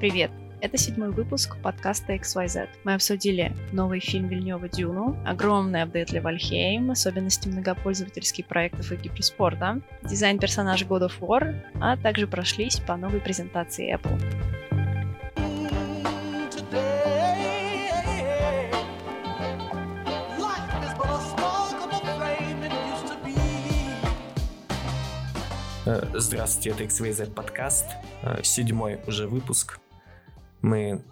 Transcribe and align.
Привет! 0.00 0.30
Это 0.62 0.78
седьмой 0.78 1.10
выпуск 1.10 1.58
подкаста 1.62 2.14
XYZ. 2.14 2.70
Мы 2.84 2.94
обсудили 2.94 3.54
новый 3.70 4.00
фильм 4.00 4.28
Вильнева 4.28 4.66
«Дюну», 4.66 5.14
огромный 5.26 5.82
апдейт 5.82 6.08
для 6.08 6.22
Вальхейм, 6.22 6.90
особенности 6.90 7.48
многопользовательских 7.48 8.46
проектов 8.46 8.90
и 8.92 8.96
гиперспорта, 8.96 9.82
дизайн 10.02 10.38
персонажа 10.38 10.86
God 10.86 11.10
of 11.10 11.20
War, 11.20 11.54
а 11.82 11.98
также 11.98 12.26
прошлись 12.26 12.80
по 12.80 12.96
новой 12.96 13.20
презентации 13.20 13.94
Apple. 13.94 14.18
Э, 25.84 26.06
здравствуйте, 26.14 26.70
это 26.70 26.84
XYZ 26.84 27.34
подкаст, 27.34 27.84
э, 28.22 28.42
седьмой 28.42 28.98
уже 29.06 29.26
выпуск. 29.26 29.78
Мы, 30.62 31.02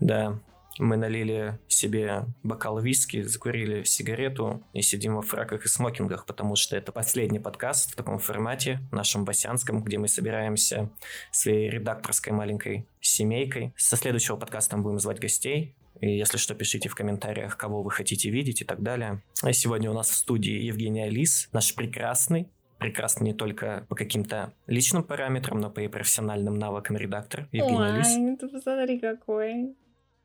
да, 0.00 0.40
мы 0.78 0.96
налили 0.96 1.58
себе 1.68 2.24
бокал 2.42 2.80
виски, 2.80 3.22
закурили 3.22 3.84
сигарету 3.84 4.62
и 4.72 4.82
сидим 4.82 5.16
во 5.16 5.22
фраках 5.22 5.64
и 5.64 5.68
смокингах, 5.68 6.26
потому 6.26 6.56
что 6.56 6.76
это 6.76 6.90
последний 6.90 7.38
подкаст 7.38 7.92
в 7.92 7.96
таком 7.96 8.18
формате, 8.18 8.80
нашем 8.90 9.24
басянском, 9.24 9.82
где 9.82 9.98
мы 9.98 10.08
собираемся 10.08 10.90
своей 11.30 11.70
редакторской 11.70 12.32
маленькой 12.32 12.86
семейкой. 13.00 13.72
Со 13.76 13.96
следующего 13.96 14.36
подкаста 14.36 14.76
мы 14.76 14.82
будем 14.84 14.98
звать 14.98 15.20
гостей, 15.20 15.76
и 16.00 16.18
если 16.18 16.38
что, 16.38 16.54
пишите 16.54 16.88
в 16.88 16.94
комментариях, 16.94 17.56
кого 17.56 17.82
вы 17.82 17.90
хотите 17.90 18.28
видеть 18.30 18.62
и 18.62 18.64
так 18.64 18.82
далее. 18.82 19.22
А 19.42 19.52
сегодня 19.52 19.90
у 19.90 19.94
нас 19.94 20.10
в 20.10 20.14
студии 20.14 20.64
Евгения 20.64 21.08
Лис, 21.08 21.48
наш 21.52 21.74
прекрасный, 21.74 22.48
прекрасно 22.84 23.24
не 23.24 23.32
только 23.32 23.86
по 23.88 23.94
каким-то 23.94 24.52
личным 24.66 25.04
параметрам, 25.04 25.58
но 25.58 25.72
и 25.72 25.88
профессиональным 25.88 26.58
навыкам 26.58 26.98
редактор 26.98 27.48
Евгения 27.50 27.92
Ой, 27.92 27.98
Лис. 27.98 28.38
ты 28.38 28.46
посмотри 28.46 29.00
какой. 29.00 29.74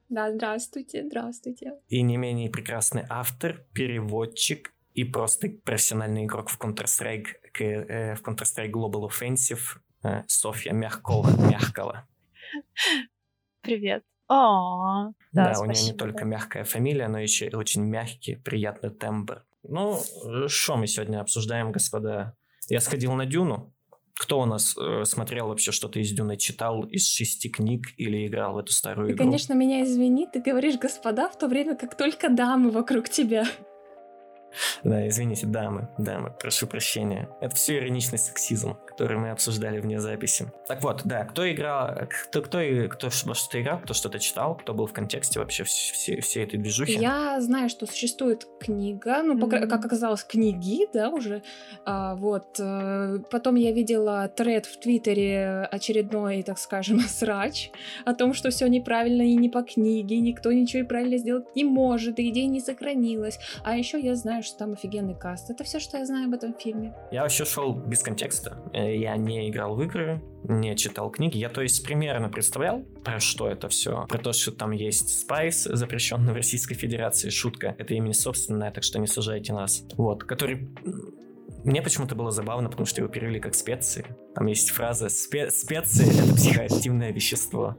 Да, 0.09 0.33
здравствуйте, 0.33 1.05
здравствуйте. 1.05 1.75
И 1.87 2.01
не 2.01 2.17
менее 2.17 2.49
прекрасный 2.49 3.05
автор, 3.09 3.65
переводчик 3.73 4.73
и 4.93 5.05
просто 5.05 5.47
профессиональный 5.63 6.25
игрок 6.25 6.49
в 6.49 6.59
Counter-Strike, 6.59 7.27
э, 7.61 8.15
в 8.15 8.23
Counter-Strike 8.23 8.71
Global 8.71 9.07
Offensive 9.07 9.79
э, 10.03 10.23
Софья 10.27 10.73
Мягкова. 10.73 11.29
Мягкова. 11.49 12.07
Привет. 13.61 14.03
О, 14.27 15.13
да, 15.31 15.53
да, 15.53 15.61
у 15.61 15.65
нее 15.65 15.93
не 15.93 15.93
только 15.93 16.25
мягкая 16.25 16.65
фамилия, 16.65 17.07
но 17.07 17.19
еще 17.19 17.47
и 17.47 17.55
очень 17.55 17.85
мягкий, 17.85 18.35
приятный 18.35 18.89
тембр. 18.89 19.45
Ну, 19.63 19.97
что 20.47 20.75
мы 20.75 20.87
сегодня 20.87 21.21
обсуждаем, 21.21 21.71
господа? 21.71 22.35
Я 22.69 22.79
сходил 22.81 23.13
на 23.13 23.25
Дюну. 23.25 23.73
Кто 24.15 24.41
у 24.41 24.45
нас 24.45 24.75
э, 24.77 25.05
смотрел 25.05 25.47
вообще 25.47 25.71
что-то 25.71 25.99
из 25.99 26.11
Дюны, 26.11 26.37
читал 26.37 26.83
из 26.83 27.07
шести 27.07 27.49
книг 27.49 27.87
или 27.97 28.27
играл 28.27 28.53
в 28.53 28.57
эту 28.57 28.71
старую 28.73 29.07
Ты, 29.07 29.13
игру? 29.13 29.23
конечно, 29.23 29.53
меня 29.53 29.83
извини, 29.83 30.27
ты 30.31 30.41
говоришь 30.41 30.77
«господа» 30.77 31.29
в 31.29 31.37
то 31.37 31.47
время, 31.47 31.75
как 31.75 31.95
только 31.95 32.29
дамы 32.29 32.69
вокруг 32.69 33.09
тебя. 33.09 33.45
Да, 34.83 35.07
извините, 35.07 35.45
дамы, 35.45 35.89
дамы, 35.97 36.33
прошу 36.39 36.67
прощения. 36.67 37.29
Это 37.39 37.55
все 37.55 37.77
ироничный 37.77 38.17
сексизм, 38.17 38.77
который 38.99 39.17
мы 39.17 39.29
обсуждали 39.31 39.79
вне 39.79 40.01
записи. 40.01 40.51
Так 40.67 40.83
вот, 40.83 41.03
да, 41.05 41.23
кто 41.23 41.49
играл, 41.49 41.95
кто, 42.27 42.41
кто, 42.41 42.59
кто 42.89 43.07
во 43.25 43.33
что-то 43.33 43.61
играл, 43.61 43.79
кто 43.79 43.93
что-то 43.93 44.19
читал, 44.19 44.55
кто 44.55 44.73
был 44.73 44.87
в 44.87 44.91
контексте 44.93 45.39
вообще 45.39 45.63
вс- 45.63 45.93
всей, 45.93 46.19
всей 46.19 46.43
этой 46.43 46.57
движухи? 46.59 46.97
Я 46.99 47.39
знаю, 47.39 47.69
что 47.69 47.85
существует 47.85 48.45
книга, 48.59 49.21
ну, 49.23 49.35
Мгм. 49.35 49.49
как 49.69 49.85
оказалось, 49.85 50.25
книги, 50.25 50.85
да, 50.93 51.09
уже. 51.11 51.43
А, 51.85 52.15
вот. 52.15 52.59
э, 52.59 53.19
Потом 53.31 53.55
я 53.55 53.71
видела 53.71 54.27
тред 54.27 54.65
в 54.65 54.77
Твиттере 54.81 55.61
очередной, 55.71 56.43
так 56.43 56.59
скажем, 56.59 56.99
срач 57.07 57.71
о 58.05 58.13
том, 58.13 58.33
что 58.33 58.49
все 58.49 58.67
неправильно 58.67 59.21
и 59.21 59.35
не 59.35 59.47
по 59.47 59.61
книге, 59.63 60.19
никто 60.19 60.51
ничего 60.51 60.83
и 60.83 60.85
правильно 60.85 61.17
сделать 61.17 61.45
не 61.55 61.63
может, 61.63 62.19
и 62.19 62.27
идея 62.29 62.47
не 62.49 62.59
сохранилась. 62.59 63.39
А 63.63 63.77
еще 63.77 63.97
я 63.99 64.15
знаю, 64.15 64.43
что 64.43 64.57
там 64.57 64.73
офигенный 64.73 65.15
каст. 65.15 65.49
Это 65.49 65.63
все, 65.63 65.79
что 65.79 65.97
я 65.97 66.05
знаю 66.05 66.25
об 66.27 66.33
этом 66.33 66.53
фильме. 66.53 66.93
Я 67.11 67.21
вообще 67.23 67.45
шел 67.45 67.73
без 67.73 68.01
контекста. 68.03 68.57
Я 68.97 69.15
не 69.17 69.49
играл 69.49 69.75
в 69.75 69.81
игры, 69.83 70.21
не 70.43 70.75
читал 70.75 71.09
книги. 71.09 71.37
Я, 71.37 71.49
то 71.49 71.61
есть, 71.61 71.83
примерно 71.83 72.29
представлял, 72.29 72.83
про 73.03 73.19
что 73.19 73.49
это 73.49 73.69
все. 73.69 74.05
Про 74.07 74.17
то, 74.17 74.33
что 74.33 74.51
там 74.51 74.71
есть 74.71 75.19
спайс, 75.19 75.63
запрещенный 75.63 76.33
в 76.33 76.35
Российской 76.35 76.75
Федерации. 76.75 77.29
Шутка. 77.29 77.75
Это 77.77 77.93
имя 77.93 78.13
собственное, 78.13 78.71
так 78.71 78.83
что 78.83 78.99
не 78.99 79.07
сажайте 79.07 79.53
нас. 79.53 79.83
Вот. 79.95 80.23
Который... 80.23 80.69
Мне 81.63 81.81
почему-то 81.81 82.15
было 82.15 82.31
забавно, 82.31 82.69
потому 82.69 82.85
что 82.85 83.01
его 83.01 83.11
перевели 83.11 83.39
как 83.39 83.53
специи. 83.53 84.05
Там 84.33 84.45
есть 84.45 84.69
фраза 84.69 85.07
«Спе- 85.07 85.49
«специи— 85.49 86.07
это 86.23 86.33
психоактивное 86.33 87.11
вещество». 87.11 87.75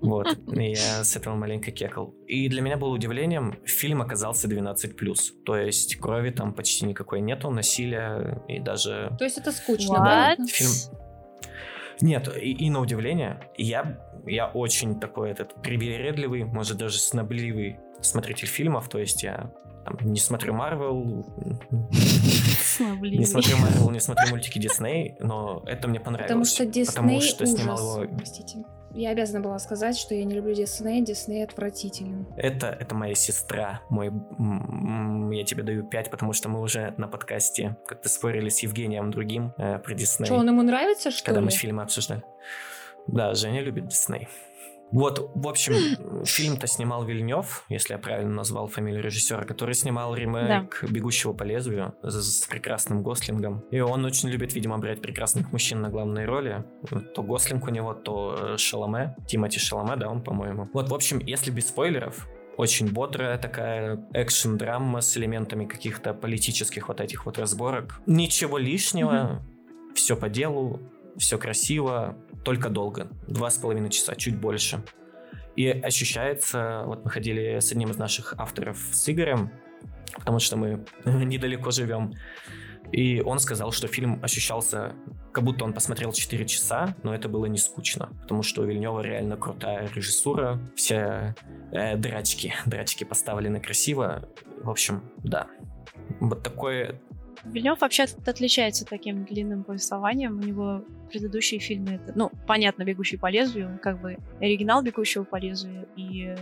Вот, 0.00 0.38
и 0.56 0.70
я 0.70 1.04
с 1.04 1.16
этого 1.16 1.34
маленько 1.34 1.70
кекал. 1.70 2.14
И 2.26 2.48
для 2.48 2.62
меня 2.62 2.76
было 2.76 2.90
удивлением, 2.90 3.58
фильм 3.64 4.02
оказался 4.02 4.48
12+. 4.48 5.18
То 5.44 5.56
есть 5.56 5.96
крови 5.96 6.30
там 6.30 6.54
почти 6.54 6.86
никакой 6.86 7.20
нету, 7.20 7.50
насилия 7.50 8.42
и 8.48 8.58
даже... 8.60 9.14
То 9.18 9.24
есть 9.24 9.38
это 9.38 9.52
скучно, 9.52 9.96
да? 9.96 10.36
Фильм... 10.46 10.70
Нет, 12.00 12.28
и, 12.36 12.52
и 12.52 12.70
на 12.70 12.80
удивление, 12.80 13.50
я, 13.56 13.98
я 14.26 14.48
очень 14.48 15.00
такой 15.00 15.30
этот 15.30 15.54
привередливый, 15.62 16.44
может 16.44 16.76
даже 16.76 16.98
снобливый 16.98 17.78
смотритель 18.02 18.48
фильмов, 18.48 18.88
то 18.88 18.98
есть 18.98 19.22
я 19.22 19.50
там, 19.86 19.96
не 20.12 20.18
смотрю 20.20 20.52
Марвел, 20.52 21.24
не 23.00 23.24
смотрю 23.24 23.56
Марвел, 23.58 23.90
не 23.90 24.00
смотрю 24.00 24.30
мультики 24.30 24.58
Дисней, 24.58 25.14
но 25.20 25.62
это 25.66 25.88
мне 25.88 26.00
понравилось. 26.00 26.28
Потому 26.28 26.44
что 26.44 26.66
Дисней 26.66 26.96
Потому 26.96 27.20
что 27.20 27.44
ужас. 27.44 27.56
снимал 27.56 28.02
его 28.02 28.16
Простите. 28.16 28.64
Я 28.96 29.10
обязана 29.10 29.40
была 29.40 29.58
сказать, 29.58 29.98
что 29.98 30.14
я 30.14 30.24
не 30.24 30.34
люблю 30.34 30.54
Дисней. 30.54 31.02
Дисней 31.02 31.44
отвратителен. 31.44 32.26
Это, 32.38 32.68
это 32.68 32.94
моя 32.94 33.14
сестра, 33.14 33.82
мой, 33.90 34.06
я 34.06 35.44
тебе 35.44 35.62
даю 35.62 35.84
5, 35.84 36.10
потому 36.10 36.32
что 36.32 36.48
мы 36.48 36.62
уже 36.62 36.94
на 36.96 37.06
подкасте 37.06 37.76
как-то 37.86 38.08
спорили 38.08 38.48
с 38.48 38.60
Евгением 38.60 39.10
другим 39.10 39.52
э, 39.58 39.78
про 39.80 39.94
Дисней, 39.94 40.24
Что, 40.24 40.36
он 40.36 40.48
ему 40.48 40.62
нравится, 40.62 41.10
что 41.10 41.26
когда 41.26 41.40
ли? 41.40 41.44
мы 41.44 41.50
фильмы 41.52 41.82
обсуждали. 41.82 42.22
Да, 43.06 43.34
Женя 43.34 43.60
любит 43.60 43.86
Дисней. 43.88 44.28
Вот, 44.92 45.30
в 45.34 45.48
общем, 45.48 46.24
фильм-то 46.24 46.66
снимал 46.66 47.04
Вильнев, 47.04 47.64
если 47.68 47.94
я 47.94 47.98
правильно 47.98 48.32
назвал 48.32 48.68
фамилию 48.68 49.02
режиссера, 49.02 49.42
который 49.44 49.74
снимал 49.74 50.14
ремейк 50.14 50.84
«Бегущего 50.88 51.32
по 51.32 51.42
лезвию» 51.42 51.94
с, 52.02 52.14
с 52.14 52.46
прекрасным 52.46 53.02
Гослингом. 53.02 53.64
И 53.70 53.80
он 53.80 54.04
очень 54.04 54.28
любит, 54.28 54.54
видимо, 54.54 54.78
брать 54.78 55.02
прекрасных 55.02 55.52
мужчин 55.52 55.80
на 55.80 55.88
главные 55.88 56.26
роли. 56.26 56.64
То 57.14 57.22
Гослинг 57.22 57.66
у 57.66 57.70
него, 57.70 57.94
то 57.94 58.54
э, 58.54 58.56
Шаломе. 58.58 59.16
Тимати 59.26 59.58
Шаломе, 59.58 59.96
да, 59.96 60.08
он, 60.08 60.22
по-моему. 60.22 60.68
Вот, 60.72 60.88
в 60.88 60.94
общем, 60.94 61.18
если 61.18 61.50
без 61.50 61.68
спойлеров, 61.68 62.28
очень 62.56 62.90
бодрая 62.90 63.38
такая 63.38 64.06
экшн-драма 64.14 65.00
с 65.00 65.16
элементами 65.16 65.66
каких-то 65.66 66.14
политических 66.14 66.88
вот 66.88 67.00
этих 67.00 67.26
вот 67.26 67.38
разборок. 67.38 68.00
Ничего 68.06 68.56
лишнего, 68.56 69.42
все 69.94 70.16
по 70.16 70.28
делу, 70.28 70.80
все 71.18 71.38
красиво, 71.38 72.16
только 72.44 72.68
долго. 72.68 73.08
Два 73.26 73.50
с 73.50 73.58
половиной 73.58 73.90
часа, 73.90 74.14
чуть 74.14 74.38
больше. 74.38 74.82
И 75.56 75.68
ощущается, 75.68 76.82
вот 76.86 77.04
мы 77.04 77.10
ходили 77.10 77.58
с 77.60 77.72
одним 77.72 77.90
из 77.90 77.96
наших 77.96 78.34
авторов 78.38 78.78
с 78.92 79.08
Игорем, 79.08 79.50
потому 80.18 80.38
что 80.38 80.56
мы 80.56 80.84
недалеко 81.04 81.70
живем, 81.70 82.12
и 82.92 83.20
он 83.20 83.38
сказал, 83.38 83.72
что 83.72 83.88
фильм 83.88 84.20
ощущался, 84.22 84.94
как 85.32 85.44
будто 85.44 85.64
он 85.64 85.72
посмотрел 85.72 86.12
4 86.12 86.46
часа, 86.46 86.94
но 87.02 87.14
это 87.14 87.28
было 87.28 87.46
не 87.46 87.58
скучно, 87.58 88.10
потому 88.22 88.42
что 88.42 88.62
у 88.62 88.64
Вильнева 88.64 89.00
реально 89.00 89.36
крутая 89.36 89.88
режиссура, 89.94 90.60
все 90.76 91.34
э, 91.72 91.96
драчки, 91.96 92.54
драчки 92.66 93.04
поставлены 93.04 93.60
красиво. 93.60 94.28
В 94.62 94.70
общем, 94.70 95.02
да. 95.18 95.48
Вот 96.20 96.42
такое 96.42 97.00
Вильнев 97.52 97.80
вообще 97.80 98.04
отличается 98.26 98.84
таким 98.84 99.24
длинным 99.24 99.64
повествованием. 99.64 100.38
У 100.38 100.42
него 100.42 100.84
предыдущие 101.10 101.60
фильмы, 101.60 101.94
это, 101.94 102.12
ну, 102.14 102.30
понятно, 102.46 102.82
«Бегущий 102.84 103.16
по 103.16 103.30
лезвию», 103.30 103.78
как 103.82 104.00
бы 104.00 104.18
оригинал 104.40 104.82
«Бегущего 104.82 105.24
по 105.24 105.36
лезвию» 105.36 105.88
и 105.96 106.34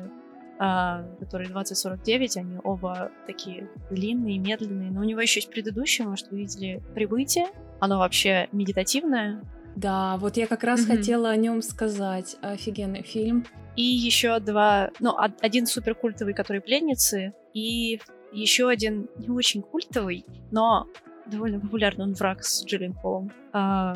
а, 0.58 1.02
который 1.18 1.48
2049, 1.48 2.36
они 2.36 2.56
оба 2.62 3.10
такие 3.26 3.68
длинные, 3.90 4.38
медленные. 4.38 4.90
Но 4.92 5.00
у 5.00 5.04
него 5.04 5.20
еще 5.20 5.40
есть 5.40 5.50
предыдущее, 5.50 6.06
может, 6.06 6.30
вы 6.30 6.38
видели 6.38 6.80
«Прибытие». 6.94 7.46
Оно 7.80 7.98
вообще 7.98 8.48
медитативное. 8.52 9.42
Да, 9.74 10.16
вот 10.18 10.36
я 10.36 10.46
как 10.46 10.62
раз 10.62 10.86
Мгм. 10.86 10.96
хотела 10.96 11.30
о 11.30 11.36
нем 11.36 11.60
сказать. 11.60 12.36
Офигенный 12.40 13.02
фильм. 13.02 13.44
И 13.74 13.82
еще 13.82 14.38
два, 14.38 14.92
ну, 15.00 15.10
од- 15.10 15.42
один 15.42 15.66
супер 15.66 15.96
культовый, 15.96 16.34
который 16.34 16.60
«Пленницы», 16.60 17.32
и 17.52 18.00
еще 18.34 18.68
один 18.68 19.08
не 19.18 19.28
очень 19.30 19.62
культовый, 19.62 20.24
но 20.50 20.86
довольно 21.26 21.60
популярный, 21.60 22.04
он 22.04 22.12
«Враг» 22.14 22.44
с 22.44 22.64
Джиллен 22.64 22.92
Холлом. 22.94 23.30
А, 23.52 23.94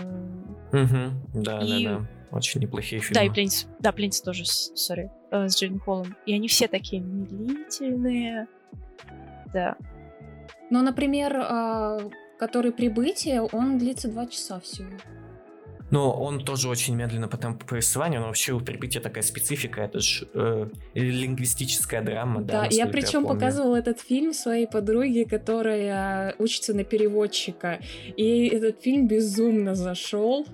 Мгм. 0.72 1.20
Да, 1.34 1.60
И- 1.60 1.84
да, 1.84 1.98
да. 1.98 2.06
Очень 2.30 2.60
неплохие 2.60 3.00
фильмы. 3.00 3.14
Да, 3.14 3.22
и 3.24 3.30
пленница. 3.30 3.66
Да, 3.80 3.90
пленница 3.92 4.22
тоже, 4.24 4.44
с- 4.44 4.70
сори, 4.74 5.10
э, 5.30 5.48
с 5.48 5.58
Джейн 5.58 5.78
Холлом. 5.80 6.14
И 6.26 6.34
они 6.34 6.46
все 6.48 6.68
такие 6.68 7.00
медлительные. 7.02 8.46
Да. 9.52 9.76
Но, 10.70 10.82
например, 10.82 11.36
а, 11.40 11.98
который 12.38 12.70
«Прибытие», 12.72 13.42
он 13.42 13.78
длится 13.78 14.08
два 14.10 14.26
часа 14.26 14.60
всего. 14.60 14.90
Но 15.90 16.12
он 16.12 16.44
тоже 16.44 16.68
очень 16.68 16.94
медленно 16.94 17.28
по 17.28 17.36
темпу 17.36 17.66
повествования, 17.66 18.20
но 18.20 18.26
вообще 18.26 18.52
у 18.52 18.60
прибытия 18.60 19.00
такая 19.00 19.22
специфика, 19.22 19.80
это 19.80 20.00
же 20.00 20.28
э, 20.34 20.68
лингвистическая 20.94 22.02
драма. 22.02 22.42
Да, 22.42 22.62
да 22.62 22.68
я 22.70 22.86
причем 22.86 23.22
я 23.22 23.28
показывала 23.28 23.76
этот 23.76 24.00
фильм 24.00 24.34
своей 24.34 24.66
подруге, 24.66 25.24
которая 25.24 26.34
учится 26.38 26.74
на 26.74 26.84
переводчика, 26.84 27.80
и 28.16 28.48
этот 28.48 28.82
фильм 28.82 29.08
безумно 29.08 29.74
зашел. 29.74 30.46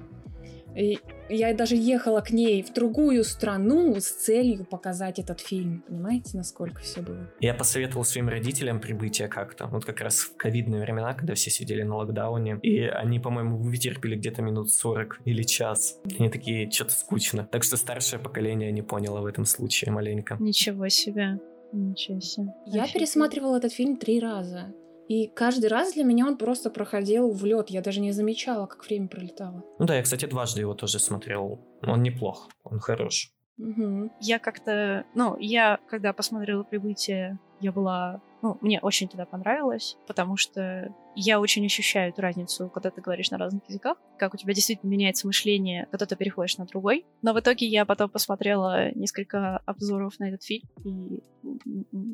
И 0.77 0.99
я 1.29 1.55
даже 1.55 1.77
ехала 1.77 2.21
к 2.21 2.31
ней 2.31 2.63
в 2.63 2.73
другую 2.73 3.25
страну 3.25 3.95
с 3.99 4.11
целью 4.11 4.65
показать 4.65 5.19
этот 5.19 5.41
фильм. 5.41 5.83
Понимаете, 5.87 6.37
насколько 6.37 6.83
все 6.83 7.01
было? 7.01 7.31
Я 7.41 7.55
посоветовал 7.55 8.05
своим 8.05 8.29
родителям 8.29 8.81
прибытие 8.81 9.29
как-то. 9.29 9.67
Вот 9.67 9.85
как 9.85 10.01
раз 10.01 10.19
в 10.19 10.37
ковидные 10.37 10.83
времена, 10.83 11.15
когда 11.15 11.35
все 11.35 11.51
сидели 11.51 11.83
на 11.83 11.97
локдауне. 11.97 12.59
И 12.63 12.81
они, 12.81 13.21
по-моему, 13.21 13.57
вытерпели 13.57 14.17
где-то 14.17 14.43
минут 14.43 14.71
40 14.71 15.21
или 15.25 15.43
час. 15.43 16.01
Они 16.19 16.29
такие, 16.29 16.71
что-то 16.71 16.93
скучно. 16.93 17.49
Так 17.51 17.65
что 17.65 17.77
старшее 17.77 18.21
поколение 18.21 18.73
не 18.73 18.83
поняло 18.83 19.21
в 19.21 19.27
этом 19.27 19.45
случае 19.45 19.93
маленько. 19.93 20.37
Ничего 20.41 20.89
себе. 20.89 21.39
Ничего 21.73 22.21
себе. 22.21 22.53
Я 22.67 22.87
пересматривала 22.87 23.57
этот 23.57 23.73
фильм 23.73 23.97
три 23.97 24.21
раза. 24.21 24.73
И 25.09 25.29
каждый 25.29 25.67
раз 25.67 25.95
для 25.95 26.05
меня 26.05 26.27
он 26.27 26.37
просто 26.37 26.71
проходил 26.71 27.31
в 27.31 27.45
лед. 27.45 27.71
Я 27.71 27.83
даже 27.83 28.01
не 28.01 28.13
замечала, 28.13 28.67
как 28.67 28.87
время 28.87 29.09
пролетало. 29.09 29.65
Ну 29.79 29.87
да, 29.87 29.97
я, 29.97 30.03
кстати, 30.03 30.27
дважды 30.27 30.61
его 30.61 30.75
тоже 30.75 30.99
смотрел. 30.99 31.61
Он 31.83 32.03
неплох, 32.03 32.49
он 32.63 32.79
хорош. 32.79 33.31
Угу. 33.59 34.11
Я 34.21 34.39
как-то, 34.39 35.05
ну, 35.15 35.37
я 35.39 35.79
когда 35.89 36.13
посмотрела 36.13 36.65
прибытие, 36.65 37.39
я 37.61 37.71
была, 37.71 38.21
ну, 38.43 38.59
мне 38.61 38.81
очень 38.81 39.09
тогда 39.09 39.27
понравилось, 39.27 39.97
потому 40.09 40.37
что 40.37 40.93
я 41.15 41.39
очень 41.39 41.65
ощущаю 41.65 42.11
эту 42.11 42.21
разницу, 42.21 42.69
когда 42.69 42.91
ты 42.91 43.01
говоришь 43.01 43.31
на 43.31 43.39
разных 43.39 43.63
языках, 43.69 43.97
как 44.19 44.35
у 44.35 44.37
тебя 44.37 44.55
действительно 44.55 44.91
меняется 44.91 45.27
мышление, 45.27 45.87
когда 45.91 46.07
ты 46.07 46.17
переходишь 46.17 46.59
на 46.59 46.67
другой. 46.67 47.07
Но 47.23 47.33
в 47.33 47.39
итоге 47.39 47.67
я 47.67 47.85
потом 47.85 48.11
посмотрела 48.11 48.93
несколько 48.95 49.59
обзоров 49.59 50.19
на 50.19 50.29
этот 50.29 50.43
фильм 50.43 50.69
и 50.85 51.23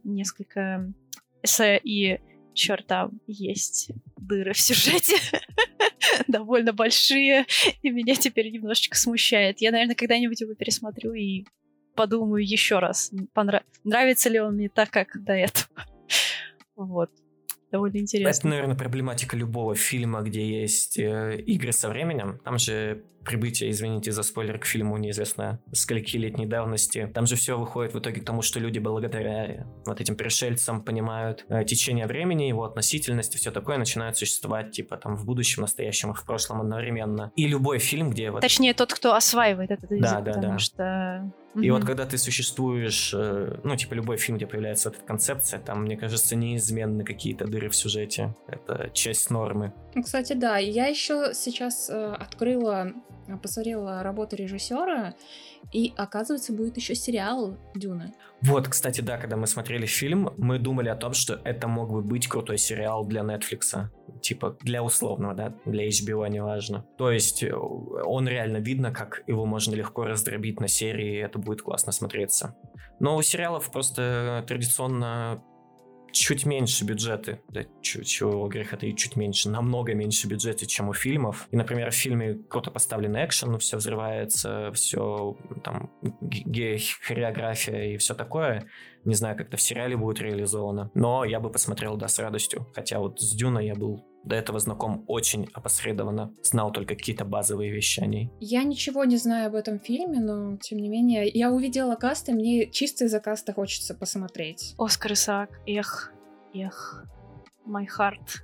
несколько 0.04 0.92
эссе 1.42 1.80
и 1.82 2.20
черт, 2.54 2.86
там 2.86 3.20
есть 3.26 3.90
дыры 4.16 4.52
в 4.52 4.60
сюжете 4.60 5.16
довольно 6.28 6.72
большие, 6.72 7.46
и 7.82 7.90
меня 7.90 8.14
теперь 8.14 8.50
немножечко 8.50 8.96
смущает. 8.96 9.60
Я, 9.60 9.70
наверное, 9.70 9.94
когда-нибудь 9.94 10.40
его 10.40 10.54
пересмотрю 10.54 11.12
и 11.12 11.44
подумаю 11.94 12.46
еще 12.46 12.78
раз, 12.78 13.12
понрав... 13.34 13.62
нравится 13.84 14.28
ли 14.28 14.40
он 14.40 14.54
мне 14.54 14.68
так, 14.68 14.90
как 14.90 15.22
до 15.22 15.32
этого. 15.32 15.68
Вот. 16.76 17.10
Довольно 17.70 17.98
интересно. 17.98 18.38
Это, 18.38 18.48
наверное, 18.48 18.74
проблематика 18.74 19.36
любого 19.36 19.74
фильма, 19.74 20.22
где 20.22 20.62
есть 20.62 20.98
э, 20.98 21.38
игры 21.46 21.72
со 21.72 21.90
временем. 21.90 22.40
Там 22.42 22.58
же 22.58 23.04
прибытие, 23.24 23.70
извините 23.70 24.12
за 24.12 24.22
спойлер, 24.22 24.58
к 24.58 24.64
фильму 24.64 24.96
неизвестно 24.96 25.60
скольки 25.72 26.16
летней 26.16 26.46
давности. 26.46 27.10
Там 27.12 27.26
же 27.26 27.36
все 27.36 27.58
выходит 27.58 27.94
в 27.94 27.98
итоге 27.98 28.20
к 28.20 28.24
тому, 28.24 28.42
что 28.42 28.60
люди 28.60 28.78
благодаря 28.78 29.66
вот 29.86 30.00
этим 30.00 30.16
пришельцам 30.16 30.82
понимают 30.82 31.44
э, 31.48 31.64
течение 31.64 32.06
времени, 32.06 32.44
его 32.44 32.64
относительность 32.64 33.34
и 33.34 33.38
все 33.38 33.50
такое 33.50 33.78
начинают 33.78 34.16
существовать 34.16 34.72
типа 34.72 34.96
там 34.96 35.16
в 35.16 35.24
будущем, 35.24 35.62
настоящем 35.62 36.12
и 36.12 36.14
в 36.14 36.24
прошлом 36.24 36.60
одновременно. 36.60 37.32
И 37.36 37.46
любой 37.46 37.78
фильм, 37.78 38.10
где 38.10 38.30
вот... 38.30 38.40
Точнее, 38.40 38.74
тот, 38.74 38.92
кто 38.92 39.14
осваивает 39.14 39.70
этот 39.70 39.90
язык, 39.90 40.02
да, 40.02 40.20
да, 40.20 40.32
потому 40.32 40.54
да. 40.54 40.58
что 40.58 41.32
и 41.54 41.58
mm-hmm. 41.58 41.72
вот 41.72 41.84
когда 41.84 42.06
ты 42.06 42.16
существуешь, 42.16 43.12
э, 43.12 43.58
ну, 43.64 43.74
типа 43.74 43.94
любой 43.94 44.18
фильм, 44.18 44.36
где 44.36 44.46
появляется 44.46 44.90
эта 44.90 45.00
концепция, 45.00 45.58
там, 45.58 45.82
мне 45.82 45.96
кажется, 45.96 46.36
неизменны 46.36 47.02
какие-то 47.02 47.46
дыры 47.46 47.68
в 47.68 47.74
сюжете. 47.74 48.36
Это 48.46 48.88
часть 48.92 49.30
нормы. 49.30 49.72
Ну, 49.94 50.02
кстати, 50.04 50.34
да. 50.34 50.58
Я 50.58 50.86
еще 50.86 51.32
сейчас 51.34 51.90
э, 51.90 52.14
открыла 52.14 52.92
посмотрела 53.38 54.02
работу 54.02 54.36
режиссера, 54.36 55.14
и 55.72 55.92
оказывается, 55.96 56.52
будет 56.52 56.76
еще 56.76 56.94
сериал 56.94 57.56
Дюна. 57.74 58.12
Вот, 58.42 58.68
кстати, 58.68 59.00
да, 59.00 59.18
когда 59.18 59.36
мы 59.36 59.46
смотрели 59.46 59.86
фильм, 59.86 60.32
мы 60.36 60.58
думали 60.58 60.88
о 60.88 60.96
том, 60.96 61.12
что 61.12 61.40
это 61.44 61.68
мог 61.68 61.90
бы 61.90 62.02
быть 62.02 62.26
крутой 62.26 62.58
сериал 62.58 63.04
для 63.04 63.22
Netflix. 63.22 63.88
Типа, 64.22 64.56
для 64.62 64.82
условного, 64.82 65.34
да, 65.34 65.54
для 65.64 65.86
HBO, 65.88 66.28
неважно. 66.28 66.86
То 66.98 67.10
есть, 67.10 67.42
э, 67.42 67.52
он 67.54 68.28
реально 68.28 68.58
видно, 68.58 68.92
как 68.92 69.22
его 69.26 69.46
можно 69.46 69.74
легко 69.74 70.04
раздробить 70.04 70.60
на 70.60 70.68
серии, 70.68 71.16
и 71.16 71.20
это 71.20 71.38
будет 71.38 71.62
классно 71.62 71.92
смотреться. 71.92 72.56
Но 72.98 73.16
у 73.16 73.22
сериалов 73.22 73.70
просто 73.70 74.44
традиционно 74.46 75.42
чуть 76.12 76.46
меньше 76.46 76.84
бюджеты, 76.84 77.40
да, 77.48 77.62
чего 77.82 78.48
греха 78.48 78.76
и 78.76 78.94
чуть 78.94 79.16
меньше, 79.16 79.48
намного 79.50 79.94
меньше 79.94 80.26
бюджета, 80.26 80.66
чем 80.66 80.88
у 80.88 80.92
фильмов. 80.92 81.46
И, 81.50 81.56
например, 81.56 81.90
в 81.90 81.94
фильме 81.94 82.38
круто 82.48 82.70
поставлен 82.70 83.16
экшен, 83.16 83.52
ну, 83.52 83.58
все 83.58 83.76
взрывается, 83.76 84.70
все 84.72 85.36
там 85.64 85.90
хореография 87.02 87.94
и 87.94 87.96
все 87.96 88.14
такое. 88.14 88.68
Не 89.04 89.14
знаю, 89.14 89.36
как 89.36 89.48
это 89.48 89.56
в 89.56 89.62
сериале 89.62 89.96
будет 89.96 90.20
реализовано, 90.20 90.90
но 90.94 91.24
я 91.24 91.40
бы 91.40 91.50
посмотрел, 91.50 91.96
да, 91.96 92.08
с 92.08 92.18
радостью. 92.18 92.66
Хотя 92.74 92.98
вот 92.98 93.20
с 93.20 93.34
Дюна 93.34 93.58
я 93.58 93.74
был 93.74 94.04
до 94.24 94.36
этого 94.36 94.58
знаком 94.58 95.04
очень 95.06 95.48
опосредованно, 95.54 96.34
знал 96.42 96.72
только 96.72 96.94
какие-то 96.94 97.24
базовые 97.24 97.72
вещи 97.72 98.00
о 98.00 98.06
ней. 98.06 98.30
Я 98.40 98.62
ничего 98.64 99.04
не 99.04 99.16
знаю 99.16 99.48
об 99.48 99.54
этом 99.54 99.80
фильме, 99.80 100.20
но 100.20 100.56
тем 100.58 100.78
не 100.78 100.88
менее, 100.88 101.28
я 101.28 101.50
увидела 101.50 101.94
каст, 101.94 102.28
и 102.28 102.32
мне 102.32 102.70
чисто 102.70 103.06
из-за 103.06 103.20
каста 103.20 103.52
хочется 103.52 103.94
посмотреть. 103.94 104.74
Оскар 104.78 105.12
Исаак, 105.12 105.50
эх, 105.66 106.12
эх. 106.54 107.06
My 107.70 107.86
Heart. 107.86 108.42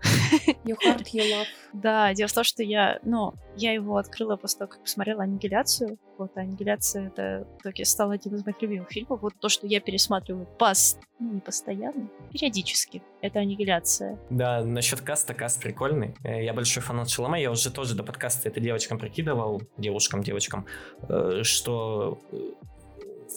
Your 0.65 0.77
Heart, 0.85 1.07
Your 1.13 1.31
Love. 1.31 1.47
да, 1.73 2.15
дело 2.15 2.29
в 2.29 2.33
том, 2.33 2.45
что 2.45 2.63
я, 2.63 3.01
ну, 3.03 3.35
я 3.57 3.73
его 3.73 3.97
открыла 3.97 4.37
после 4.37 4.61
того, 4.61 4.71
как 4.71 4.83
посмотрела 4.83 5.25
«Аннигиляцию». 5.25 5.99
Вот, 6.19 6.33
а 6.37 6.41
«Аннигиляция»— 6.41 7.09
это 7.17 7.47
в 7.59 7.61
итоге 7.61 7.85
стал 7.85 8.11
один 8.11 8.35
из 8.35 8.45
моих 8.45 8.61
любимых 8.63 8.91
фильмов. 8.91 9.21
Вот 9.23 9.35
то, 9.41 9.49
что 9.49 9.67
я 9.67 9.81
пересматриваю 9.81 10.47
пас... 10.59 10.99
ну, 11.19 11.33
не 11.33 11.41
постоянно, 11.41 12.09
периодически. 12.33 13.03
Это 13.21 13.41
«Аннигиляция». 13.41 14.19
Да, 14.31 14.65
насчет 14.65 15.01
каста, 15.01 15.35
каст 15.35 15.61
прикольный. 15.61 16.15
Э, 16.23 16.45
я 16.45 16.55
большой 16.55 16.83
фанат 16.83 17.11
Шаломе. 17.11 17.43
Я 17.43 17.51
уже 17.51 17.71
тоже 17.71 17.95
до 17.95 18.03
подкаста 18.03 18.49
это 18.49 18.61
девочкам 18.61 18.99
прикидывал, 18.99 19.63
девушкам, 19.77 20.23
девочкам, 20.23 20.67
э, 21.09 21.41
что 21.43 22.21
э, 22.33 22.37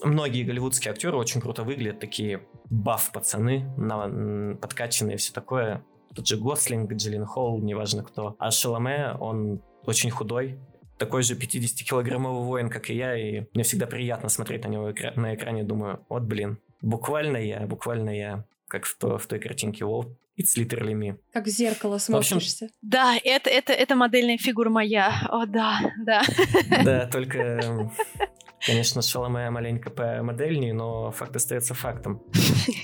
многие 0.04 0.44
голливудские 0.44 0.92
актеры 0.92 1.18
очень 1.18 1.42
круто 1.42 1.64
выглядят, 1.64 2.00
такие 2.00 2.48
баф 2.70 3.12
пацаны, 3.12 3.66
подкачанные, 4.62 5.18
все 5.18 5.34
такое. 5.34 5.84
Тот 6.16 6.28
же 6.28 6.38
Гослинг, 6.38 6.92
Джиллин 6.92 7.26
Холл, 7.26 7.62
неважно 7.62 8.04
кто. 8.04 8.36
А 8.40 8.52
Шаломе, 8.52 9.16
он 9.20 9.62
очень 9.86 10.10
худой, 10.10 10.60
такой 10.98 11.24
же 11.24 11.36
50-килограммовый 11.36 12.44
воин, 12.44 12.70
как 12.70 12.90
и 12.90 12.96
я, 12.96 13.16
и 13.16 13.46
мне 13.54 13.64
всегда 13.64 13.88
приятно 13.88 14.30
смотреть 14.30 14.66
на 14.66 14.70
него 14.70 14.94
на 15.16 15.34
экране, 15.34 15.64
думаю, 15.64 16.06
вот 16.10 16.24
блин, 16.24 16.60
буквально 16.82 17.38
я, 17.38 17.62
буквально 17.62 18.10
я, 18.10 18.46
как 18.68 18.86
в, 18.86 18.98
то, 18.98 19.18
в 19.18 19.26
той 19.26 19.40
картинке 19.40 19.86
Wall, 19.86 20.14
It's 20.40 20.56
literally 20.56 20.94
me. 20.94 21.18
Как 21.34 21.46
в 21.46 21.50
зеркало 21.50 21.98
смотришься. 21.98 22.66
общем, 22.66 22.70
да, 22.82 23.18
это, 23.24 23.50
это, 23.50 23.74
это 23.74 23.96
модельная 23.96 24.38
фигура 24.38 24.70
моя. 24.70 25.28
О, 25.30 25.46
да, 25.46 25.80
да. 26.06 26.22
Да, 26.84 27.06
только 27.12 27.92
Конечно, 28.66 29.02
Шаломе 29.02 29.50
маленько 29.50 29.90
по 29.90 30.22
модельнее, 30.22 30.74
но 30.74 31.12
факт 31.12 31.36
остается 31.36 31.74
фактом. 31.74 32.22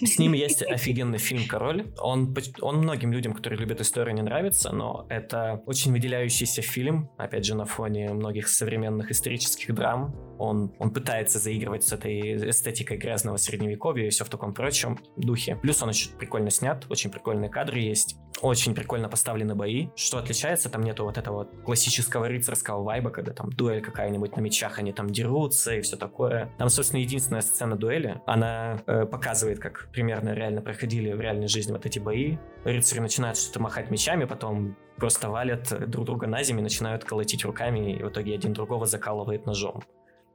С 0.01 0.17
ним 0.17 0.33
есть 0.33 0.63
офигенный 0.63 1.17
фильм 1.17 1.47
«Король». 1.47 1.93
Он, 1.97 2.33
он 2.61 2.77
многим 2.77 3.11
людям, 3.11 3.33
которые 3.33 3.59
любят 3.59 3.81
историю, 3.81 4.15
не 4.15 4.21
нравится, 4.21 4.71
но 4.71 5.05
это 5.09 5.61
очень 5.65 5.91
выделяющийся 5.91 6.61
фильм, 6.61 7.09
опять 7.17 7.45
же, 7.45 7.55
на 7.55 7.65
фоне 7.65 8.13
многих 8.13 8.47
современных 8.47 9.11
исторических 9.11 9.75
драм. 9.75 10.15
Он, 10.37 10.73
он 10.79 10.91
пытается 10.91 11.39
заигрывать 11.39 11.83
с 11.83 11.93
этой 11.93 12.49
эстетикой 12.49 12.97
грязного 12.97 13.37
средневековья 13.37 14.07
и 14.07 14.09
все 14.09 14.25
в 14.25 14.29
таком 14.29 14.53
прочем 14.53 14.99
духе. 15.15 15.55
Плюс 15.61 15.81
он 15.81 15.89
очень 15.89 16.11
прикольно 16.11 16.49
снят, 16.49 16.85
очень 16.89 17.11
прикольные 17.11 17.49
кадры 17.49 17.79
есть. 17.79 18.17
Очень 18.41 18.75
прикольно 18.75 19.07
поставлены 19.07 19.55
бои. 19.55 19.87
Что 19.95 20.17
отличается, 20.17 20.69
там 20.69 20.83
нету 20.83 21.05
вот 21.05 21.17
этого 21.17 21.45
классического 21.45 22.27
рыцарского 22.27 22.83
вайба, 22.83 23.09
когда 23.09 23.31
там 23.31 23.49
дуэль 23.49 23.81
какая-нибудь 23.81 24.35
на 24.35 24.41
мечах, 24.41 24.77
они 24.77 24.91
там 24.91 25.09
дерутся 25.09 25.73
и 25.75 25.81
все 25.81 25.95
такое. 25.95 26.51
Там, 26.57 26.69
собственно, 26.69 26.99
единственная 26.99 27.41
сцена 27.41 27.77
дуэли, 27.77 28.21
она 28.25 28.81
э, 28.87 29.05
показывает, 29.05 29.59
как 29.59 29.89
примерно 29.91 30.33
реально 30.33 30.61
проходили 30.61 31.13
в 31.13 31.21
реальной 31.21 31.47
жизни 31.47 31.71
вот 31.71 31.85
эти 31.85 31.99
бои. 31.99 32.37
Рыцари 32.65 32.99
начинают 32.99 33.37
что-то 33.37 33.61
махать 33.61 33.89
мечами, 33.89 34.25
потом 34.25 34.75
просто 34.97 35.29
валят 35.29 35.89
друг 35.89 36.05
друга 36.05 36.27
на 36.27 36.43
землю, 36.43 36.63
начинают 36.63 37.03
колотить 37.03 37.45
руками, 37.45 37.93
и 37.93 38.03
в 38.03 38.09
итоге 38.09 38.33
один 38.35 38.53
другого 38.53 38.85
закалывает 38.85 39.45
ножом. 39.45 39.83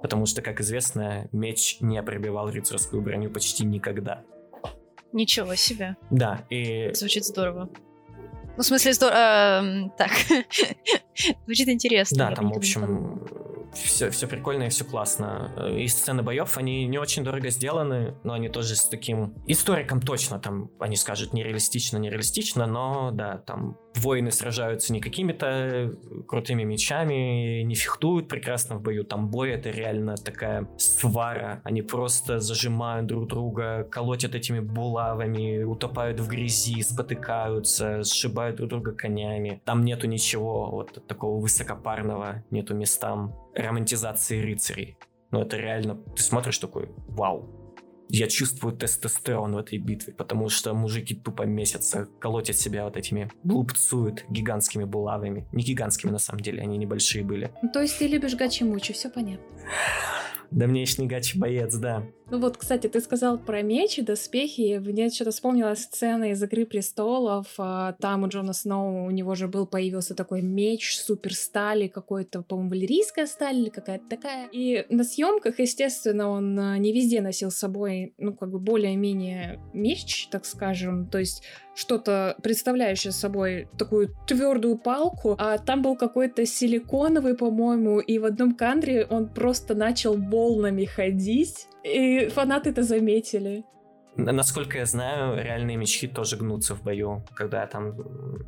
Потому 0.03 0.27
что, 0.27 0.43
как 0.43 0.61
известно, 0.61 1.29
меч 1.33 1.79
не 1.81 2.03
пробивал 2.03 2.51
рыцарскую 2.51 3.03
броню 3.03 3.31
почти 3.31 3.65
никогда. 3.65 4.25
Ничего 5.13 5.55
себе. 5.57 5.97
Да, 6.11 6.47
и... 6.51 6.91
Звучит 6.95 7.25
здорово. 7.25 7.69
Ну, 8.57 8.63
в 8.63 8.67
смысле, 8.67 8.93
здорово... 8.93 9.17
Э, 9.17 9.89
так. 9.97 10.11
Звучит 11.47 11.69
интересно. 11.69 12.19
Да, 12.19 12.35
там, 12.35 12.53
в 12.53 12.57
общем, 12.57 13.27
все, 13.73 14.11
все 14.11 14.27
прикольно 14.27 14.65
и 14.65 14.69
все 14.69 14.85
классно. 14.85 15.53
И 15.77 15.87
сцены 15.89 16.23
боев, 16.23 16.59
они 16.59 16.87
не 16.87 16.99
очень 16.99 17.25
дорого 17.25 17.51
сделаны, 17.51 18.15
но 18.25 18.35
они 18.35 18.49
тоже 18.49 18.77
с 18.77 18.85
таким 18.85 19.35
историком 19.47 20.01
точно 20.01 20.39
там, 20.39 20.71
они 20.79 20.97
скажут 20.97 21.33
нереалистично, 21.33 21.99
нереалистично, 21.99 22.67
но 22.67 23.11
да, 23.13 23.39
там 23.39 23.79
воины 23.97 24.31
сражаются 24.31 24.93
не 24.93 25.01
какими-то 25.01 25.95
крутыми 26.27 26.63
мечами, 26.65 27.63
не 27.63 27.75
фехтуют 27.75 28.29
прекрасно 28.29 28.77
в 28.77 28.83
бою. 28.83 29.05
Там 29.05 29.29
бой 29.29 29.51
это 29.51 29.71
реально 29.71 30.17
такая 30.17 30.69
свара. 30.79 31.61
Они 31.65 31.83
просто 31.83 32.41
зажимают 32.41 33.07
друг 33.07 33.29
друга, 33.29 33.85
колотят 33.91 34.35
этими 34.35 34.61
булавами, 34.61 35.63
утопают 35.63 36.21
в 36.21 36.29
грязи, 36.29 36.83
спотыкаются, 36.83 38.03
сшибают 38.05 38.57
друг 38.57 38.71
друга 38.71 38.93
конями. 38.93 39.61
Там 39.65 39.85
нету 39.85 40.07
ничего 40.07 40.71
вот 40.71 41.07
такого 41.07 41.41
высокопарного, 41.41 42.45
нету 42.51 42.75
местам 42.75 43.35
романтизации 43.55 44.41
рыцарей. 44.41 44.97
Но 45.31 45.43
это 45.43 45.57
реально, 45.57 45.97
ты 46.17 46.23
смотришь 46.23 46.59
такой, 46.59 46.89
вау, 47.07 47.60
я 48.11 48.29
чувствую 48.29 48.77
тестостерон 48.77 49.55
в 49.55 49.59
этой 49.59 49.79
битве, 49.79 50.13
потому 50.13 50.49
что 50.49 50.75
мужики 50.75 51.15
тупо 51.15 51.43
месяца 51.43 52.09
колотят 52.19 52.57
себя 52.57 52.85
вот 52.85 52.97
этими, 52.97 53.31
глупцуют 53.45 54.25
гигантскими 54.29 54.85
булавами. 54.85 55.47
Не 55.53 55.63
гигантскими 55.63 56.11
на 56.11 56.19
самом 56.19 56.41
деле, 56.41 56.63
они 56.63 56.77
небольшие 56.77 57.25
были. 57.25 57.53
Ну, 57.63 57.71
то 57.73 57.81
есть 57.81 57.99
ты 57.99 58.07
любишь 58.07 58.35
гачи-мучи, 58.35 58.93
все 58.93 59.11
понятно. 59.11 59.47
Давнейший 60.51 61.07
гачи-боец, 61.07 61.75
да. 61.77 62.05
Ну 62.31 62.39
вот, 62.39 62.57
кстати, 62.57 62.87
ты 62.87 63.01
сказал 63.01 63.39
про 63.39 63.61
меч 63.63 63.99
и 63.99 64.03
доспехи. 64.03 64.79
Мне 64.79 65.11
что-то 65.11 65.33
вспомнилась 65.33 65.83
сцена 65.83 66.31
из 66.31 66.41
«Игры 66.41 66.65
престолов». 66.65 67.49
А, 67.59 67.95
там 67.95 68.23
у 68.23 68.29
Джона 68.29 68.53
Сноу, 68.53 69.05
у 69.07 69.11
него 69.11 69.35
же 69.35 69.49
был, 69.49 69.67
появился 69.67 70.15
такой 70.15 70.41
меч 70.41 70.97
супер 70.97 71.35
стали, 71.35 71.89
какой-то, 71.89 72.43
по-моему, 72.43 72.71
валерийская 72.71 73.27
сталь 73.27 73.57
или 73.57 73.69
какая-то 73.69 74.09
такая. 74.09 74.49
И 74.53 74.87
на 74.91 75.03
съемках, 75.03 75.59
естественно, 75.59 76.29
он 76.29 76.57
а, 76.59 76.79
не 76.79 76.93
везде 76.93 77.21
носил 77.21 77.51
с 77.51 77.57
собой, 77.57 78.15
ну, 78.17 78.33
как 78.33 78.51
бы 78.51 78.61
более-менее 78.61 79.59
меч, 79.73 80.29
так 80.31 80.45
скажем. 80.45 81.09
То 81.09 81.19
есть 81.19 81.43
что-то 81.75 82.37
представляющее 82.43 83.13
собой 83.13 83.69
такую 83.79 84.15
твердую 84.27 84.79
палку, 84.79 85.35
а 85.39 85.59
там 85.59 85.83
был 85.83 85.97
какой-то 85.97 86.47
силиконовый, 86.47 87.35
по-моему, 87.35 88.01
и 88.01 88.19
в 88.19 88.25
одном 88.25 88.55
кадре 88.55 89.07
он 89.09 89.29
просто 89.29 89.75
начал 89.75 90.17
волнами 90.17 90.85
ходить, 90.85 91.67
и 91.83 92.20
фанаты 92.29 92.71
это 92.71 92.83
заметили. 92.83 93.65
Насколько 94.17 94.79
я 94.79 94.87
знаю, 94.87 95.43
реальные 95.43 95.77
мечи 95.77 96.09
тоже 96.09 96.37
гнутся 96.37 96.75
в 96.75 96.83
бою. 96.83 97.25
Когда 97.35 97.67
там 97.67 97.95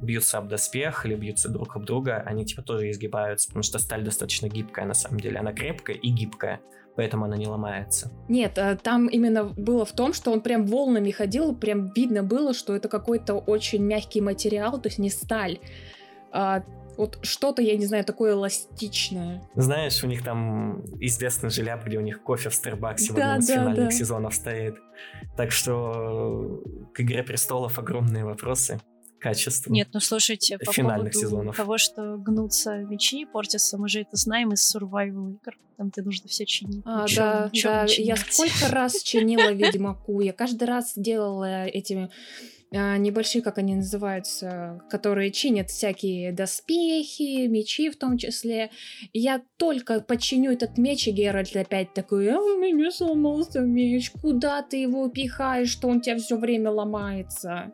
бьются 0.02 0.38
об 0.38 0.48
доспех 0.48 1.06
или 1.06 1.14
бьются 1.14 1.48
друг 1.48 1.76
об 1.76 1.84
друга, 1.84 2.22
они 2.26 2.44
типа 2.44 2.62
тоже 2.62 2.90
изгибаются, 2.90 3.48
потому 3.48 3.62
что 3.62 3.78
сталь 3.78 4.02
достаточно 4.02 4.48
гибкая 4.48 4.86
на 4.86 4.94
самом 4.94 5.20
деле. 5.20 5.38
Она 5.38 5.52
крепкая 5.52 5.96
и 5.96 6.08
гибкая, 6.10 6.60
поэтому 6.96 7.26
она 7.26 7.36
не 7.36 7.46
ломается. 7.46 8.10
Нет, 8.28 8.58
а 8.58 8.76
там 8.76 9.06
именно 9.06 9.44
было 9.44 9.84
в 9.84 9.92
том, 9.92 10.12
что 10.12 10.32
он 10.32 10.40
прям 10.40 10.66
волнами 10.66 11.10
ходил, 11.10 11.54
прям 11.54 11.92
видно 11.94 12.24
было, 12.24 12.54
что 12.54 12.74
это 12.74 12.88
какой-то 12.88 13.34
очень 13.34 13.84
мягкий 13.84 14.20
материал, 14.20 14.80
то 14.80 14.88
есть 14.88 14.98
не 14.98 15.10
сталь. 15.10 15.58
Вот 16.96 17.18
что-то, 17.22 17.62
я 17.62 17.76
не 17.76 17.86
знаю, 17.86 18.04
такое 18.04 18.32
эластичное. 18.32 19.42
Знаешь, 19.54 20.02
у 20.04 20.06
них 20.06 20.22
там 20.22 20.84
известный 21.00 21.50
желяб, 21.50 21.84
где 21.84 21.98
у 21.98 22.02
них 22.02 22.22
кофе 22.22 22.50
в 22.50 22.54
Старбаксе 22.54 23.12
да, 23.12 23.14
в 23.14 23.18
одном 23.18 23.38
из 23.38 23.46
да, 23.46 23.54
финальных 23.54 23.84
да. 23.84 23.90
сезонов 23.90 24.34
стоит. 24.34 24.76
Так 25.36 25.50
что 25.52 26.62
к 26.94 27.00
«Игре 27.00 27.22
престолов» 27.22 27.78
огромные 27.78 28.24
вопросы 28.24 28.80
качеству. 29.22 29.72
Нет, 29.72 29.88
ну 29.92 30.00
слушайте, 30.00 30.58
по 30.58 30.72
финальных 30.72 31.12
поводу 31.12 31.30
сезонов. 31.30 31.56
того, 31.56 31.78
что 31.78 32.16
гнутся 32.18 32.78
мечи, 32.78 33.24
портятся, 33.24 33.78
мы 33.78 33.88
же 33.88 34.00
это 34.00 34.16
знаем 34.16 34.52
из 34.52 34.74
survival 34.74 35.30
игр. 35.30 35.56
Там 35.76 35.90
ты 35.90 36.02
нужно 36.02 36.28
все 36.28 36.44
чинить. 36.44 36.82
А, 36.84 37.06
да, 37.16 37.50
чё 37.52 37.68
да. 37.68 37.86
Я 37.88 38.16
сколько 38.16 38.68
раз 38.70 39.02
чинила 39.02 39.52
Ведьмаку. 39.52 40.20
Я 40.20 40.32
каждый 40.32 40.64
раз 40.64 40.92
делала 40.96 41.64
этими 41.64 42.10
небольшие, 42.72 43.42
как 43.42 43.58
они 43.58 43.74
называются, 43.74 44.80
которые 44.90 45.30
чинят 45.30 45.70
всякие 45.70 46.32
доспехи, 46.32 47.46
мечи 47.46 47.90
в 47.90 47.96
том 47.96 48.16
числе. 48.16 48.70
Я 49.12 49.42
только 49.58 50.00
починю 50.00 50.52
этот 50.52 50.78
меч, 50.78 51.06
и 51.06 51.10
Геральт 51.10 51.54
опять 51.54 51.92
такой, 51.92 52.30
а 52.30 52.38
у 52.38 52.58
меня 52.58 52.90
сломался 52.90 53.60
меч, 53.60 54.10
куда 54.10 54.62
ты 54.62 54.78
его 54.78 55.08
пихаешь, 55.08 55.70
что 55.70 55.88
он 55.88 56.00
тебя 56.00 56.16
все 56.16 56.36
время 56.36 56.70
ломается? 56.70 57.72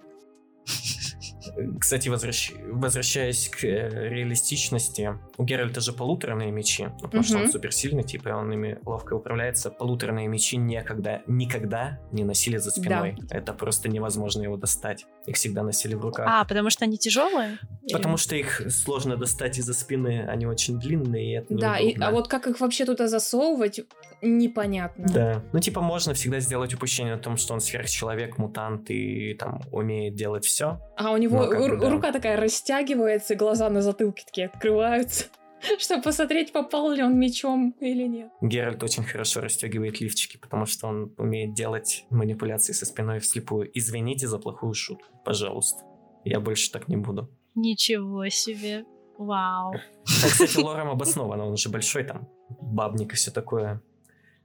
Кстати, 1.80 2.08
возвращ... 2.08 2.52
возвращаясь 2.66 3.48
к 3.48 3.64
э, 3.64 4.08
реалистичности, 4.08 5.18
у 5.36 5.44
Геральта 5.44 5.80
же 5.80 5.92
полуторные 5.92 6.50
мечи, 6.50 6.84
ну, 6.84 6.98
потому 7.00 7.22
что 7.22 7.38
он 7.38 7.50
суперсильный, 7.50 8.02
типа, 8.02 8.30
он 8.30 8.52
ими 8.52 8.78
ловко 8.84 9.14
управляется. 9.14 9.70
Полуторные 9.70 10.28
мечи 10.28 10.56
никогда, 10.56 11.22
никогда 11.26 12.00
не 12.12 12.24
носили 12.24 12.58
за 12.58 12.70
спиной. 12.70 13.16
Да. 13.18 13.36
Это 13.36 13.52
просто 13.52 13.88
невозможно 13.88 14.42
его 14.42 14.56
достать. 14.56 15.06
Их 15.26 15.36
всегда 15.36 15.62
носили 15.62 15.94
в 15.94 16.00
руках. 16.00 16.26
А, 16.28 16.44
потому 16.44 16.70
что 16.70 16.84
они 16.84 16.98
тяжелые? 16.98 17.58
Потому 17.92 18.14
Или... 18.14 18.20
что 18.20 18.36
их 18.36 18.62
сложно 18.70 19.16
достать 19.16 19.58
из-за 19.58 19.74
спины, 19.74 20.26
они 20.28 20.46
очень 20.46 20.78
длинные, 20.78 21.32
и 21.32 21.36
это 21.38 21.54
Да, 21.54 21.78
и, 21.78 21.98
а 21.98 22.10
вот 22.10 22.28
как 22.28 22.46
их 22.46 22.60
вообще 22.60 22.84
туда 22.84 23.08
засовывать, 23.08 23.80
непонятно. 24.22 25.06
Да. 25.12 25.42
Ну, 25.52 25.60
типа, 25.60 25.80
можно 25.80 26.14
всегда 26.14 26.40
сделать 26.40 26.74
упущение 26.74 27.14
о 27.14 27.18
том, 27.18 27.36
что 27.36 27.54
он 27.54 27.60
сверхчеловек, 27.60 28.38
мутант 28.38 28.90
и 28.90 29.34
там 29.34 29.60
умеет 29.72 30.14
делать 30.14 30.44
все. 30.44 30.80
А 30.96 31.12
у 31.12 31.16
него 31.16 31.47
бы, 31.48 31.76
да. 31.76 31.90
рука 31.90 32.12
такая 32.12 32.36
растягивается, 32.36 33.34
глаза 33.34 33.68
на 33.70 33.82
затылке 33.82 34.24
такие 34.24 34.46
открываются. 34.46 35.26
Чтобы 35.78 36.02
посмотреть, 36.02 36.52
попал 36.52 36.90
ли 36.92 37.02
он 37.02 37.18
мечом 37.18 37.74
или 37.80 38.04
нет. 38.04 38.30
Геральт 38.40 38.82
очень 38.82 39.04
хорошо 39.04 39.40
расстегивает 39.40 40.00
лифчики, 40.00 40.36
потому 40.36 40.66
что 40.66 40.86
он 40.86 41.14
умеет 41.18 41.54
делать 41.54 42.04
манипуляции 42.10 42.72
со 42.72 42.86
спиной 42.86 43.18
вслепую. 43.18 43.70
Извините 43.74 44.28
за 44.28 44.38
плохую 44.38 44.74
шутку, 44.74 45.08
пожалуйста. 45.24 45.84
Я 46.24 46.40
больше 46.40 46.70
так 46.70 46.88
не 46.88 46.96
буду. 46.96 47.28
Ничего 47.54 48.28
себе. 48.28 48.84
Вау. 49.18 49.74
А, 49.74 49.78
кстати, 50.04 50.58
лором 50.58 50.90
обосновано, 50.90 51.46
он 51.46 51.56
же 51.56 51.68
большой 51.68 52.04
там, 52.04 52.28
бабник 52.60 53.12
и 53.12 53.16
все 53.16 53.30
такое. 53.32 53.82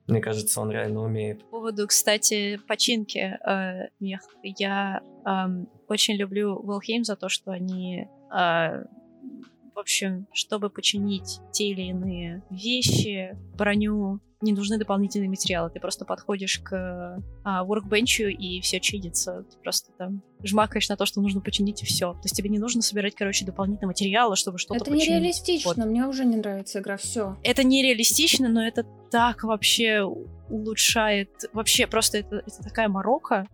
Мне 0.08 0.20
кажется, 0.20 0.60
он 0.60 0.72
реально 0.72 1.02
умеет. 1.02 1.44
По 1.46 1.58
поводу, 1.58 1.88
кстати, 1.88 2.60
починки 2.68 3.20
э, 3.20 3.90
мех. 4.00 4.22
Я 4.44 5.02
э, 5.26 5.66
очень 5.94 6.16
люблю 6.16 6.62
Волхейм 6.62 7.04
за 7.04 7.16
то, 7.16 7.30
что 7.30 7.52
они, 7.52 8.08
э, 8.32 8.84
в 9.76 9.80
общем, 9.80 10.28
чтобы 10.34 10.70
починить 10.70 11.40
те 11.52 11.70
или 11.70 11.84
иные 11.84 12.44
вещи, 12.50 13.38
броню, 13.56 14.20
не 14.44 14.52
нужны 14.52 14.78
дополнительные 14.78 15.30
материалы. 15.30 15.70
Ты 15.70 15.80
просто 15.80 16.06
подходишь 16.06 16.60
к 16.60 17.18
а, 17.44 17.66
workbench 17.66 18.30
и 18.30 18.60
все 18.62 18.80
чинится. 18.80 19.46
Ты 19.50 19.58
просто 19.58 19.92
там 19.98 20.22
жмакаешь 20.44 20.90
на 20.90 20.98
то, 20.98 21.06
что 21.06 21.22
нужно 21.22 21.40
починить, 21.40 21.82
и 21.82 21.86
все. 21.86 22.12
То 22.14 22.22
есть 22.24 22.36
тебе 22.36 22.50
не 22.50 22.60
нужно 22.60 22.82
собирать, 22.82 23.16
короче, 23.16 23.46
дополнительные 23.46 23.88
материалы, 23.88 24.36
чтобы 24.36 24.58
что-то 24.58 24.76
Это 24.76 24.86
починить. 24.92 25.08
нереалистично, 25.08 25.74
вот. 25.76 25.86
мне 25.86 26.06
уже 26.06 26.26
не 26.26 26.36
нравится 26.36 26.80
игра, 26.80 26.98
все. 26.98 27.38
Это 27.44 27.64
нереалистично, 27.64 28.50
но 28.50 28.62
это 28.66 28.86
так 29.10 29.44
вообще 29.44 30.02
улучшает... 30.50 31.30
Вообще 31.54 31.88
просто 31.88 32.18
это, 32.18 32.44
это 32.46 32.62
такая 32.62 32.90
морока, 32.90 33.48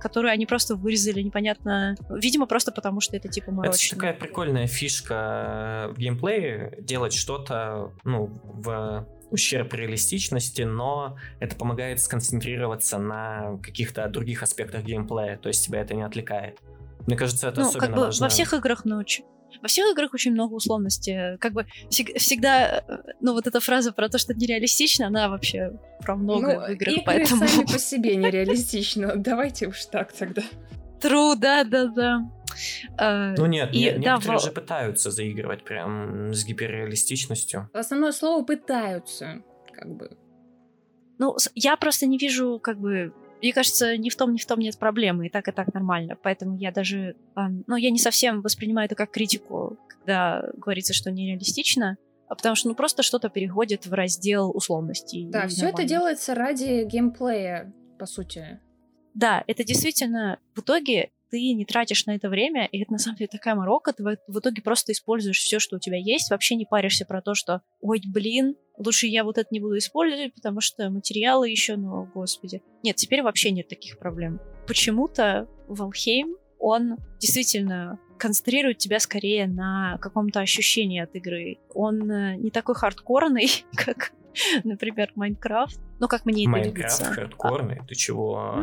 которую 0.00 0.32
они 0.32 0.46
просто 0.46 0.74
вырезали 0.74 1.22
непонятно. 1.22 1.96
Видимо, 2.10 2.46
просто 2.46 2.72
потому, 2.72 3.00
что 3.00 3.16
это 3.16 3.28
типа 3.28 3.52
морочно. 3.52 3.86
Это 3.86 3.96
такая 3.96 4.14
прикольная 4.14 4.66
фишка 4.66 5.90
в 5.94 5.98
геймплее, 5.98 6.76
делать 6.80 7.12
что-то, 7.12 7.92
ну, 8.04 8.26
в 8.44 9.06
ущерб 9.30 9.72
реалистичности, 9.74 10.62
но 10.62 11.16
это 11.38 11.54
помогает 11.54 12.00
сконцентрироваться 12.00 12.98
на 12.98 13.58
каких-то 13.62 14.08
других 14.08 14.42
аспектах 14.42 14.82
геймплея, 14.82 15.36
то 15.36 15.48
есть 15.48 15.64
тебя 15.64 15.80
это 15.82 15.94
не 15.94 16.02
отвлекает. 16.02 16.58
Мне 17.06 17.16
кажется, 17.16 17.48
это 17.48 17.60
ну, 17.60 17.68
особенно 17.68 17.86
как 17.86 17.94
бы 17.96 18.00
важно. 18.02 18.26
Во 18.26 18.28
всех 18.28 18.52
играх 18.52 18.84
ночь. 18.84 19.22
Во 19.62 19.68
всех 19.68 19.92
играх 19.92 20.14
очень 20.14 20.32
много 20.32 20.54
условностей. 20.54 21.36
Как 21.38 21.52
бы 21.52 21.66
всегда, 21.90 22.84
ну 23.20 23.34
вот 23.34 23.46
эта 23.46 23.60
фраза 23.60 23.92
про 23.92 24.08
то, 24.08 24.18
что 24.18 24.34
нереалистично, 24.34 25.06
она 25.06 25.28
вообще 25.28 25.72
про 26.00 26.16
многое 26.16 26.58
ну, 26.58 26.66
в 26.66 26.70
играх, 26.70 26.94
игры 26.94 27.02
поэтому... 27.04 27.46
сами 27.46 27.66
по 27.72 27.78
себе 27.78 28.16
нереалистично. 28.16 29.16
Давайте 29.16 29.68
уж 29.68 29.84
так 29.86 30.12
тогда. 30.12 30.42
True, 31.00 31.34
да, 31.36 31.64
да, 31.64 31.86
да. 31.86 32.30
Uh, 32.98 33.34
ну 33.38 33.46
нет, 33.46 33.70
и, 33.72 33.78
не, 33.78 33.92
да, 33.92 34.14
некоторые 34.14 34.38
в... 34.38 34.44
же 34.44 34.50
пытаются 34.50 35.10
заигрывать 35.10 35.64
прям 35.64 36.34
с 36.34 36.44
гиперреалистичностью. 36.44 37.70
Основное 37.72 38.12
слово 38.12 38.44
«пытаются», 38.44 39.42
как 39.72 39.96
бы. 39.96 40.16
Ну, 41.18 41.36
я 41.54 41.76
просто 41.76 42.06
не 42.06 42.18
вижу, 42.18 42.58
как 42.58 42.78
бы... 42.78 43.12
Мне 43.40 43.52
кажется, 43.52 43.96
ни 43.96 44.10
в 44.10 44.16
том, 44.16 44.32
ни 44.32 44.38
в 44.38 44.46
том 44.46 44.58
нет 44.58 44.78
проблемы, 44.78 45.26
и 45.26 45.28
так, 45.30 45.48
и 45.48 45.52
так 45.52 45.72
нормально. 45.72 46.16
Поэтому 46.22 46.56
я 46.56 46.72
даже... 46.72 47.16
Ну, 47.36 47.76
я 47.76 47.90
не 47.90 47.98
совсем 47.98 48.42
воспринимаю 48.42 48.86
это 48.86 48.94
как 48.94 49.10
критику, 49.10 49.78
когда 49.88 50.44
говорится, 50.56 50.92
что 50.92 51.10
нереалистично, 51.10 51.96
а 52.28 52.34
потому 52.34 52.54
что, 52.54 52.68
ну, 52.68 52.74
просто 52.74 53.02
что-то 53.02 53.28
переходит 53.28 53.86
в 53.86 53.92
раздел 53.92 54.50
условностей. 54.54 55.26
Да, 55.28 55.48
все 55.48 55.68
это 55.68 55.84
делается 55.84 56.34
ради 56.34 56.84
геймплея, 56.84 57.72
по 57.98 58.06
сути. 58.06 58.60
Да, 59.14 59.42
это 59.46 59.64
действительно 59.64 60.38
в 60.54 60.60
итоге 60.60 61.10
ты 61.30 61.52
не 61.52 61.64
тратишь 61.64 62.06
на 62.06 62.16
это 62.16 62.28
время, 62.28 62.66
и 62.66 62.82
это 62.82 62.92
на 62.92 62.98
самом 62.98 63.16
деле 63.16 63.28
такая 63.28 63.54
морока, 63.54 63.92
ты 63.92 64.02
в 64.02 64.38
итоге 64.38 64.62
просто 64.62 64.92
используешь 64.92 65.38
все, 65.38 65.58
что 65.58 65.76
у 65.76 65.78
тебя 65.78 65.98
есть, 65.98 66.30
вообще 66.30 66.56
не 66.56 66.66
паришься 66.66 67.06
про 67.06 67.22
то, 67.22 67.34
что, 67.34 67.62
ой, 67.80 68.02
блин, 68.06 68.56
лучше 68.76 69.06
я 69.06 69.24
вот 69.24 69.38
это 69.38 69.48
не 69.50 69.60
буду 69.60 69.78
использовать, 69.78 70.34
потому 70.34 70.60
что 70.60 70.90
материалы 70.90 71.48
еще, 71.48 71.76
ну, 71.76 72.08
господи. 72.12 72.62
Нет, 72.82 72.96
теперь 72.96 73.22
вообще 73.22 73.50
нет 73.50 73.68
таких 73.68 73.98
проблем. 73.98 74.40
Почему-то 74.66 75.48
Валхейм, 75.68 76.36
он 76.58 76.96
действительно 77.18 77.98
концентрирует 78.18 78.78
тебя 78.78 79.00
скорее 79.00 79.46
на 79.46 79.98
каком-то 79.98 80.40
ощущении 80.40 81.00
от 81.00 81.14
игры. 81.14 81.58
Он 81.74 82.10
э, 82.10 82.36
не 82.36 82.50
такой 82.50 82.74
хардкорный, 82.74 83.48
как, 83.76 84.12
например, 84.62 85.10
Майнкрафт. 85.14 85.80
Ну, 85.98 86.06
как 86.06 86.26
мне 86.26 86.44
это 86.44 86.50
Майнкрафт 86.50 87.02
хардкорный? 87.02 87.78
А... 87.80 87.84
Ты 87.86 87.94
чего? 87.94 88.62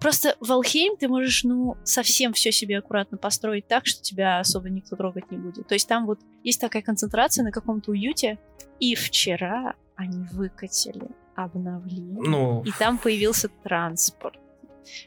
Просто 0.00 0.34
в 0.40 0.50
Алхейм 0.50 0.96
ты 0.96 1.08
можешь, 1.08 1.44
ну, 1.44 1.76
совсем 1.84 2.32
все 2.32 2.50
себе 2.50 2.78
аккуратно 2.78 3.18
построить 3.18 3.68
так, 3.68 3.86
что 3.86 4.02
тебя 4.02 4.40
особо 4.40 4.70
никто 4.70 4.96
трогать 4.96 5.30
не 5.30 5.36
будет. 5.36 5.68
То 5.68 5.74
есть 5.74 5.86
там 5.86 6.06
вот 6.06 6.20
есть 6.42 6.60
такая 6.60 6.82
концентрация 6.82 7.44
на 7.44 7.52
каком-то 7.52 7.90
уюте. 7.90 8.38
И 8.80 8.94
вчера 8.94 9.74
они 9.96 10.26
выкатили 10.32 11.08
обновление, 11.34 12.20
ну... 12.22 12.62
и 12.64 12.70
там 12.78 12.98
появился 12.98 13.48
транспорт. 13.62 14.38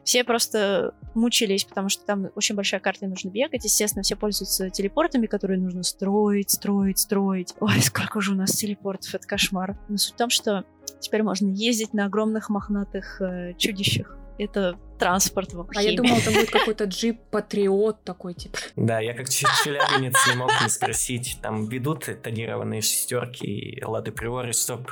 Все 0.04 0.24
просто 0.24 0.94
мучились, 1.16 1.66
потому 1.66 1.90
что 1.90 2.06
там 2.06 2.30
очень 2.36 2.56
большая 2.56 2.80
карта, 2.80 3.06
и 3.06 3.10
нужно 3.10 3.30
бегать. 3.30 3.64
Естественно, 3.66 4.04
все 4.04 4.16
пользуются 4.16 4.70
телепортами, 4.70 5.26
которые 5.26 5.60
нужно 5.60 5.82
строить, 5.84 6.52
строить, 6.52 7.00
строить. 7.00 7.54
Ой, 7.60 7.82
сколько 7.82 8.22
же 8.22 8.34
у 8.34 8.36
нас 8.36 8.52
телепортов, 8.52 9.14
это 9.16 9.28
кошмар. 9.28 9.78
Но 9.90 9.98
суть 9.98 10.14
в 10.14 10.18
том, 10.18 10.30
что 10.30 10.64
теперь 11.00 11.24
можно 11.24 11.50
ездить 11.50 11.94
на 11.94 12.06
огромных 12.06 12.50
мохнатых 12.50 13.20
э, 13.22 13.54
чудищах 13.58 14.18
это 14.38 14.80
транспорт 15.00 15.54
вообще. 15.54 15.80
А 15.80 15.84
я 15.84 15.98
думала, 15.98 16.18
это 16.18 16.32
будет 16.32 16.50
какой-то 16.52 16.86
джип 16.86 17.20
Патриот 17.32 18.04
такой, 18.04 18.34
типа. 18.34 18.58
Да, 18.76 19.00
я 19.00 19.14
как 19.14 19.30
челябинец 19.30 20.16
не 20.28 20.36
мог 20.36 20.52
не 20.62 20.70
спросить. 20.70 21.40
Там 21.42 21.68
ведут 21.68 22.10
тонированные 22.22 22.82
шестерки 22.82 23.46
и 23.46 23.84
лады 23.84 24.12
приоры, 24.12 24.54
чтобы 24.54 24.92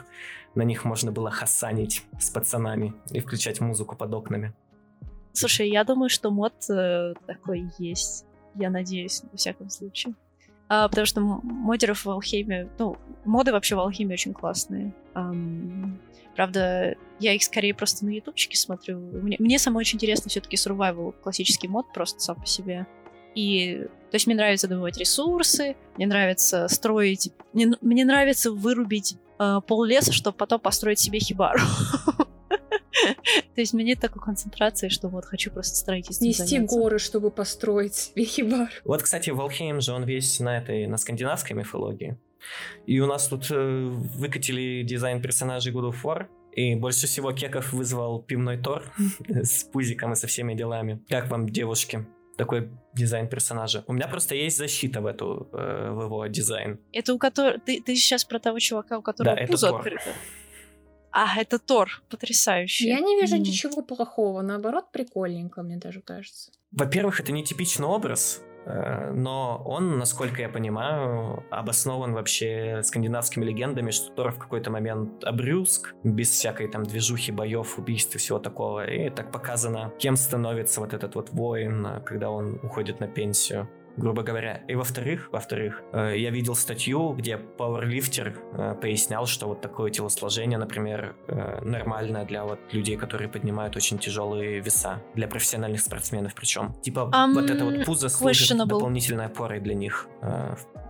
на 0.56 0.64
них 0.64 0.86
можно 0.86 1.12
было 1.12 1.32
хасанить 1.32 2.04
с 2.20 2.30
пацанами 2.30 2.94
и 3.12 3.20
включать 3.20 3.62
музыку 3.62 3.96
под 3.96 4.14
окнами. 4.14 4.54
Слушай, 5.34 5.70
я 5.70 5.84
думаю, 5.84 6.10
что 6.10 6.30
мод 6.30 6.54
э, 6.70 7.14
такой 7.26 7.70
есть. 7.78 8.26
Я 8.56 8.70
надеюсь, 8.70 9.24
во 9.32 9.38
всяком 9.38 9.70
случае. 9.70 10.14
А, 10.74 10.88
потому 10.88 11.06
что 11.06 11.20
модеров 11.20 12.06
в 12.06 12.10
Алхеме... 12.10 12.70
Ну, 12.80 12.96
моды 13.26 13.52
вообще 13.52 13.76
в 13.76 13.80
Алхеме 13.80 14.14
очень 14.14 14.34
классные. 14.34 14.94
Um, 15.14 15.98
Правда, 16.36 16.96
я 17.20 17.34
их 17.34 17.44
скорее 17.44 17.74
просто 17.74 18.06
на 18.06 18.12
ютубчике 18.12 18.58
смотрю. 18.58 18.98
Мне, 19.00 19.36
мне 19.40 19.60
самое 19.60 19.82
очень 19.82 19.98
интересно 19.98 20.30
все-таки 20.30 20.56
survival, 20.56 21.14
классический 21.22 21.68
мод 21.68 21.92
просто 21.94 22.22
сам 22.22 22.40
по 22.40 22.48
себе. 22.48 22.88
И, 23.36 23.86
то 24.12 24.16
есть 24.16 24.28
мне 24.28 24.36
нравится 24.38 24.70
добывать 24.70 24.98
ресурсы, 24.98 25.76
мне 25.98 26.08
нравится 26.08 26.70
строить, 26.70 27.32
мне, 27.52 27.74
мне 27.82 28.06
нравится 28.06 28.50
вырубить 28.52 29.18
э, 29.40 29.60
пол 29.68 29.84
леса, 29.84 30.14
чтобы 30.14 30.38
потом 30.38 30.62
построить 30.62 31.00
себе 31.00 31.20
хибару. 31.20 31.60
То 33.56 33.62
есть 33.62 33.74
мне 33.74 33.96
такой 33.96 34.22
концентрации, 34.22 34.90
что 34.90 35.08
вот 35.08 35.26
хочу 35.26 35.52
просто 35.52 35.76
строительством 35.76 36.28
Нести 36.28 36.44
заняться. 36.58 36.76
горы, 36.76 37.00
чтобы 37.00 37.32
построить 37.32 37.96
себе 37.96 38.26
хибар. 38.26 38.70
Вот, 38.86 39.02
кстати, 39.02 39.30
Волхейм 39.30 39.82
же 39.82 39.94
он 39.94 40.04
весь 40.04 40.40
на 40.40 40.58
этой, 40.58 40.88
на 40.88 40.98
скандинавской 40.98 41.56
мифологии. 41.56 42.18
И 42.86 43.00
у 43.00 43.06
нас 43.06 43.28
тут 43.28 43.52
э, 43.52 43.88
выкатили 43.90 44.84
дизайн 44.84 45.22
персонажей 45.22 45.74
God 45.74 45.92
of 45.92 45.96
War, 46.04 46.26
и 46.54 46.76
больше 46.76 47.08
всего 47.08 47.32
кеков 47.32 47.72
вызвал 47.72 48.22
пивной 48.22 48.58
Тор 48.58 48.92
с 49.30 49.64
пузиком 49.64 50.14
и 50.14 50.16
со 50.16 50.28
всеми 50.28 50.54
делами. 50.54 51.02
Как 51.08 51.30
вам, 51.30 51.48
девушки? 51.48 52.06
такой 52.38 52.70
дизайн 52.94 53.28
персонажа. 53.28 53.84
У 53.88 53.94
меня 53.94 54.08
просто 54.08 54.34
есть 54.34 54.58
защита 54.58 55.02
в 55.02 55.06
эту 55.06 55.48
э, 55.54 55.92
в 55.92 56.04
его 56.04 56.26
дизайн. 56.26 56.80
Это 56.92 57.14
у 57.14 57.20
которого 57.20 57.60
ты, 57.60 57.82
ты 57.82 57.96
сейчас 57.96 58.26
про 58.26 58.40
того 58.40 58.58
чувака, 58.58 58.98
у 58.98 59.04
которого 59.04 59.36
да, 59.36 59.46
пузо 59.46 59.70
открыто. 59.70 60.12
А, 61.12 61.40
это 61.40 61.60
Тор, 61.60 62.02
потрясающий. 62.10 62.88
Я 62.88 63.00
не 63.00 63.20
вижу 63.20 63.36
mm. 63.36 63.40
ничего 63.40 63.82
плохого, 63.82 64.42
наоборот, 64.42 64.92
прикольненько, 64.92 65.62
мне 65.62 65.78
даже 65.78 66.02
кажется. 66.02 66.52
Во-первых, 66.72 67.20
это 67.20 67.32
не 67.32 67.44
типичный 67.44 67.88
образ, 67.88 68.42
Э, 68.66 69.12
но 69.12 69.62
он, 69.66 69.98
насколько 69.98 70.42
я 70.42 70.50
понимаю, 70.50 71.44
обоснован 71.50 72.14
вообще 72.14 72.82
скандинавскими 72.84 73.46
легендами, 73.46 73.92
что 73.92 74.12
Тор 74.14 74.32
в 74.32 74.40
какой-то 74.40 74.70
момент 74.70 75.24
обрюзг, 75.24 75.94
без 76.04 76.30
всякой 76.30 76.68
там 76.68 76.84
движухи, 76.84 77.32
боев, 77.32 77.78
убийств 77.78 78.16
и 78.16 78.18
всего 78.18 78.40
такого. 78.40 78.86
И 78.86 79.10
так 79.10 79.32
показано, 79.32 79.92
кем 79.98 80.16
становится 80.16 80.80
вот 80.82 80.94
этот 80.94 81.16
вот 81.16 81.32
воин, 81.32 81.88
когда 82.06 82.30
он 82.30 82.60
уходит 82.64 83.00
на 83.00 83.08
пенсию 83.08 83.70
грубо 83.98 84.24
говоря. 84.24 84.62
И 84.68 84.76
во-вторых, 84.76 85.30
во-вторых, 85.32 85.82
э, 85.94 86.16
я 86.18 86.30
видел 86.30 86.56
статью, 86.56 87.14
где 87.14 87.38
пауэрлифтер 87.38 88.38
э, 88.54 88.76
пояснял, 88.82 89.26
что 89.26 89.48
вот 89.48 89.62
такое 89.62 89.92
телосложение, 89.92 90.58
например, 90.58 91.16
э, 91.28 91.62
нормальное 91.62 92.26
для 92.26 92.44
вот 92.44 92.60
людей, 92.72 92.98
которые 92.98 93.30
поднимают 93.30 93.76
очень 93.76 93.98
тяжелые 93.98 94.60
веса, 94.60 95.02
для 95.16 95.28
профессиональных 95.28 95.82
спортсменов 95.82 96.34
причем. 96.36 96.74
Типа 96.82 97.12
um, 97.14 97.34
вот 97.34 97.50
это 97.50 97.66
вот 97.66 97.86
пузо 97.86 98.10
служит 98.10 98.58
дополнительной 98.58 99.26
опорой 99.26 99.60
для 99.60 99.74
них. 99.74 100.08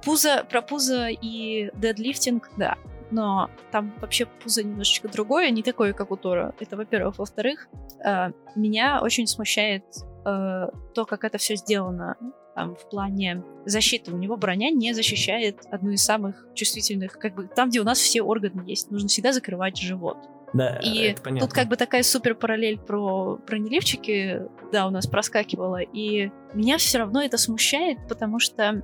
Пузо, 0.03 0.45
про 0.49 0.61
пузо 0.61 1.07
и 1.09 1.69
дедлифтинг, 1.75 2.49
да, 2.57 2.77
но 3.11 3.49
там 3.71 3.93
вообще 3.99 4.25
пузо 4.25 4.63
немножечко 4.63 5.09
другое, 5.09 5.51
не 5.51 5.63
такое, 5.63 5.93
как 5.93 6.11
у 6.11 6.17
Тора. 6.17 6.55
Это, 6.59 6.77
во-первых. 6.77 7.19
Во-вторых, 7.19 7.67
э, 8.03 8.31
меня 8.55 9.01
очень 9.01 9.27
смущает 9.27 9.83
э, 10.25 10.67
то, 10.95 11.05
как 11.05 11.23
это 11.23 11.37
все 11.37 11.55
сделано 11.55 12.15
там, 12.55 12.75
в 12.75 12.89
плане 12.89 13.43
защиты. 13.65 14.11
У 14.11 14.17
него 14.17 14.37
броня 14.37 14.71
не 14.71 14.93
защищает 14.93 15.61
одну 15.71 15.91
из 15.91 16.03
самых 16.03 16.47
чувствительных, 16.53 17.17
как 17.17 17.35
бы 17.35 17.47
там, 17.47 17.69
где 17.69 17.81
у 17.81 17.83
нас 17.83 17.99
все 17.99 18.21
органы 18.21 18.63
есть. 18.67 18.91
Нужно 18.91 19.07
всегда 19.07 19.31
закрывать 19.31 19.77
живот. 19.77 20.17
Да, 20.53 20.79
и 20.83 21.15
тут 21.39 21.53
как 21.53 21.69
бы 21.69 21.77
такая 21.77 22.03
супер 22.03 22.35
параллель 22.35 22.77
про 22.77 23.37
бронеливчики, 23.47 24.41
да, 24.71 24.85
у 24.85 24.89
нас 24.89 25.07
проскакивала, 25.07 25.79
и 25.79 26.29
меня 26.53 26.77
все 26.77 26.97
равно 26.97 27.21
это 27.21 27.37
смущает, 27.37 27.99
потому 28.09 28.39
что 28.39 28.83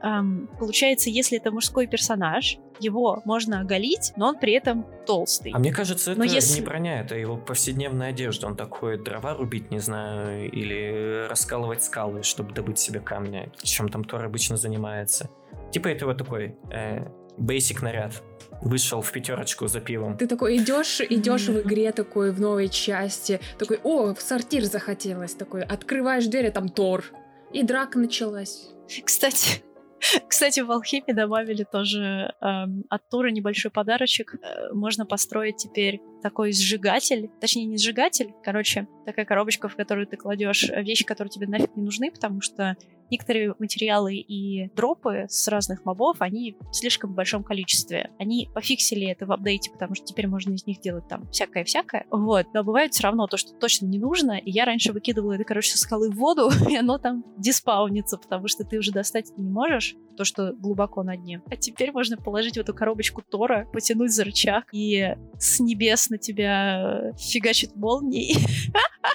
эм, 0.00 0.48
получается, 0.60 1.10
если 1.10 1.38
это 1.38 1.50
мужской 1.50 1.88
персонаж, 1.88 2.58
его 2.80 3.22
можно 3.24 3.60
оголить, 3.60 4.12
но 4.16 4.28
он 4.28 4.38
при 4.38 4.52
этом 4.52 4.86
толстый. 5.06 5.52
А 5.54 5.58
мне 5.58 5.72
кажется, 5.72 6.12
это 6.12 6.18
но 6.18 6.24
если... 6.24 6.60
не 6.60 6.66
броня, 6.66 7.00
это 7.00 7.16
его 7.16 7.36
повседневная 7.36 8.10
одежда. 8.10 8.46
Он 8.46 8.56
такой 8.56 9.02
дрова 9.02 9.34
рубить, 9.34 9.70
не 9.70 9.78
знаю, 9.78 10.50
или 10.50 11.26
раскалывать 11.28 11.82
скалы, 11.82 12.22
чтобы 12.22 12.52
добыть 12.52 12.78
себе 12.78 13.00
камня, 13.00 13.50
чем 13.62 13.88
там 13.88 14.04
Тор 14.04 14.24
обычно 14.24 14.56
занимается. 14.56 15.30
Типа 15.72 15.88
это 15.88 16.06
вот 16.06 16.18
такой 16.18 16.56
э, 16.70 17.06
basic 17.38 17.82
наряд 17.82 18.22
вышел 18.60 19.00
в 19.00 19.12
пятерочку 19.12 19.68
за 19.68 19.80
пивом. 19.80 20.16
Ты 20.16 20.26
такой 20.26 20.56
идешь, 20.56 21.00
идешь 21.00 21.48
в 21.48 21.60
игре 21.60 21.92
такой 21.92 22.32
в 22.32 22.40
новой 22.40 22.68
части, 22.68 23.40
такой, 23.58 23.78
о, 23.84 24.14
в 24.14 24.20
сортир 24.20 24.64
захотелось, 24.64 25.34
такой, 25.34 25.62
открываешь 25.62 26.26
дверь, 26.26 26.48
а 26.48 26.50
там 26.50 26.68
Тор, 26.68 27.04
и 27.52 27.62
драка 27.62 27.98
началась. 27.98 28.70
Кстати, 29.04 29.62
Кстати, 30.28 30.60
в 30.60 30.70
Алхиме 30.70 31.14
добавили 31.14 31.64
тоже 31.64 32.34
эм, 32.40 32.84
от 32.88 33.08
Тура 33.08 33.28
небольшой 33.28 33.70
подарочек. 33.70 34.34
Э, 34.34 34.72
можно 34.72 35.06
построить 35.06 35.56
теперь 35.56 36.00
такой 36.22 36.52
сжигатель, 36.52 37.30
точнее 37.40 37.66
не 37.66 37.78
сжигатель, 37.78 38.32
короче, 38.44 38.88
такая 39.06 39.24
коробочка, 39.24 39.68
в 39.68 39.76
которую 39.76 40.06
ты 40.06 40.16
кладешь 40.16 40.68
вещи, 40.68 41.04
которые 41.04 41.30
тебе 41.30 41.46
нафиг 41.46 41.74
не 41.76 41.82
нужны, 41.82 42.10
потому 42.10 42.40
что 42.40 42.76
некоторые 43.10 43.54
материалы 43.58 44.16
и 44.16 44.70
дропы 44.74 45.26
с 45.28 45.48
разных 45.48 45.84
мобов, 45.84 46.16
они 46.20 46.56
в 46.70 46.74
слишком 46.74 47.14
большом 47.14 47.42
количестве. 47.42 48.10
Они 48.18 48.48
пофиксили 48.54 49.06
это 49.06 49.26
в 49.26 49.32
апдейте, 49.32 49.70
потому 49.70 49.94
что 49.94 50.04
теперь 50.06 50.26
можно 50.26 50.52
из 50.52 50.66
них 50.66 50.80
делать 50.80 51.08
там 51.08 51.28
всякое-всякое. 51.30 52.06
Вот. 52.10 52.46
Но 52.54 52.64
бывает 52.64 52.92
все 52.92 53.04
равно 53.04 53.26
то, 53.26 53.36
что 53.36 53.52
точно 53.54 53.86
не 53.86 53.98
нужно. 53.98 54.32
И 54.38 54.50
я 54.50 54.64
раньше 54.64 54.92
выкидывала 54.92 55.32
это, 55.32 55.44
короче, 55.44 55.72
со 55.72 55.78
скалы 55.78 56.10
в 56.10 56.16
воду, 56.16 56.50
и 56.68 56.76
оно 56.76 56.98
там 56.98 57.24
диспаунится, 57.36 58.18
потому 58.18 58.48
что 58.48 58.64
ты 58.64 58.78
уже 58.78 58.92
достать 58.92 59.30
это 59.30 59.40
не 59.40 59.50
можешь, 59.50 59.96
то, 60.18 60.24
что 60.24 60.52
глубоко 60.52 61.04
на 61.04 61.16
дне. 61.16 61.40
А 61.48 61.56
теперь 61.56 61.92
можно 61.92 62.16
положить 62.16 62.56
в 62.56 62.60
эту 62.60 62.74
коробочку 62.74 63.22
Тора, 63.22 63.68
потянуть 63.72 64.12
за 64.12 64.24
рычаг, 64.24 64.64
и 64.72 65.14
с 65.38 65.60
небес 65.60 66.10
на 66.10 66.18
тебя 66.18 67.12
фигачит 67.16 67.76
молнией. 67.76 68.36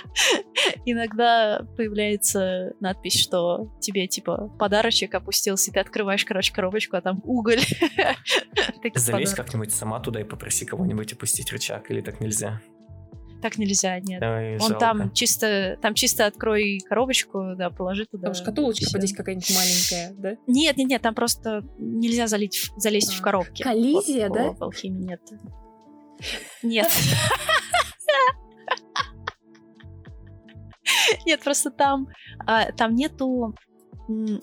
Иногда 0.86 1.68
появляется 1.76 2.72
надпись, 2.80 3.20
что 3.20 3.70
тебе, 3.82 4.08
типа, 4.08 4.50
подарочек 4.58 5.14
опустился, 5.14 5.70
и 5.70 5.74
ты 5.74 5.82
открываешь, 5.82 6.24
короче, 6.24 6.54
коробочку, 6.54 6.96
а 6.96 7.02
там 7.02 7.22
уголь. 7.26 7.60
Залезь 8.96 9.34
как-нибудь 9.34 9.74
сама 9.74 10.00
туда 10.00 10.22
и 10.22 10.24
попроси 10.24 10.66
кого-нибудь 10.66 11.12
опустить 11.12 11.52
рычаг, 11.52 11.92
или 11.92 12.00
так 12.00 12.22
нельзя? 12.22 12.62
Так 13.44 13.58
нельзя, 13.58 14.00
нет. 14.00 14.24
Ой, 14.24 14.58
Он 14.58 14.78
там 14.78 15.12
чисто, 15.12 15.78
там 15.82 15.96
чисто 15.96 16.28
открой 16.28 16.80
коробочку, 16.88 17.56
да, 17.58 17.70
положи 17.70 18.06
туда. 18.06 18.28
Там 18.28 18.34
шкатулочка 18.36 18.86
здесь 18.86 19.14
какая-нибудь 19.14 19.54
маленькая, 19.54 20.14
да? 20.18 20.38
Нет, 20.48 20.78
нет, 20.78 20.88
нет, 20.88 21.02
там 21.02 21.14
просто 21.14 21.62
нельзя 21.78 22.28
залить, 22.28 22.72
залезть 22.78 23.14
а. 23.14 23.18
в 23.18 23.22
коробки. 23.22 23.62
Коллизия, 23.62 24.30
вот, 24.30 24.38
да? 24.38 24.52
В 24.54 24.64
алхимии 24.64 25.04
нет. 25.04 25.20
Нет. 26.64 26.88
Нет, 31.26 31.42
просто 31.42 31.72
там, 31.72 32.08
а, 32.46 32.72
там 32.72 32.96
нету... 32.96 33.56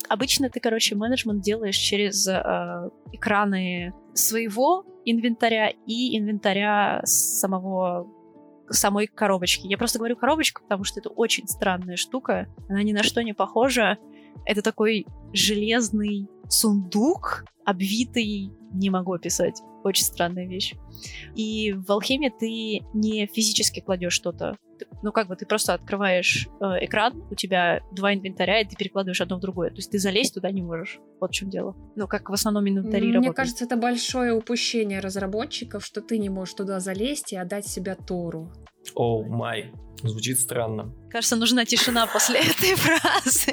Обычно 0.08 0.50
ты, 0.50 0.60
короче, 0.60 0.94
менеджмент 0.94 1.42
делаешь 1.42 1.76
через 1.76 2.26
э, 2.26 2.42
экраны 3.12 3.92
своего 4.14 4.84
инвентаря 5.04 5.70
и 5.86 6.18
инвентаря 6.18 7.00
самого 7.04 8.08
самой 8.70 9.06
коробочки. 9.06 9.66
Я 9.66 9.78
просто 9.78 9.98
говорю 9.98 10.16
коробочка, 10.16 10.62
потому 10.62 10.84
что 10.84 11.00
это 11.00 11.10
очень 11.10 11.46
странная 11.48 11.96
штука. 11.96 12.46
Она 12.68 12.82
ни 12.82 12.92
на 12.92 13.02
что 13.02 13.22
не 13.22 13.32
похожа. 13.32 13.98
это 14.46 14.62
такой 14.62 15.06
железный 15.32 16.28
сундук, 16.48 17.44
обвитый, 17.64 18.52
не 18.72 18.90
могу 18.90 19.12
описать, 19.12 19.60
очень 19.84 20.04
странная 20.04 20.46
вещь. 20.46 20.74
И 21.34 21.72
в 21.72 21.90
алхемии 21.90 22.30
ты 22.30 22.86
не 22.94 23.26
физически 23.26 23.80
кладешь 23.80 24.12
что-то. 24.12 24.56
Ну, 25.02 25.12
как 25.12 25.28
бы 25.28 25.36
ты 25.36 25.46
просто 25.46 25.74
открываешь 25.74 26.48
э, 26.60 26.84
экран, 26.84 27.22
у 27.30 27.34
тебя 27.34 27.80
два 27.92 28.14
инвентаря, 28.14 28.60
и 28.60 28.64
ты 28.64 28.76
перекладываешь 28.76 29.20
одно 29.20 29.36
в 29.36 29.40
другое. 29.40 29.70
То 29.70 29.76
есть 29.76 29.90
ты 29.90 29.98
залезть 29.98 30.34
туда 30.34 30.50
не 30.50 30.62
можешь. 30.62 30.98
Вот 31.20 31.30
в 31.30 31.34
чем 31.34 31.50
дело. 31.50 31.76
Ну, 31.96 32.06
как 32.06 32.30
в 32.30 32.32
основном 32.32 32.68
инвентари 32.68 33.16
Мне 33.18 33.32
кажется, 33.32 33.64
это 33.64 33.76
большое 33.76 34.32
упущение 34.32 35.00
разработчиков, 35.00 35.84
что 35.84 36.00
ты 36.00 36.18
не 36.18 36.28
можешь 36.28 36.54
туда 36.54 36.80
залезть 36.80 37.32
и 37.32 37.36
отдать 37.36 37.66
себя 37.66 37.94
Тору. 37.94 38.52
Оу, 38.94 39.24
oh 39.24 39.28
май. 39.28 39.72
Звучит 40.02 40.40
странно. 40.40 40.94
Кажется, 41.10 41.36
нужна 41.36 41.64
тишина 41.64 42.06
после 42.06 42.40
этой 42.40 42.74
фразы 42.74 43.52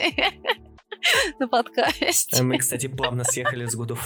на 1.40 1.48
подкасте. 1.48 2.42
Мы, 2.44 2.58
кстати, 2.58 2.88
плавно 2.88 3.24
съехали 3.24 3.66
с 3.66 3.78
God 3.78 3.98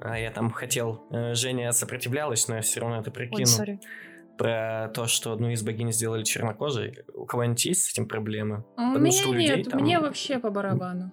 а 0.00 0.18
я 0.18 0.30
там 0.30 0.50
хотел... 0.50 1.06
э, 1.10 1.34
Женя 1.34 1.72
сопротивлялась, 1.72 2.48
но 2.48 2.56
я 2.56 2.62
все 2.62 2.80
равно 2.80 3.00
это 3.00 3.10
прикинул. 3.10 3.40
Ой, 3.40 3.46
сори. 3.46 3.80
Про 4.38 4.88
то, 4.94 5.06
что 5.08 5.32
одну 5.32 5.50
из 5.50 5.62
богинь 5.64 5.92
сделали 5.92 6.22
чернокожей. 6.22 7.00
У 7.12 7.26
кого-нибудь 7.26 7.64
есть 7.64 7.82
с 7.84 7.90
этим 7.92 8.06
проблемы? 8.06 8.64
У 8.76 8.76
Потому 8.76 8.98
меня 9.00 9.12
что 9.20 9.30
у 9.30 9.32
людей 9.32 9.56
нет, 9.56 9.68
там- 9.68 9.80
мне 9.82 9.98
вообще 9.98 10.38
по 10.38 10.50
барабану. 10.50 11.10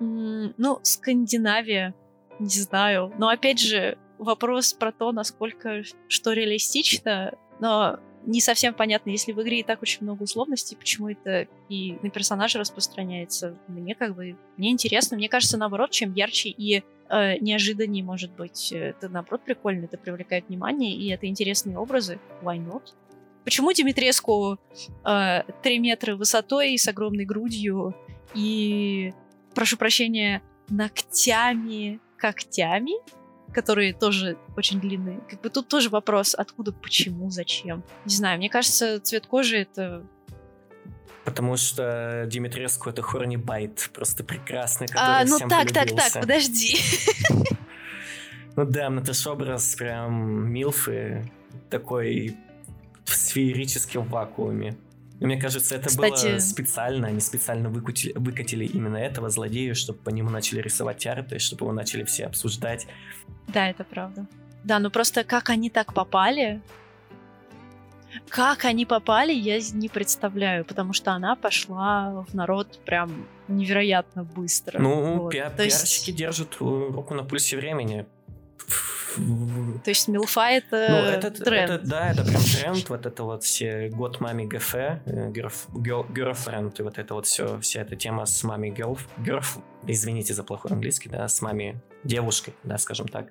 М, 0.00 0.54
Ну, 0.56 0.80
Скандинавия, 0.82 1.94
не 2.38 2.48
знаю. 2.48 3.12
Но 3.18 3.28
опять 3.28 3.58
же, 3.60 3.98
вопрос 4.18 4.72
про 4.72 4.92
то, 4.92 5.12
насколько 5.12 5.82
что 6.08 6.32
реалистично, 6.32 7.34
но 7.60 7.98
не 8.26 8.40
совсем 8.40 8.74
понятно, 8.74 9.10
если 9.10 9.32
в 9.32 9.40
игре 9.40 9.60
и 9.60 9.62
так 9.62 9.80
очень 9.82 10.02
много 10.02 10.24
условностей, 10.24 10.76
почему 10.76 11.08
это 11.08 11.46
и 11.68 11.96
на 12.02 12.10
персонажа 12.10 12.58
распространяется. 12.58 13.56
Мне 13.68 13.94
как 13.94 14.14
бы, 14.14 14.36
мне 14.56 14.70
интересно, 14.70 15.16
мне 15.16 15.28
кажется, 15.28 15.56
наоборот, 15.56 15.92
чем 15.92 16.12
ярче 16.12 16.48
и 16.48 16.82
э, 17.08 17.38
неожиданнее 17.38 18.02
может 18.02 18.32
быть, 18.32 18.72
э, 18.72 18.90
это 18.90 19.08
наоборот 19.08 19.42
прикольно, 19.44 19.84
это 19.84 19.96
привлекает 19.96 20.48
внимание, 20.48 20.92
и 20.92 21.08
это 21.08 21.26
интересные 21.26 21.78
образы. 21.78 22.18
Why 22.42 22.58
not? 22.58 22.82
Почему 23.44 23.72
Димитреску 23.72 24.58
э, 25.04 25.42
3 25.62 25.78
метра 25.78 26.16
высотой 26.16 26.76
с 26.76 26.88
огромной 26.88 27.24
грудью 27.24 27.94
и, 28.34 29.14
прошу 29.54 29.76
прощения, 29.76 30.42
ногтями, 30.68 32.00
когтями, 32.18 32.94
которые 33.52 33.92
тоже 33.94 34.36
очень 34.56 34.80
длинные. 34.80 35.20
Как 35.28 35.40
бы 35.40 35.50
тут 35.50 35.68
тоже 35.68 35.88
вопрос, 35.88 36.34
откуда, 36.34 36.72
почему, 36.72 37.30
зачем. 37.30 37.82
Не 38.04 38.14
знаю, 38.14 38.38
мне 38.38 38.48
кажется, 38.48 39.00
цвет 39.00 39.26
кожи 39.26 39.58
это... 39.58 40.04
Потому 41.24 41.56
что 41.56 42.24
Димитреску 42.28 42.88
это 42.88 43.02
Хорни 43.02 43.36
Байт, 43.36 43.90
просто 43.92 44.22
прекрасный, 44.22 44.86
который 44.86 45.22
А, 45.22 45.24
ну 45.24 45.36
всем 45.36 45.48
так, 45.48 45.72
так, 45.72 45.74
так, 45.74 45.88
полюбился. 45.88 46.20
подожди. 46.20 46.76
Ну 48.56 48.64
да, 48.64 48.88
это 48.88 49.12
ж 49.12 49.26
образ 49.26 49.74
прям 49.74 50.50
Милфы, 50.50 51.30
такой 51.68 52.36
в 53.04 53.14
сферическом 53.14 54.04
вакууме. 54.04 54.76
Мне 55.20 55.40
кажется, 55.40 55.74
это 55.76 55.88
Кстати- 55.88 56.26
было 56.28 56.38
специально, 56.40 57.08
они 57.08 57.20
специально 57.20 57.68
выкатили, 57.70 58.12
выкатили 58.16 58.64
именно 58.66 58.96
этого 58.98 59.30
злодея, 59.30 59.74
чтобы 59.74 59.98
по 60.00 60.10
нему 60.10 60.30
начали 60.30 60.60
рисовать 60.60 61.06
арты, 61.06 61.38
чтобы 61.38 61.64
его 61.64 61.72
начали 61.72 62.04
все 62.04 62.26
обсуждать. 62.26 62.86
Да, 63.48 63.68
это 63.70 63.84
правда. 63.84 64.26
Да, 64.64 64.78
ну 64.78 64.90
просто 64.90 65.24
как 65.24 65.48
они 65.50 65.70
так 65.70 65.94
попали, 65.94 66.60
как 68.28 68.64
они 68.64 68.84
попали, 68.86 69.32
я 69.32 69.58
не 69.72 69.88
представляю, 69.88 70.64
потому 70.64 70.92
что 70.92 71.12
она 71.12 71.36
пошла 71.36 72.24
в 72.28 72.34
народ 72.34 72.78
прям 72.84 73.26
невероятно 73.48 74.24
быстро. 74.24 74.78
Ну, 74.80 75.18
Вот. 75.18 75.34
пиа- 75.34 75.54
То 75.54 75.64
есть- 75.64 75.78
пиарщики 75.78 76.10
держат 76.12 76.56
э, 76.60 76.64
руку 76.64 77.14
на 77.14 77.22
пульсе 77.24 77.56
времени. 77.56 78.06
То 79.84 79.90
есть 79.90 80.08
Милфа 80.08 80.50
это, 80.50 80.86
Ну, 80.90 80.96
это, 80.96 81.30
тренд. 81.30 81.70
это- 81.70 81.86
да, 81.86 82.10
это 82.10 82.22
прям 82.24 82.42
тренд, 82.42 82.88
вот 82.90 83.06
это 83.06 83.22
вот 83.22 83.44
все 83.44 83.88
год 83.88 84.20
мами 84.20 84.44
ГФ, 84.44 84.74
э, 84.74 85.30
girlf- 85.30 85.68
girl- 85.72 86.06
girlfriend, 86.12 86.74
и 86.78 86.82
вот 86.82 86.98
это 86.98 87.14
вот 87.14 87.26
все, 87.26 87.58
вся 87.60 87.80
эта 87.82 87.96
тема 87.96 88.26
с 88.26 88.42
мами 88.44 88.68
girl, 88.76 88.98
girl, 89.18 89.42
извините 89.86 90.34
за 90.34 90.44
плохой 90.44 90.72
английский, 90.72 91.08
да, 91.08 91.26
с 91.28 91.40
мами 91.40 91.80
девушкой, 92.04 92.54
да, 92.64 92.76
скажем 92.78 93.08
так. 93.08 93.28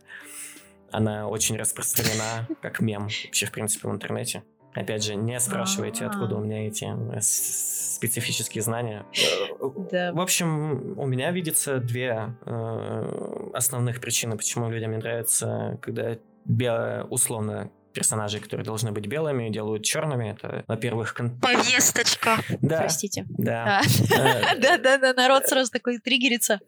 Она 0.91 1.27
очень 1.27 1.57
распространена 1.57 2.47
как 2.61 2.79
мем 2.79 3.03
вообще, 3.03 3.45
в 3.45 3.51
принципе, 3.51 3.87
в 3.87 3.91
интернете. 3.91 4.43
Опять 4.75 5.03
же, 5.03 5.15
не 5.15 5.39
спрашивайте, 5.39 6.05
А. 6.05 6.09
откуда 6.09 6.35
у 6.35 6.39
меня 6.39 6.67
эти 6.67 6.85
э, 6.85 7.19
специфические 7.21 8.61
знания. 8.61 9.05
В 9.59 10.19
общем, 10.19 10.99
у 10.99 11.05
меня 11.07 11.31
видится 11.31 11.79
две 11.79 12.35
э, 12.45 13.49
основных 13.53 14.01
причины, 14.01 14.35
почему 14.37 14.69
людям 14.69 14.91
не 14.91 14.97
нравится, 14.97 15.79
когда 15.81 16.17
бе- 16.45 17.03
условно 17.09 17.71
персонажи, 17.95 18.39
которые 18.39 18.65
должны 18.65 18.91
быть 18.91 19.07
белыми, 19.07 19.49
делают 19.49 19.83
черными. 19.83 20.31
Это, 20.33 20.63
во-первых, 20.67 21.13
кон- 21.15 21.39
Повесточка. 21.39 22.37
да, 22.61 22.79
Простите. 22.81 23.25
да. 23.29 23.81
А. 23.81 24.53
Э, 24.53 24.55
Да-да-да, 24.59 25.13
народ 25.13 25.47
сразу 25.47 25.71
такой 25.71 25.99
триггерится. 25.99 26.59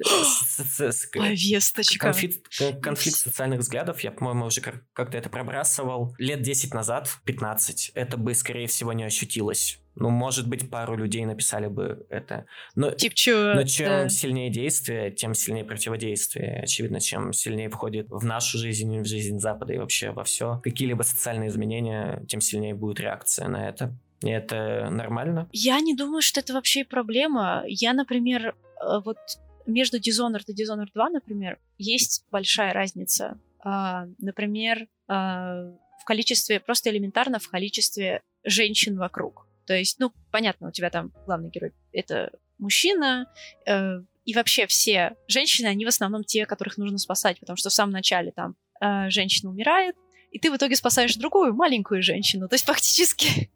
Повесточка. 1.13 1.99
Конфликт, 2.07 2.47
кон- 2.57 2.81
конфликт 2.81 3.17
социальных 3.17 3.59
взглядов, 3.59 3.99
я, 4.01 4.11
по-моему, 4.11 4.45
уже 4.45 4.61
как- 4.61 4.83
как-то 4.93 5.17
это 5.17 5.29
пробрасывал. 5.29 6.15
Лет 6.17 6.41
10 6.41 6.73
назад, 6.73 7.09
15, 7.25 7.91
это 7.93 8.17
бы, 8.17 8.33
скорее 8.33 8.67
всего, 8.67 8.93
не 8.93 9.03
ощутилось. 9.03 9.79
Ну, 9.99 10.09
может 10.09 10.47
быть, 10.47 10.69
пару 10.69 10.95
людей 10.95 11.25
написали 11.25 11.67
бы 11.67 12.05
это. 12.09 12.45
Но, 12.75 12.91
Тип 12.91 13.13
чё? 13.13 13.53
но 13.53 13.63
чем 13.63 13.87
да. 13.87 14.09
сильнее 14.09 14.49
действие, 14.49 15.11
тем 15.11 15.33
сильнее 15.33 15.65
противодействие. 15.65 16.61
Очевидно, 16.61 16.99
чем 16.99 17.33
сильнее 17.33 17.69
входит 17.69 18.07
в 18.09 18.23
нашу 18.23 18.57
жизнь, 18.57 18.99
в 18.99 19.05
жизнь 19.05 19.39
Запада 19.39 19.73
и 19.73 19.77
вообще 19.77 20.11
во 20.11 20.23
все 20.23 20.61
какие-либо 20.63 21.03
социальные 21.03 21.49
изменения, 21.49 22.23
тем 22.27 22.41
сильнее 22.41 22.73
будет 22.73 22.99
реакция 22.99 23.47
на 23.47 23.67
это. 23.69 23.97
И 24.21 24.29
это 24.29 24.89
нормально. 24.89 25.47
Я 25.51 25.79
не 25.79 25.95
думаю, 25.95 26.21
что 26.21 26.39
это 26.39 26.53
вообще 26.53 26.83
проблема. 26.85 27.63
Я, 27.67 27.93
например, 27.93 28.55
э, 28.81 28.99
вот 29.03 29.17
между 29.65 29.97
Dishonored 29.97 30.45
и 30.47 30.53
Dishonored 30.53 30.89
2, 30.93 31.09
например, 31.09 31.59
есть 31.77 32.25
большая 32.31 32.73
разница. 32.73 33.37
А, 33.59 34.07
Например, 34.19 34.87
а, 35.07 35.71
в 35.99 36.05
количестве, 36.05 36.59
просто 36.59 36.89
элементарно 36.89 37.39
в 37.39 37.49
количестве 37.49 38.21
женщин 38.43 38.97
вокруг. 38.97 39.46
То 39.67 39.75
есть, 39.75 39.99
ну, 39.99 40.11
понятно, 40.31 40.69
у 40.69 40.71
тебя 40.71 40.89
там 40.89 41.11
главный 41.25 41.49
герой— 41.49 41.73
это 41.91 42.31
мужчина, 42.57 43.27
э, 43.67 43.99
и 44.25 44.33
вообще 44.33 44.65
все 44.65 45.15
женщины, 45.27 45.67
они 45.67 45.85
в 45.85 45.89
основном 45.89 46.23
те, 46.23 46.45
которых 46.45 46.77
нужно 46.77 46.97
спасать, 46.97 47.39
потому 47.39 47.57
что 47.57 47.69
в 47.69 47.73
самом 47.73 47.91
начале 47.91 48.31
там 48.31 48.55
э, 48.81 49.09
женщина 49.09 49.49
умирает, 49.49 49.95
и 50.31 50.39
ты 50.39 50.51
в 50.51 50.55
итоге 50.55 50.75
спасаешь 50.75 51.15
другую 51.15 51.53
маленькую 51.53 52.01
женщину. 52.01 52.47
То 52.47 52.55
есть 52.55 52.65
фактически 52.65 53.51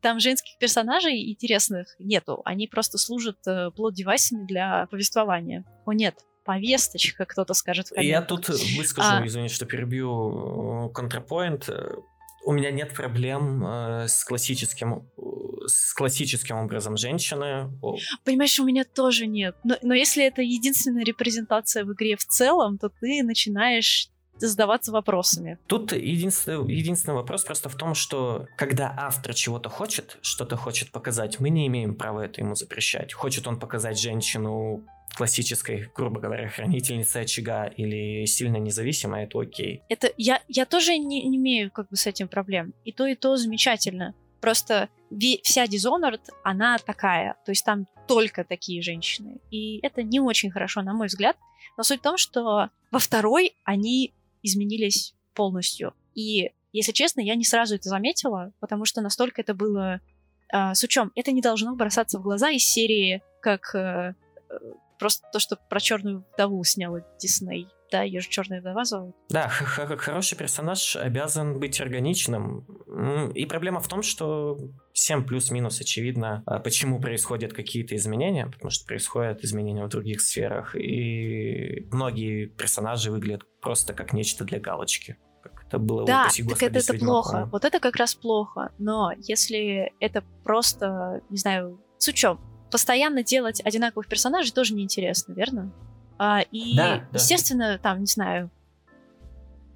там 0.00 0.20
женских 0.20 0.58
персонажей 0.58 1.30
интересных 1.30 1.94
нету. 1.98 2.42
Они 2.44 2.66
просто 2.66 2.98
служат 2.98 3.38
э, 3.46 3.70
плод-девайсами 3.76 4.46
для 4.46 4.86
повествования. 4.86 5.64
О 5.86 5.92
нет, 5.92 6.16
повесточка, 6.44 7.24
кто-то 7.24 7.54
скажет 7.54 7.88
в 7.88 8.00
Я 8.00 8.22
тут 8.22 8.48
выскажу, 8.76 9.22
А. 9.22 9.26
извини, 9.26 9.48
что 9.48 9.66
перебью, 9.66 10.88
э, 10.88 10.92
контрапоинт. 10.92 11.68
У 12.44 12.52
меня 12.52 12.70
нет 12.70 12.94
проблем 12.94 13.64
э, 13.64 14.08
с 14.08 14.24
классическим, 14.24 15.08
э, 15.16 15.20
с 15.66 15.94
классическим 15.94 16.56
образом 16.56 16.96
женщины. 16.96 17.70
Понимаешь, 18.24 18.58
у 18.58 18.64
меня 18.64 18.84
тоже 18.84 19.26
нет. 19.26 19.56
Но, 19.64 19.76
но 19.82 19.94
если 19.94 20.24
это 20.24 20.42
единственная 20.42 21.04
репрезентация 21.04 21.84
в 21.84 21.92
игре 21.92 22.16
в 22.16 22.24
целом, 22.24 22.78
то 22.78 22.88
ты 22.88 23.22
начинаешь 23.22 24.08
задаваться 24.38 24.92
вопросами. 24.92 25.58
Тут 25.66 25.92
единственный, 25.92 26.72
единственный 26.72 27.14
вопрос 27.14 27.44
просто 27.44 27.68
в 27.68 27.76
том, 27.76 27.94
что 27.94 28.46
когда 28.56 28.94
автор 28.96 29.34
чего-то 29.34 29.68
хочет, 29.68 30.18
что-то 30.22 30.56
хочет 30.56 30.90
показать, 30.90 31.38
мы 31.40 31.50
не 31.50 31.66
имеем 31.68 31.94
права 31.94 32.24
это 32.24 32.40
ему 32.40 32.54
запрещать. 32.54 33.12
Хочет 33.12 33.46
он 33.46 33.58
показать 33.58 34.00
женщину 34.00 34.84
классической, 35.14 35.90
грубо 35.94 36.20
говоря, 36.20 36.48
хранительницей 36.48 37.22
очага 37.22 37.66
или 37.66 38.24
сильно 38.26 38.56
независимой, 38.56 39.24
это 39.24 39.40
окей. 39.40 39.82
Это 39.88 40.12
я, 40.16 40.42
я 40.48 40.64
тоже 40.66 40.98
не, 40.98 41.22
не 41.24 41.36
имею 41.36 41.70
как 41.70 41.88
бы 41.88 41.96
с 41.96 42.06
этим 42.06 42.28
проблем. 42.28 42.74
И 42.84 42.92
то, 42.92 43.06
и 43.06 43.14
то 43.14 43.36
замечательно. 43.36 44.14
Просто 44.40 44.88
вся 45.42 45.66
Dishonored, 45.66 46.22
она 46.42 46.78
такая. 46.78 47.36
То 47.44 47.52
есть 47.52 47.64
там 47.64 47.86
только 48.08 48.44
такие 48.44 48.82
женщины. 48.82 49.40
И 49.50 49.78
это 49.82 50.02
не 50.02 50.20
очень 50.20 50.50
хорошо, 50.50 50.82
на 50.82 50.94
мой 50.94 51.06
взгляд. 51.06 51.36
Но 51.76 51.82
суть 51.82 52.00
в 52.00 52.02
том, 52.02 52.16
что 52.16 52.70
во 52.90 52.98
второй 52.98 53.54
они 53.64 54.12
изменились 54.42 55.14
полностью. 55.34 55.94
И, 56.14 56.50
если 56.72 56.92
честно, 56.92 57.20
я 57.20 57.34
не 57.34 57.44
сразу 57.44 57.74
это 57.76 57.88
заметила, 57.88 58.52
потому 58.60 58.84
что 58.84 59.00
настолько 59.00 59.40
это 59.40 59.54
было 59.54 60.00
а, 60.52 60.74
с 60.74 60.82
учем. 60.82 61.12
Это 61.14 61.32
не 61.32 61.40
должно 61.40 61.74
бросаться 61.74 62.18
в 62.18 62.22
глаза 62.22 62.50
из 62.50 62.64
серии, 62.64 63.22
как 63.40 63.74
э, 63.74 64.14
э, 64.50 64.54
просто 65.02 65.26
то, 65.32 65.40
что 65.40 65.56
про 65.56 65.80
черную 65.80 66.24
вдову 66.32 66.62
сняла 66.62 67.00
Дисней. 67.18 67.66
Да, 67.90 68.02
ее 68.02 68.20
же 68.20 68.28
черная 68.28 68.60
вдова 68.60 68.84
зовут. 68.84 69.16
Да, 69.30 69.48
хороший 69.48 70.38
персонаж 70.38 70.94
обязан 70.94 71.58
быть 71.58 71.80
органичным. 71.80 72.64
И 73.34 73.44
проблема 73.46 73.80
в 73.80 73.88
том, 73.88 74.02
что 74.02 74.56
всем 74.92 75.24
плюс-минус 75.26 75.80
очевидно, 75.80 76.44
а, 76.46 76.60
почему 76.60 77.00
происходят 77.00 77.52
какие-то 77.52 77.96
изменения, 77.96 78.46
потому 78.46 78.70
что 78.70 78.86
происходят 78.86 79.42
изменения 79.42 79.84
в 79.84 79.88
других 79.88 80.20
сферах, 80.20 80.76
и 80.76 81.84
многие 81.90 82.46
персонажи 82.46 83.10
выглядят 83.10 83.42
просто 83.60 83.94
как 83.94 84.12
нечто 84.12 84.44
для 84.44 84.60
галочки. 84.60 85.16
Как 85.42 85.64
это 85.66 85.78
было 85.80 86.06
да, 86.06 86.22
упаси, 86.22 86.44
так 86.44 86.62
это, 86.62 86.78
это 86.78 86.94
плохо. 86.94 87.48
Вот 87.50 87.64
это 87.64 87.80
как 87.80 87.96
раз 87.96 88.14
плохо. 88.14 88.70
Но 88.78 89.10
если 89.18 89.92
это 89.98 90.22
просто, 90.44 91.22
не 91.28 91.38
знаю, 91.38 91.80
с 91.98 92.06
учем, 92.06 92.38
постоянно 92.72 93.22
делать 93.22 93.60
одинаковых 93.64 94.08
персонажей 94.08 94.50
тоже 94.50 94.74
неинтересно, 94.74 95.34
верно? 95.34 95.70
А, 96.18 96.40
и, 96.50 96.74
да, 96.76 97.06
естественно, 97.12 97.72
да. 97.72 97.78
там, 97.78 98.00
не 98.00 98.06
знаю, 98.06 98.50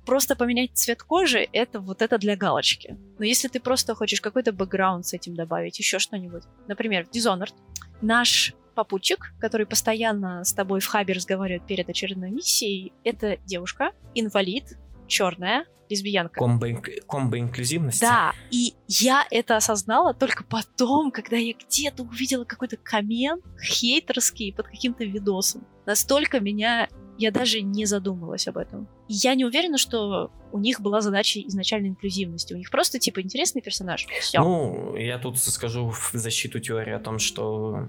просто 0.06 0.34
поменять 0.34 0.70
цвет 0.74 1.02
кожи, 1.02 1.46
это 1.52 1.78
вот 1.78 2.00
это 2.00 2.18
для 2.18 2.36
галочки. 2.36 2.96
Но 3.18 3.24
если 3.24 3.48
ты 3.48 3.60
просто 3.60 3.94
хочешь 3.94 4.20
какой-то 4.20 4.52
бэкграунд 4.52 5.06
с 5.06 5.12
этим 5.12 5.34
добавить, 5.34 5.78
еще 5.78 5.98
что-нибудь. 5.98 6.44
Например, 6.68 7.04
в 7.04 7.10
Dishonored 7.10 7.54
наш 8.00 8.54
попутчик, 8.74 9.32
который 9.40 9.66
постоянно 9.66 10.44
с 10.44 10.52
тобой 10.52 10.80
в 10.80 10.86
хабе 10.86 11.14
разговаривает 11.14 11.66
перед 11.66 11.88
очередной 11.88 12.30
миссией, 12.30 12.92
это 13.04 13.36
девушка, 13.44 13.92
инвалид, 14.14 14.78
черная, 15.06 15.66
лесбиянка. 15.88 16.38
Комбо, 16.38 16.68
комбо 17.06 17.38
инклюзивности. 17.38 18.00
Да, 18.00 18.32
и 18.50 18.74
я 18.88 19.26
это 19.30 19.56
осознала 19.56 20.14
только 20.14 20.44
потом, 20.44 21.10
когда 21.10 21.36
я 21.36 21.54
где-то 21.54 22.02
увидела 22.02 22.44
какой-то 22.44 22.76
коммент 22.76 23.44
хейтерский 23.62 24.52
под 24.52 24.66
каким-то 24.66 25.04
видосом. 25.04 25.66
Настолько 25.86 26.40
меня 26.40 26.88
я 27.18 27.30
даже 27.30 27.60
не 27.62 27.86
задумывалась 27.86 28.46
об 28.48 28.58
этом. 28.58 28.88
Я 29.08 29.34
не 29.34 29.44
уверена, 29.44 29.78
что 29.78 30.30
у 30.52 30.58
них 30.58 30.80
была 30.80 31.00
задача 31.00 31.40
изначально 31.40 31.88
инклюзивности. 31.88 32.54
У 32.54 32.56
них 32.56 32.70
просто, 32.70 32.98
типа, 32.98 33.20
интересный 33.20 33.62
персонаж. 33.62 34.06
Все. 34.20 34.40
Ну, 34.40 34.96
я 34.96 35.18
тут 35.18 35.38
скажу 35.38 35.90
в 35.90 36.10
защиту 36.12 36.60
теории 36.60 36.92
о 36.92 36.98
том, 36.98 37.18
что 37.18 37.88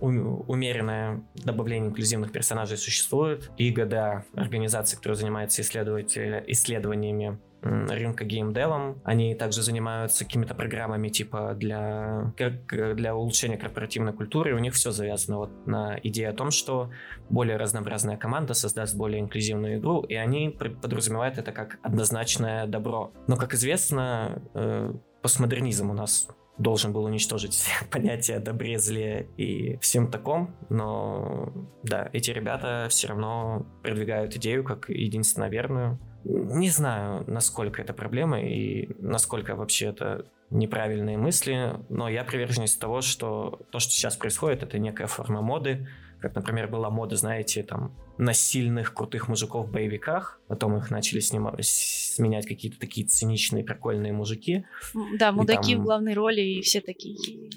умеренное 0.00 1.24
добавление 1.34 1.88
инклюзивных 1.88 2.30
персонажей 2.32 2.76
существует. 2.76 3.50
И 3.56 3.70
ГДА, 3.70 4.24
организация, 4.34 4.96
которая 4.98 5.16
занимается 5.16 5.62
исследованиями 5.62 7.38
рынка 7.64 8.24
геймдевом. 8.24 9.00
Они 9.04 9.34
также 9.34 9.62
занимаются 9.62 10.24
какими-то 10.24 10.54
программами 10.54 11.08
типа 11.08 11.54
для, 11.56 12.34
для 12.36 13.16
улучшения 13.16 13.56
корпоративной 13.56 14.12
культуры. 14.12 14.54
У 14.54 14.58
них 14.58 14.74
все 14.74 14.90
завязано 14.90 15.38
вот 15.38 15.66
на 15.66 15.98
идее 16.02 16.28
о 16.28 16.34
том, 16.34 16.50
что 16.50 16.90
более 17.30 17.56
разнообразная 17.56 18.18
команда 18.18 18.52
создаст 18.52 18.94
более 18.94 19.20
инклюзивную 19.20 19.78
игру, 19.78 20.03
и 20.04 20.14
они 20.14 20.50
подразумевают 20.50 21.38
это 21.38 21.52
как 21.52 21.78
однозначное 21.82 22.66
добро. 22.66 23.12
Но, 23.26 23.36
как 23.36 23.54
известно, 23.54 24.42
э, 24.54 24.92
постмодернизм 25.22 25.90
у 25.90 25.94
нас 25.94 26.28
должен 26.58 26.92
был 26.92 27.04
уничтожить 27.04 27.66
понятие 27.90 28.38
добре, 28.38 28.78
зле 28.78 29.28
и 29.36 29.76
всем 29.78 30.10
таком, 30.10 30.54
но 30.68 31.52
да, 31.82 32.08
эти 32.12 32.30
ребята 32.30 32.86
все 32.90 33.08
равно 33.08 33.66
продвигают 33.82 34.36
идею 34.36 34.64
как 34.64 34.88
единственно 34.88 35.48
верную. 35.48 35.98
Не 36.24 36.70
знаю, 36.70 37.24
насколько 37.26 37.82
это 37.82 37.92
проблема 37.92 38.40
и 38.40 38.88
насколько 38.98 39.56
вообще 39.56 39.86
это 39.86 40.26
неправильные 40.50 41.18
мысли, 41.18 41.74
но 41.88 42.08
я 42.08 42.24
приверженец 42.24 42.76
того, 42.76 43.00
что 43.02 43.66
то, 43.70 43.78
что 43.78 43.92
сейчас 43.92 44.16
происходит, 44.16 44.62
это 44.62 44.78
некая 44.78 45.06
форма 45.06 45.42
моды, 45.42 45.88
как, 46.24 46.34
например, 46.34 46.68
была 46.68 46.88
мода, 46.88 47.16
знаете, 47.16 47.62
там, 47.62 47.94
на 48.16 48.32
сильных, 48.32 48.94
крутых 48.94 49.28
мужиков 49.28 49.68
в 49.68 49.72
боевиках. 49.72 50.40
Потом 50.48 50.76
их 50.76 50.90
начали 50.90 51.20
снимать, 51.20 51.66
сменять 51.66 52.46
какие-то 52.46 52.78
такие 52.78 53.06
циничные, 53.06 53.62
прикольные 53.62 54.12
мужики. 54.12 54.64
Да, 55.18 55.32
мудаки 55.32 55.74
там... 55.74 55.82
в 55.82 55.84
главной 55.84 56.14
роли 56.14 56.40
и 56.40 56.62
все 56.62 56.80
такие 56.80 57.50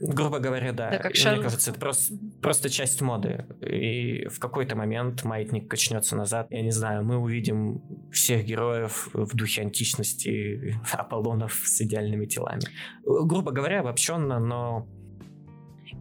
грубо 0.00 0.38
говоря, 0.38 0.72
да. 0.72 0.90
да 0.90 0.98
как 0.98 1.12
Мне 1.14 1.42
кажется, 1.42 1.70
это 1.70 1.80
просто, 1.80 2.14
просто 2.42 2.68
часть 2.68 3.00
моды. 3.00 3.46
И 3.60 4.26
в 4.28 4.38
какой-то 4.38 4.76
момент 4.76 5.24
маятник 5.24 5.68
качнется 5.68 6.16
назад. 6.16 6.48
Я 6.50 6.62
не 6.62 6.70
знаю, 6.70 7.04
мы 7.04 7.16
увидим 7.16 7.82
всех 8.12 8.44
героев 8.44 9.08
в 9.12 9.34
духе 9.34 9.62
античности, 9.62 10.78
Аполлонов 10.92 11.54
с 11.64 11.80
идеальными 11.80 12.26
телами. 12.26 12.62
Грубо 13.04 13.52
говоря, 13.52 13.80
обобщенно, 13.80 14.38
но 14.38 14.86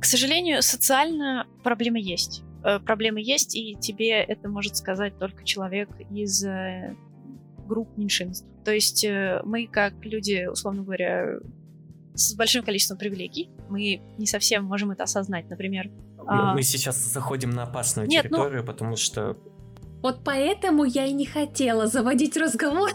к 0.06 0.08
сожалению, 0.08 0.62
социально 0.62 1.48
проблемы 1.64 2.00
есть. 2.00 2.44
Э, 2.64 2.80
проблемы 2.80 3.22
есть, 3.22 3.56
и 3.56 3.76
тебе 3.76 4.12
это 4.12 4.48
может 4.48 4.78
сказать 4.78 5.18
только 5.18 5.44
человек 5.44 5.90
из 6.12 6.46
э, 6.46 6.96
групп 7.66 7.98
меньшинств. 7.98 8.48
То 8.64 8.72
есть 8.72 9.04
э, 9.04 9.42
мы, 9.44 9.66
как 9.66 9.94
люди, 10.06 10.46
условно 10.46 10.84
говоря, 10.84 11.40
с 12.14 12.36
большим 12.36 12.64
количеством 12.64 13.00
привилегий, 13.00 13.50
мы 13.68 14.00
не 14.20 14.28
совсем 14.28 14.64
можем 14.66 14.92
это 14.92 15.06
осознать. 15.06 15.50
Например, 15.50 15.90
мы, 16.20 16.24
а... 16.28 16.54
мы 16.54 16.62
сейчас 16.62 16.98
заходим 16.98 17.50
на 17.50 17.64
опасную 17.64 18.08
Нет, 18.08 18.26
ну 18.26 18.38
территорию, 18.38 18.62
ну... 18.62 18.68
потому 18.68 18.98
что 18.98 19.36
вот 20.04 20.24
поэтому 20.24 20.84
я 20.84 21.06
и 21.08 21.14
не 21.14 21.26
хотела 21.26 21.88
заводить 21.88 22.38
разговор 22.38 22.92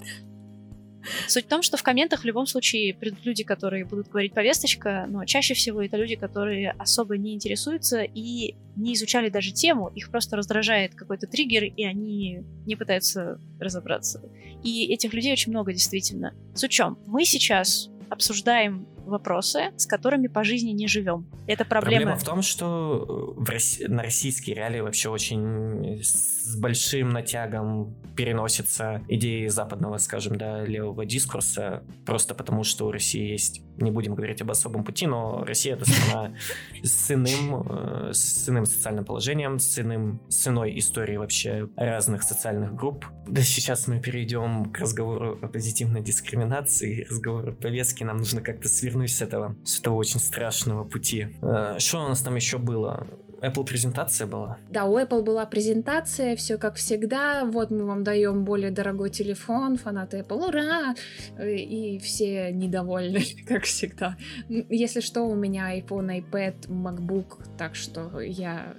Суть 1.26 1.46
в 1.46 1.48
том, 1.48 1.62
что 1.62 1.76
в 1.76 1.82
комментах 1.82 2.22
в 2.22 2.24
любом 2.24 2.46
случае 2.46 2.94
придут 2.94 3.24
люди, 3.24 3.44
которые 3.44 3.84
будут 3.84 4.08
говорить 4.08 4.32
повесточка, 4.32 5.06
но 5.08 5.24
чаще 5.24 5.54
всего 5.54 5.82
это 5.82 5.96
люди, 5.96 6.16
которые 6.16 6.70
особо 6.72 7.16
не 7.16 7.34
интересуются 7.34 8.02
и 8.02 8.54
не 8.76 8.94
изучали 8.94 9.28
даже 9.28 9.52
тему, 9.52 9.88
их 9.94 10.10
просто 10.10 10.36
раздражает 10.36 10.94
какой-то 10.94 11.26
триггер, 11.26 11.64
и 11.64 11.84
они 11.84 12.42
не 12.66 12.76
пытаются 12.76 13.38
разобраться. 13.58 14.22
И 14.62 14.92
этих 14.92 15.12
людей 15.12 15.32
очень 15.32 15.52
много, 15.52 15.72
действительно. 15.72 16.34
С 16.54 16.62
учем, 16.62 16.98
мы 17.06 17.24
сейчас 17.24 17.90
обсуждаем 18.08 18.86
вопросы, 19.10 19.72
с 19.76 19.86
которыми 19.86 20.28
по 20.28 20.42
жизни 20.44 20.70
не 20.70 20.88
живем. 20.88 21.26
Это 21.46 21.64
проблема. 21.64 22.02
Проблема 22.02 22.18
в 22.18 22.24
том, 22.24 22.42
что 22.42 23.34
в 23.36 23.48
Росси... 23.48 23.86
на 23.86 24.02
российские 24.02 24.56
реалии 24.56 24.80
вообще 24.80 25.08
очень 25.08 26.00
с 26.02 26.56
большим 26.56 27.10
натягом 27.10 27.94
переносятся 28.16 29.02
идеи 29.08 29.46
западного, 29.46 29.98
скажем, 29.98 30.36
да, 30.36 30.64
левого 30.64 31.06
дискурса, 31.06 31.82
просто 32.04 32.34
потому 32.34 32.64
что 32.64 32.86
у 32.86 32.92
России 32.92 33.30
есть, 33.30 33.62
не 33.78 33.90
будем 33.90 34.14
говорить 34.14 34.42
об 34.42 34.50
особом 34.50 34.84
пути, 34.84 35.06
но 35.06 35.42
Россия 35.44 35.74
это 35.74 35.88
страна 35.88 36.34
с 36.82 37.10
иным, 37.10 37.62
э, 37.66 38.10
с 38.12 38.48
иным 38.48 38.66
социальным 38.66 39.04
положением, 39.04 39.58
с 39.58 39.78
иным, 39.78 40.20
с 40.28 40.46
иной 40.48 40.78
историей 40.78 41.16
вообще 41.16 41.68
разных 41.76 42.22
социальных 42.22 42.74
групп. 42.74 43.06
Да 43.26 43.40
сейчас 43.42 43.86
мы 43.86 44.00
перейдем 44.00 44.66
к 44.66 44.78
разговору 44.78 45.38
о 45.40 45.48
позитивной 45.48 46.02
дискриминации, 46.02 47.06
разговору 47.08 47.54
повестки, 47.54 48.04
нам 48.04 48.18
нужно 48.18 48.42
как-то 48.42 48.68
свернуть 48.68 48.99
с 49.08 49.22
этого, 49.22 49.56
с 49.64 49.80
этого 49.80 49.94
очень 49.94 50.20
страшного 50.20 50.84
пути. 50.84 51.28
Э, 51.42 51.78
что 51.78 52.04
у 52.04 52.08
нас 52.08 52.20
там 52.20 52.36
еще 52.36 52.58
было? 52.58 53.06
Apple 53.40 53.64
презентация 53.64 54.26
была? 54.26 54.58
Да, 54.70 54.84
у 54.84 54.98
Apple 54.98 55.22
была 55.22 55.46
презентация, 55.46 56.36
все 56.36 56.58
как 56.58 56.76
всегда. 56.76 57.44
Вот 57.44 57.70
мы 57.70 57.84
вам 57.84 58.04
даем 58.04 58.44
более 58.44 58.70
дорогой 58.70 59.10
телефон, 59.10 59.76
фанаты 59.76 60.18
Apple, 60.18 60.48
ура! 60.48 60.94
И 61.42 61.98
все 62.00 62.52
недовольны, 62.52 63.22
как 63.48 63.64
всегда. 63.64 64.16
Если 64.48 65.00
что, 65.00 65.22
у 65.22 65.34
меня 65.34 65.76
iPhone, 65.78 66.22
iPad, 66.22 66.68
MacBook, 66.68 67.56
так 67.56 67.74
что 67.74 68.20
я... 68.20 68.74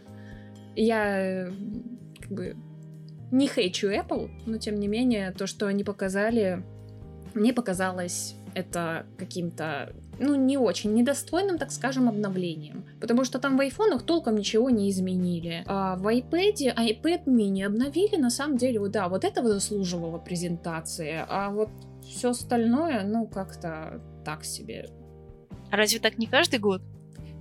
Я 0.76 1.52
как 2.20 2.32
бы 2.32 2.56
не 3.32 3.48
хейчу 3.48 3.90
Apple, 3.90 4.30
но 4.46 4.58
тем 4.58 4.76
не 4.76 4.88
менее, 4.88 5.32
то, 5.32 5.48
что 5.48 5.68
они 5.68 5.84
показали, 5.84 6.64
мне 7.34 7.54
показалось 7.54 8.36
это 8.54 9.06
каким-то 9.18 9.94
ну, 10.22 10.36
не 10.36 10.58
очень 10.58 10.94
недостойным, 10.94 11.58
так 11.58 11.72
скажем, 11.72 12.08
обновлением. 12.08 12.86
Потому 13.00 13.26
что 13.26 13.40
там 13.40 13.58
в 13.58 13.62
айфонах 13.62 14.04
толком 14.04 14.36
ничего 14.36 14.70
не 14.70 14.90
изменили. 14.90 15.64
А 15.66 15.96
в 15.98 16.08
iPad, 16.08 16.76
iPad 16.76 17.26
mini 17.26 17.66
обновили, 17.66 18.16
на 18.16 18.30
самом 18.30 18.58
деле, 18.58 18.80
да, 18.90 19.10
вот 19.10 19.26
этого 19.26 19.50
заслуживало 19.50 20.20
презентации. 20.20 21.26
А 21.28 21.50
вот 21.50 21.70
все 22.04 22.30
остальное, 22.30 23.04
ну, 23.04 23.28
как-то 23.28 24.02
так 24.24 24.46
себе. 24.46 24.88
А 25.72 25.78
разве 25.78 26.00
так 26.00 26.18
не 26.18 26.28
каждый 26.28 26.60
год? 26.60 26.82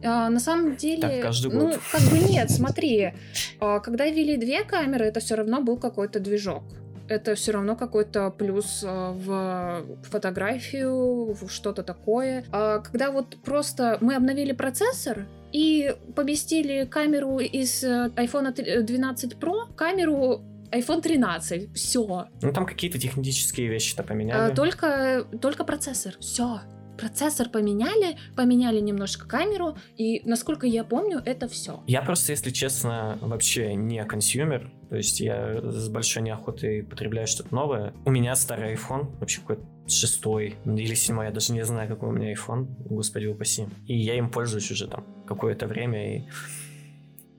А, 0.03 0.31
на 0.31 0.41
самом 0.41 0.77
деле, 0.77 1.03
так, 1.03 1.23
каждый 1.23 1.53
ну, 1.53 1.75
как 1.93 2.01
бы 2.11 2.19
нет, 2.19 2.51
смотри, 2.51 3.13
а, 3.61 3.81
когда 3.81 4.07
ввели 4.07 4.37
две 4.39 4.65
камеры, 4.65 5.05
это 5.05 5.21
все 5.21 5.35
равно 5.35 5.61
был 5.61 5.77
какой-то 5.77 6.21
движок 6.21 6.63
это 7.11 7.35
все 7.35 7.53
равно 7.53 7.75
какой-то 7.77 8.31
плюс 8.31 8.85
э, 8.85 8.89
в 8.89 9.85
фотографию, 10.05 11.35
в 11.35 11.49
что-то 11.49 11.83
такое. 11.83 12.45
А 12.53 12.79
когда 12.79 13.11
вот 13.11 13.37
просто 13.43 13.99
мы 14.01 14.15
обновили 14.15 14.53
процессор, 14.53 15.27
и 15.53 15.97
поместили 16.15 16.85
камеру 16.85 17.41
из 17.41 17.83
э, 17.83 18.11
iPhone 18.15 18.53
12 18.83 19.33
Pro, 19.33 19.75
камеру 19.75 20.43
iPhone 20.71 21.03
13. 21.03 21.75
Все. 21.75 22.29
Ну 22.41 22.53
там 22.53 22.67
какие-то 22.67 23.01
технические 23.01 23.67
вещи-то 23.67 24.05
поменяли. 24.05 24.53
А, 24.53 24.55
только, 24.55 25.27
только 25.43 25.65
процессор. 25.65 26.15
Все. 26.21 26.61
Процессор 26.97 27.49
поменяли, 27.49 28.17
поменяли 28.37 28.79
немножко 28.79 29.27
камеру, 29.27 29.77
и 29.97 30.23
насколько 30.25 30.67
я 30.67 30.85
помню, 30.85 31.21
это 31.25 31.49
все. 31.49 31.83
Я 31.87 32.03
просто, 32.03 32.33
если 32.33 32.51
честно, 32.51 33.19
вообще 33.23 33.75
не 33.75 34.05
consumer, 34.05 34.71
То 34.91 34.97
есть 34.97 35.21
я 35.21 35.61
с 35.63 35.89
большой 35.89 36.25
неохотой 36.25 36.83
потребляю 36.83 37.29
что-то 37.29 37.55
новое. 37.55 37.95
У 38.05 38.11
меня 38.11 38.35
старый 38.35 38.75
iPhone, 38.75 39.17
вообще 39.21 39.41
какой-то 39.41 39.63
шестой 39.87 40.57
или 40.65 40.95
седьмой, 40.95 41.27
я 41.27 41.33
даже 41.33 41.53
не 41.53 41.65
знаю, 41.65 41.89
какой 41.89 42.09
у 42.09 42.13
меня 42.13 42.33
iPhone, 42.33 42.67
господи 42.87 43.27
упаси. 43.27 43.67
И 43.87 43.97
я 43.97 44.17
им 44.17 44.31
пользуюсь 44.31 44.71
уже 44.71 44.89
там 44.89 45.05
какое-то 45.27 45.69
время, 45.69 46.17
и 46.17 46.23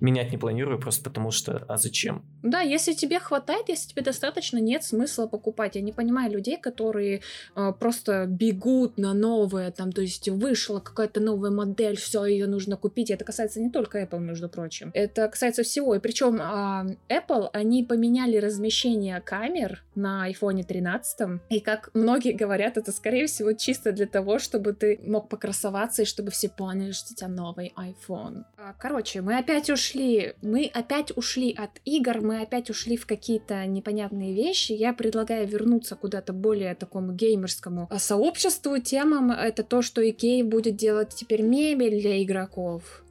менять 0.01 0.31
не 0.31 0.37
планирую, 0.37 0.79
просто 0.79 1.03
потому 1.03 1.31
что, 1.31 1.63
а 1.67 1.77
зачем? 1.77 2.25
Да, 2.43 2.61
если 2.61 2.93
тебе 2.93 3.19
хватает, 3.19 3.69
если 3.69 3.89
тебе 3.89 4.01
достаточно, 4.01 4.57
нет 4.57 4.83
смысла 4.83 5.27
покупать. 5.27 5.75
Я 5.75 5.81
не 5.81 5.91
понимаю 5.91 6.31
людей, 6.31 6.57
которые 6.57 7.21
э, 7.55 7.73
просто 7.79 8.25
бегут 8.25 8.97
на 8.97 9.13
новое, 9.13 9.71
там, 9.71 9.91
то 9.91 10.01
есть 10.01 10.27
вышла 10.27 10.79
какая-то 10.79 11.21
новая 11.21 11.51
модель, 11.51 11.97
все, 11.97 12.25
ее 12.25 12.47
нужно 12.47 12.77
купить. 12.77 13.11
Это 13.11 13.23
касается 13.23 13.61
не 13.61 13.69
только 13.69 14.01
Apple, 14.01 14.19
между 14.19 14.49
прочим. 14.49 14.91
Это 14.93 15.27
касается 15.27 15.63
всего. 15.63 15.95
И 15.95 15.99
причем 15.99 16.35
э, 16.35 16.97
Apple, 17.09 17.49
они 17.53 17.83
поменяли 17.83 18.37
размещение 18.37 19.21
камер 19.21 19.83
на 19.95 20.29
iPhone 20.29 20.63
13, 20.63 21.41
и 21.49 21.59
как 21.59 21.91
многие 21.93 22.33
говорят, 22.33 22.77
это, 22.77 22.91
скорее 22.91 23.27
всего, 23.27 23.53
чисто 23.53 23.91
для 23.91 24.07
того, 24.07 24.39
чтобы 24.39 24.73
ты 24.73 24.99
мог 25.05 25.29
покрасоваться, 25.29 26.01
и 26.01 26.05
чтобы 26.05 26.31
все 26.31 26.49
поняли, 26.49 26.91
что 26.91 27.13
у 27.13 27.15
тебя 27.15 27.27
новый 27.27 27.73
iPhone. 27.77 28.43
А, 28.57 28.73
короче, 28.73 29.21
мы 29.21 29.37
опять 29.37 29.69
ушли, 29.91 30.33
мы 30.41 30.69
опять 30.73 31.15
ушли 31.15 31.53
от 31.53 31.71
игр, 31.85 32.21
мы 32.21 32.41
опять 32.41 32.69
ушли 32.69 32.97
в 32.97 33.05
какие-то 33.05 33.65
непонятные 33.65 34.33
вещи. 34.33 34.71
Я 34.73 34.93
предлагаю 34.93 35.47
вернуться 35.47 35.95
куда-то 35.95 36.33
более 36.33 36.75
такому 36.75 37.13
геймерскому 37.13 37.87
а, 37.89 37.99
сообществу, 37.99 38.79
темам. 38.79 39.31
Это 39.31 39.63
то, 39.63 39.81
что 39.81 40.01
Икей 40.01 40.43
будет 40.43 40.75
делать 40.75 41.09
теперь 41.09 41.41
мебель 41.41 42.01
для 42.01 42.23
игроков. 42.23 43.03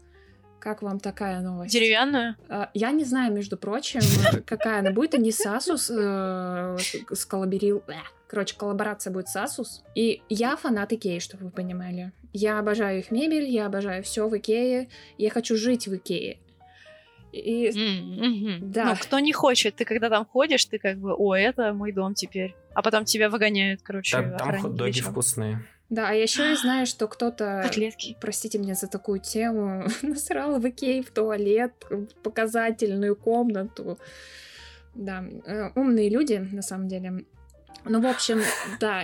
Как 0.59 0.83
вам 0.83 1.01
такая 1.01 1.41
новость? 1.41 1.73
Деревянную? 1.73 2.37
А, 2.49 2.71
я 2.75 2.91
не 2.93 3.05
знаю, 3.05 3.33
между 3.33 3.57
прочим, 3.57 4.01
какая 4.47 4.81
она 4.81 4.91
будет. 4.93 5.15
Они 5.15 5.33
с 5.33 5.45
Asus 5.45 5.91
э, 5.91 6.77
сколлаборил... 7.15 7.83
Короче, 8.27 8.57
коллаборация 8.57 9.13
будет 9.13 9.29
с 9.29 9.37
Asus. 9.37 9.83
И 9.95 10.23
я 10.29 10.57
фанат 10.57 10.93
Икеи, 10.93 11.19
чтобы 11.19 11.47
вы 11.47 11.51
понимали. 11.51 12.13
Я 12.33 12.61
обожаю 12.61 13.01
их 13.01 13.11
мебель, 13.11 13.49
я 13.49 13.67
обожаю 13.67 14.05
все 14.05 14.29
в 14.29 14.37
Икее. 14.37 14.89
Я 15.19 15.31
хочу 15.31 15.57
жить 15.57 15.89
в 15.89 15.97
Икее. 15.97 16.39
И... 17.33 17.69
Mm-hmm. 17.69 18.59
Да. 18.61 18.87
Ну, 18.87 18.97
кто 19.01 19.19
не 19.21 19.33
хочет, 19.33 19.77
ты 19.77 19.85
когда 19.85 20.09
там 20.09 20.25
ходишь, 20.25 20.65
ты 20.65 20.79
как 20.79 20.99
бы, 20.99 21.15
о, 21.15 21.35
это 21.35 21.73
мой 21.73 21.93
дом 21.93 22.15
теперь. 22.15 22.55
А 22.75 22.83
потом 22.83 23.05
тебя 23.05 23.29
выгоняют, 23.29 23.83
короче, 23.83 24.17
Там, 24.17 24.37
там 24.37 24.61
хот-доги 24.61 25.01
вкусные. 25.01 25.65
Да, 25.91 26.09
а 26.09 26.13
еще 26.13 26.49
я 26.49 26.57
знаю, 26.57 26.87
что 26.87 27.09
кто-то, 27.09 27.63
Котлетки. 27.65 28.17
простите 28.21 28.59
меня 28.59 28.75
за 28.75 28.87
такую 28.87 29.19
тему, 29.19 29.87
насрал 30.03 30.61
в 30.61 30.67
Икей 30.67 31.03
в 31.03 31.11
туалет, 31.11 31.73
показательную 32.23 33.17
комнату. 33.17 33.99
Да, 34.95 35.25
э, 35.47 35.71
умные 35.75 36.09
люди, 36.09 36.35
на 36.53 36.63
самом 36.63 36.87
деле. 36.87 37.25
Ну, 37.85 38.01
в 38.01 38.07
общем, 38.07 38.41
да, 38.79 39.03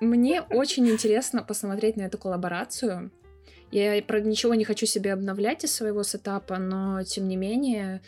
мне 0.00 0.40
очень 0.42 0.88
интересно 0.88 1.42
посмотреть 1.42 1.96
на 1.96 2.02
эту 2.02 2.18
коллаборацию. 2.18 3.10
Я, 3.72 4.00
правда, 4.02 4.28
ничего 4.28 4.54
не 4.54 4.64
хочу 4.64 4.86
себе 4.86 5.12
обновлять 5.12 5.64
из 5.64 5.74
своего 5.74 6.02
сетапа, 6.02 6.58
но, 6.58 7.02
тем 7.02 7.28
не 7.28 7.36
менее, 7.36 8.00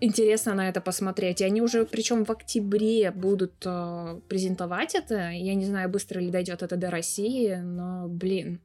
интересно 0.00 0.54
на 0.54 0.68
это 0.68 0.80
посмотреть. 0.80 1.40
И 1.40 1.44
они 1.44 1.60
уже, 1.60 1.84
причем 1.84 2.24
в 2.24 2.30
октябре 2.30 3.10
будут 3.10 3.54
э, 3.64 4.20
презентовать 4.28 4.94
это. 4.94 5.30
Я 5.30 5.54
не 5.54 5.64
знаю, 5.64 5.88
быстро 5.88 6.20
ли 6.20 6.30
дойдет 6.30 6.62
это 6.62 6.76
до 6.76 6.90
России, 6.90 7.54
но, 7.56 8.06
блин, 8.08 8.60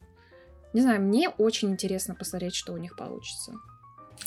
не 0.74 0.82
знаю, 0.82 1.02
мне 1.02 1.30
очень 1.30 1.72
интересно 1.72 2.16
посмотреть, 2.16 2.56
что 2.56 2.74
у 2.74 2.78
них 2.78 2.96
получится. 2.96 3.54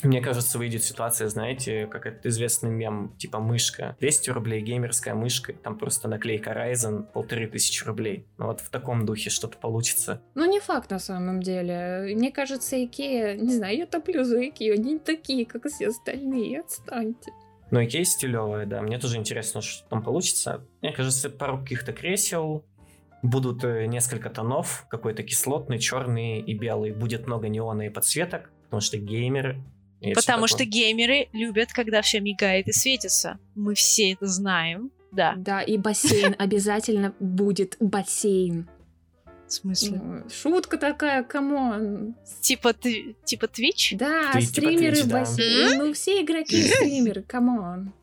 Мне 0.03 0.21
кажется, 0.21 0.57
выйдет 0.57 0.83
ситуация, 0.83 1.29
знаете, 1.29 1.87
как 1.87 2.05
этот 2.05 2.25
известный 2.25 2.69
мем, 2.69 3.15
типа 3.17 3.39
мышка. 3.39 3.95
200 3.99 4.29
рублей, 4.31 4.61
геймерская 4.61 5.15
мышка, 5.15 5.53
там 5.53 5.77
просто 5.77 6.07
наклейка 6.07 6.51
Razer, 6.51 7.03
полторы 7.11 7.47
тысячи 7.47 7.83
рублей. 7.83 8.27
Ну 8.37 8.47
вот 8.47 8.59
в 8.59 8.69
таком 8.69 9.05
духе 9.05 9.29
что-то 9.29 9.57
получится. 9.57 10.21
Ну 10.35 10.45
не 10.45 10.59
факт 10.59 10.91
на 10.91 10.99
самом 10.99 11.41
деле. 11.41 12.13
Мне 12.15 12.31
кажется, 12.31 12.83
Икея, 12.83 13.35
не 13.35 13.53
знаю, 13.53 13.77
я 13.77 13.85
топлю 13.85 14.23
за 14.23 14.47
Икею, 14.47 14.75
они 14.75 14.93
не 14.93 14.99
такие, 14.99 15.45
как 15.45 15.65
все 15.67 15.87
остальные, 15.87 16.61
отстаньте. 16.61 17.31
Ну, 17.71 17.83
Икея 17.83 18.03
стилевая, 18.03 18.65
да. 18.65 18.81
Мне 18.81 18.99
тоже 18.99 19.17
интересно, 19.17 19.61
что 19.61 19.87
там 19.89 20.03
получится. 20.03 20.65
Мне 20.81 20.91
кажется, 20.91 21.29
пару 21.29 21.57
каких-то 21.57 21.93
кресел, 21.93 22.63
будут 23.23 23.63
э, 23.63 23.85
несколько 23.85 24.29
тонов, 24.29 24.85
какой-то 24.89 25.23
кислотный, 25.23 25.79
черный 25.79 26.39
и 26.39 26.53
белый. 26.53 26.91
Будет 26.91 27.27
много 27.27 27.49
неона 27.49 27.83
и 27.83 27.89
подсветок, 27.89 28.51
потому 28.65 28.81
что 28.81 28.97
Потому 30.13 30.47
что 30.47 30.65
геймеры 30.65 31.29
любят, 31.33 31.71
когда 31.73 32.01
все 32.01 32.19
мигает 32.19 32.67
и 32.67 32.71
светится. 32.71 33.39
Мы 33.55 33.75
все 33.75 34.13
это 34.13 34.27
знаем. 34.27 34.91
Да. 35.11 35.33
Да, 35.37 35.61
и 35.61 35.77
бассейн 35.77 36.35
обязательно 36.39 37.13
будет 37.19 37.77
бассейн. 37.79 38.67
В 39.47 39.53
смысле? 39.53 40.01
Ну, 40.03 40.29
шутка 40.29 40.77
такая, 40.77 41.23
come 41.23 41.76
on. 41.76 42.15
Типа 42.41 42.73
ты, 42.73 43.15
типа 43.23 43.45
Twitch? 43.45 43.95
Да, 43.95 44.31
ты, 44.33 44.41
типа 44.41 44.51
стримеры 44.51 44.95
типа 44.95 45.07
Twitch, 45.07 45.11
бассейн. 45.11 45.69
Да. 45.69 45.83
Ну, 45.83 45.93
все 45.93 46.21
игроки 46.21 46.63
стримеры, 46.67 47.21
come 47.21 47.62
on. 47.62 47.93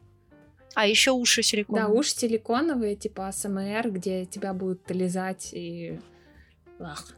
А 0.74 0.86
еще 0.86 1.10
уши 1.10 1.42
силиконовые. 1.42 1.88
Да, 1.88 1.92
уши 1.92 2.10
силиконовые, 2.10 2.96
типа 2.96 3.28
АСМР, 3.28 3.90
где 3.90 4.24
тебя 4.24 4.54
будут 4.54 4.90
лизать 4.90 5.50
и... 5.52 5.98
Ах 6.80 7.14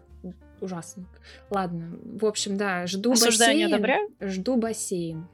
ужасно. 0.64 1.06
Ладно, 1.50 1.98
в 2.02 2.24
общем, 2.26 2.56
да, 2.56 2.86
жду 2.86 3.12
Осуждаю, 3.12 3.52
бассейн. 3.52 3.74
одобряю? 3.74 4.08
Жду 4.20 4.56
бассейн. 4.56 5.28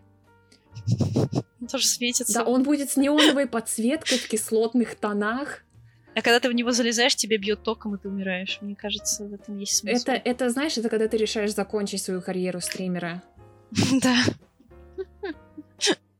Тоже 1.70 1.86
светится. 1.86 2.40
Да, 2.40 2.44
он 2.44 2.62
будет 2.62 2.90
с 2.90 2.96
неоновой 2.96 3.46
подсветкой 3.46 4.18
в 4.18 4.28
кислотных 4.28 4.94
тонах. 4.94 5.62
А 6.14 6.22
когда 6.22 6.40
ты 6.40 6.48
в 6.48 6.52
него 6.52 6.72
залезаешь, 6.72 7.14
тебе 7.14 7.36
бьет 7.36 7.62
током, 7.62 7.94
и 7.94 7.98
ты 7.98 8.08
умираешь. 8.08 8.58
Мне 8.60 8.74
кажется, 8.74 9.24
в 9.24 9.32
этом 9.32 9.56
есть 9.58 9.76
смысл. 9.76 10.02
Это, 10.02 10.12
это 10.12 10.50
знаешь, 10.50 10.76
это 10.76 10.88
когда 10.88 11.06
ты 11.06 11.16
решаешь 11.16 11.54
закончить 11.54 12.02
свою 12.02 12.20
карьеру 12.20 12.60
стримера. 12.60 13.22
Да. 14.02 14.16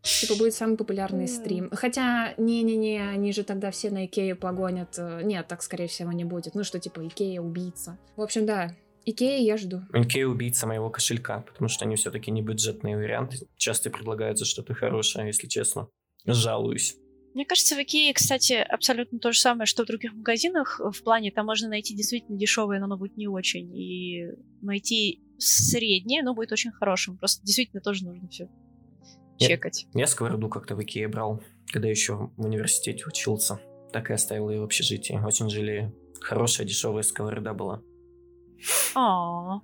Типа 0.02 0.36
будет 0.36 0.54
самый 0.54 0.76
популярный 0.76 1.28
стрим. 1.28 1.70
Хотя, 1.72 2.32
не-не-не, 2.38 3.02
они 3.10 3.32
же 3.32 3.44
тогда 3.44 3.70
все 3.70 3.90
на 3.90 4.06
Икею 4.06 4.36
погонят. 4.36 4.98
Нет, 5.22 5.46
так, 5.46 5.62
скорее 5.62 5.88
всего, 5.88 6.10
не 6.12 6.24
будет. 6.24 6.54
Ну, 6.54 6.64
что, 6.64 6.80
типа, 6.80 7.06
Икея 7.06 7.42
убийца. 7.42 7.98
В 8.16 8.22
общем, 8.22 8.46
да, 8.46 8.74
Икея 9.04 9.42
я 9.42 9.56
жду. 9.56 9.82
Икея 9.92 10.26
убийца 10.26 10.66
моего 10.66 10.90
кошелька, 10.90 11.40
потому 11.40 11.68
что 11.68 11.84
они 11.84 11.96
все-таки 11.96 12.30
не 12.30 12.42
бюджетные 12.42 12.96
варианты. 12.96 13.38
Часто 13.56 13.90
предлагают 13.90 14.38
за 14.38 14.44
что-то 14.44 14.74
хорошее, 14.74 15.26
если 15.26 15.46
честно. 15.46 15.88
Жалуюсь. 16.26 16.96
Мне 17.32 17.44
кажется, 17.44 17.76
в 17.76 17.78
Икее, 17.78 18.12
кстати, 18.12 18.54
абсолютно 18.54 19.18
то 19.20 19.32
же 19.32 19.38
самое, 19.38 19.66
что 19.66 19.84
в 19.84 19.86
других 19.86 20.12
магазинах. 20.12 20.80
В 20.80 21.02
плане, 21.02 21.30
там 21.30 21.46
можно 21.46 21.68
найти 21.68 21.94
действительно 21.94 22.36
дешевое, 22.36 22.80
но 22.80 22.86
оно 22.86 22.96
будет 22.96 23.16
не 23.16 23.28
очень. 23.28 23.74
И 23.76 24.26
найти 24.60 25.22
среднее, 25.38 26.22
но 26.22 26.34
будет 26.34 26.52
очень 26.52 26.72
хорошим. 26.72 27.16
Просто 27.16 27.44
действительно 27.46 27.80
тоже 27.80 28.04
нужно 28.04 28.28
все 28.28 28.48
чекать. 29.38 29.86
Я, 29.94 30.00
я 30.00 30.06
сковороду 30.06 30.48
как-то 30.48 30.74
в 30.74 30.82
Икее 30.82 31.08
брал, 31.08 31.42
когда 31.72 31.88
еще 31.88 32.30
в 32.36 32.44
университете 32.44 33.04
учился. 33.06 33.60
Так 33.92 34.10
и 34.10 34.12
оставил 34.12 34.50
ее 34.50 34.60
в 34.60 34.64
общежитии. 34.64 35.14
Очень 35.24 35.48
жалею. 35.48 35.94
Хорошая 36.20 36.66
дешевая 36.66 37.02
сковорода 37.02 37.54
была. 37.54 37.82
А. 38.94 39.60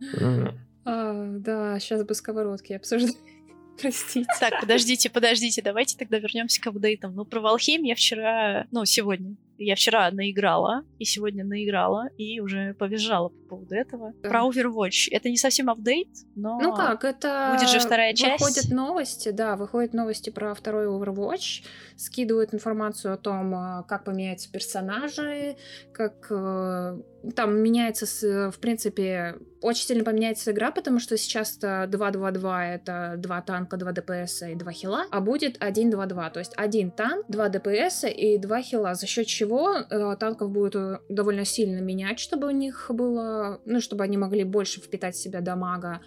Да, 0.85 1.79
сейчас 1.81 2.05
бы 2.05 2.15
сковородки 2.15 2.73
обсуждать. 2.73 3.17
Простите. 3.81 4.27
Так, 4.41 4.61
подождите, 4.61 5.11
подождите, 5.11 5.63
давайте 5.63 5.97
тогда 5.99 6.19
вернемся 6.19 6.61
к 6.61 6.67
апдейтам. 6.67 7.15
Ну, 7.15 7.25
про 7.25 7.41
Valheim 7.41 7.81
я 7.83 7.95
вчера, 7.95 8.67
ну, 8.71 8.85
сегодня, 8.85 9.37
я 9.59 9.75
вчера 9.75 10.11
наиграла, 10.11 10.85
и 10.99 11.05
сегодня 11.05 11.45
наиграла, 11.45 12.09
и 12.17 12.41
уже 12.41 12.75
повизжала 12.75 13.29
по 13.29 13.49
поводу 13.49 13.75
этого. 13.75 14.13
Да. 14.23 14.29
Про 14.29 14.41
Overwatch. 14.47 15.09
Это 15.11 15.29
не 15.29 15.37
совсем 15.37 15.71
апдейт, 15.71 16.09
но... 16.35 16.59
Ну 16.61 16.75
как, 16.75 17.05
это... 17.05 17.53
Будет 17.55 17.69
же 17.69 17.81
вторая 17.81 18.15
часть. 18.15 18.41
Выходят 18.41 18.71
новости, 18.71 19.31
да, 19.31 19.57
выходят 19.57 19.93
новости 19.93 20.31
про 20.31 20.55
второй 20.55 20.87
Overwatch, 20.87 21.65
скидывают 21.97 22.55
информацию 22.55 23.15
о 23.15 23.17
том, 23.17 23.55
а, 23.55 23.83
как 23.83 24.05
поменяются 24.05 24.51
персонажи, 24.51 25.57
как 25.93 26.27
э, 26.31 27.01
там 27.35 27.59
меняется, 27.59 28.51
в 28.51 28.59
принципе, 28.59 29.37
очень 29.61 29.87
сильно 29.87 30.05
поменяется 30.05 30.53
игра, 30.53 30.71
потому 30.71 30.99
что 30.99 31.17
сейчас 31.17 31.59
2-2-2 31.61 32.75
это 32.75 33.15
два 33.19 33.41
танка, 33.43 33.77
два 33.77 33.93
ДПС 33.93 34.43
и 34.43 34.55
два 34.55 34.73
хила, 34.73 35.05
а 35.11 35.21
будет 35.21 35.59
1-2-2, 35.59 36.33
то 36.33 36.39
есть 36.39 36.53
один 36.57 36.91
танк, 36.91 37.25
два 37.29 37.49
ДПС 37.49 38.05
и 38.05 38.39
два 38.39 38.63
хила, 38.63 38.95
за 38.95 39.07
счет 39.07 39.27
чего 39.27 39.77
э, 39.77 40.17
танков 40.19 40.51
будет 40.51 40.77
э, 40.77 40.99
довольно 41.09 41.45
сильно 41.45 41.81
менять, 41.81 42.19
чтобы 42.19 42.47
у 42.47 42.51
них 42.51 42.87
было, 42.91 43.61
ну, 43.65 43.81
чтобы 43.81 44.05
они 44.05 44.17
могли 44.17 44.45
больше 44.45 44.81
впитать 44.81 45.15
в 45.15 45.23
себя 45.23 45.41
дамага. 45.41 46.01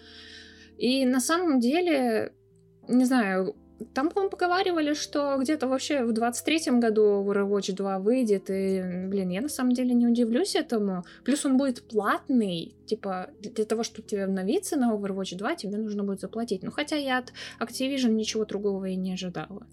И 0.78 1.06
на 1.06 1.20
самом 1.20 1.60
деле, 1.60 2.34
не 2.88 3.06
знаю, 3.06 3.56
там, 3.94 4.10
по-моему, 4.10 4.30
поговаривали, 4.30 4.94
что 4.94 5.38
где-то 5.38 5.68
вообще 5.68 6.04
в 6.04 6.12
23-м 6.12 6.80
году 6.80 7.24
Overwatch 7.24 7.74
2 7.74 8.00
выйдет, 8.00 8.50
и, 8.50 8.82
блин, 9.08 9.30
я 9.30 9.42
на 9.42 9.50
самом 9.50 9.74
деле 9.74 9.94
не 9.94 10.08
удивлюсь 10.08 10.56
этому. 10.56 11.04
Плюс 11.24 11.46
он 11.46 11.58
будет 11.58 11.82
платный, 11.88 12.76
типа, 12.86 13.30
для 13.40 13.66
того, 13.66 13.84
чтобы 13.84 14.08
тебе 14.08 14.26
обновиться 14.26 14.78
на 14.78 14.94
Overwatch 14.94 15.38
2, 15.38 15.56
тебе 15.56 15.78
нужно 15.78 16.04
будет 16.04 16.20
заплатить. 16.20 16.64
Ну, 16.64 16.72
хотя 16.72 16.96
я 16.96 17.20
от 17.20 17.34
Activision 17.60 18.10
ничего 18.10 18.46
другого 18.46 18.86
и 18.86 18.96
не 18.96 19.14
ожидала. 19.14 19.66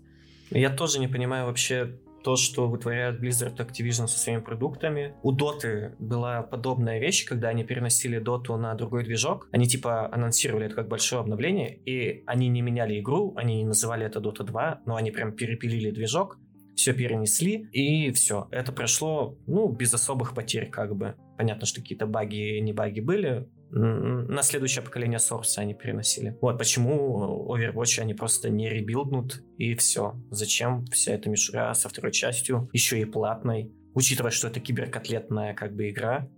Я 0.51 0.71
тоже 0.71 1.01
не 1.01 1.09
понимаю 1.09 1.47
вообще 1.47 1.99
то, 2.27 2.35
что 2.35 2.67
вытворяет 2.67 3.23
Blizzard 3.23 3.57
Activision 3.57 4.09
со 4.09 4.19
своими 4.19 4.41
продуктами. 4.41 5.15
У 5.23 5.31
Доты 5.31 5.95
была 6.01 6.43
подобная 6.43 6.99
вещь, 6.99 7.25
когда 7.25 7.51
они 7.51 7.63
переносили 7.63 8.19
Доту 8.19 8.57
на 8.57 8.75
другой 8.75 9.05
движок. 9.05 9.49
Они 9.53 9.69
типа 9.69 10.13
анонсировали 10.13 10.67
это 10.67 10.75
как 10.75 10.89
большое 10.89 11.21
обновление, 11.21 11.79
и 11.85 12.25
они 12.27 12.49
не 12.49 12.63
меняли 12.63 12.99
игру, 12.99 13.33
они 13.37 13.59
не 13.59 13.65
называли 13.65 14.05
это 14.05 14.19
Dota 14.19 14.43
2, 14.43 14.81
но 14.87 14.97
они 14.97 15.13
прям 15.13 15.37
перепилили 15.37 15.93
движок, 15.93 16.41
все 16.75 16.95
перенесли, 16.95 17.69
и 17.71 18.11
все. 18.11 18.49
Это 18.51 18.73
прошло, 18.73 19.39
ну, 19.47 19.69
без 19.69 19.95
особых 19.95 20.35
потерь, 20.35 20.69
как 20.69 20.97
бы. 20.97 21.15
Понятно, 21.39 21.65
что 21.65 21.81
какие-то 21.81 22.07
баги, 22.07 22.59
не 22.59 22.73
баги 22.73 22.99
были, 22.99 23.49
на 23.71 24.43
следующее 24.43 24.85
поколение 24.85 25.19
Source 25.19 25.59
они 25.59 25.75
переносили. 25.75 26.37
Вот 26.41 26.59
почему 26.59 27.47
Overwatch 27.53 28.01
они 28.01 28.15
просто 28.15 28.49
не 28.49 28.69
ребилднут 28.69 29.43
и 29.59 29.75
все. 29.75 30.15
Зачем 30.31 30.85
вся 30.87 31.13
эта 31.13 31.29
мишура 31.29 31.75
со 31.75 31.89
второй 31.89 32.13
частью, 32.13 32.69
еще 32.73 33.01
и 33.01 33.05
платной, 33.05 33.73
учитывая, 33.95 34.31
что 34.31 34.49
это 34.49 34.61
киберкотлетная 34.61 35.55
как 35.55 35.75
бы 35.75 35.91
игра. 35.91 36.29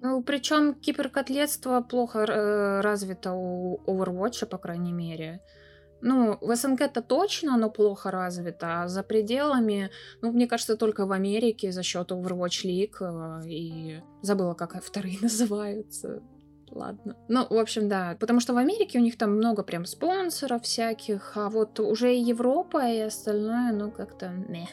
Ну, 0.00 0.22
причем 0.24 0.74
киберкотлетство 0.74 1.82
плохо 1.82 2.20
э, 2.20 2.80
развито 2.80 3.32
у 3.32 3.80
Overwatch, 3.86 4.46
по 4.46 4.58
крайней 4.58 4.92
мере. 4.92 5.40
Ну, 6.00 6.38
в 6.40 6.54
СНГ 6.54 6.80
это 6.80 7.02
точно, 7.02 7.54
оно 7.54 7.70
плохо 7.70 8.10
развито, 8.10 8.82
а 8.82 8.88
за 8.88 9.02
пределами, 9.02 9.90
ну, 10.22 10.32
мне 10.32 10.46
кажется, 10.46 10.76
только 10.76 11.06
в 11.06 11.12
Америке 11.12 11.72
за 11.72 11.82
счет 11.82 12.10
Overwatch 12.10 12.64
League 12.64 12.96
э, 13.00 13.48
и 13.48 14.00
забыла, 14.22 14.54
как 14.54 14.82
вторые 14.82 15.18
называются 15.22 16.22
ладно. 16.72 17.16
Ну, 17.28 17.46
в 17.48 17.58
общем, 17.58 17.88
да, 17.88 18.16
потому 18.18 18.40
что 18.40 18.54
в 18.54 18.56
Америке 18.56 18.98
у 18.98 19.02
них 19.02 19.16
там 19.18 19.36
много 19.36 19.62
прям 19.62 19.84
спонсоров 19.84 20.62
всяких, 20.62 21.36
а 21.36 21.48
вот 21.48 21.80
уже 21.80 22.14
и 22.14 22.20
Европа 22.20 22.88
и 22.88 23.00
остальное, 23.00 23.72
ну, 23.72 23.90
как-то 23.90 24.28
не. 24.28 24.68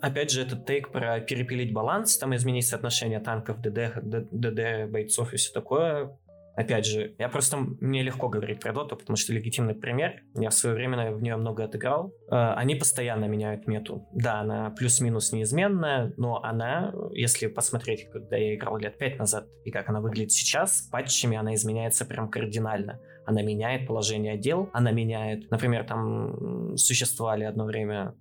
Опять 0.00 0.30
же, 0.30 0.42
этот 0.42 0.64
тейк 0.64 0.90
про 0.90 1.20
перепилить 1.20 1.74
баланс, 1.74 2.16
там 2.16 2.34
изменить 2.34 2.66
соотношение 2.66 3.20
танков, 3.20 3.60
ДД, 3.60 4.00
ДД, 4.02 4.90
бойцов 4.90 5.34
и 5.34 5.36
все 5.36 5.52
такое, 5.52 6.16
Опять 6.58 6.86
же, 6.86 7.14
я 7.18 7.28
просто... 7.28 7.56
Мне 7.56 8.02
легко 8.02 8.28
говорить 8.28 8.58
про 8.58 8.72
доту, 8.72 8.96
потому 8.96 9.16
что 9.16 9.32
легитимный 9.32 9.76
пример. 9.76 10.24
Я 10.34 10.50
в 10.50 10.54
свое 10.54 10.74
время 10.74 11.12
в 11.12 11.22
нее 11.22 11.36
много 11.36 11.62
отыграл. 11.62 12.12
Э, 12.32 12.54
они 12.56 12.74
постоянно 12.74 13.26
меняют 13.26 13.68
мету. 13.68 14.08
Да, 14.12 14.40
она 14.40 14.70
плюс-минус 14.70 15.30
неизменная, 15.30 16.12
но 16.16 16.42
она, 16.42 16.92
если 17.12 17.46
посмотреть, 17.46 18.10
когда 18.10 18.36
я 18.36 18.56
играл 18.56 18.76
лет 18.76 18.98
пять 18.98 19.20
назад, 19.20 19.46
и 19.64 19.70
как 19.70 19.88
она 19.88 20.00
выглядит 20.00 20.32
сейчас, 20.32 20.88
патчами 20.90 21.36
она 21.36 21.54
изменяется 21.54 22.04
прям 22.04 22.28
кардинально. 22.28 22.98
Она 23.24 23.42
меняет 23.42 23.86
положение 23.86 24.36
дел, 24.36 24.68
она 24.72 24.90
меняет... 24.90 25.48
Например, 25.52 25.84
там 25.84 26.76
существовали 26.76 27.44
одно 27.44 27.66
время... 27.66 28.16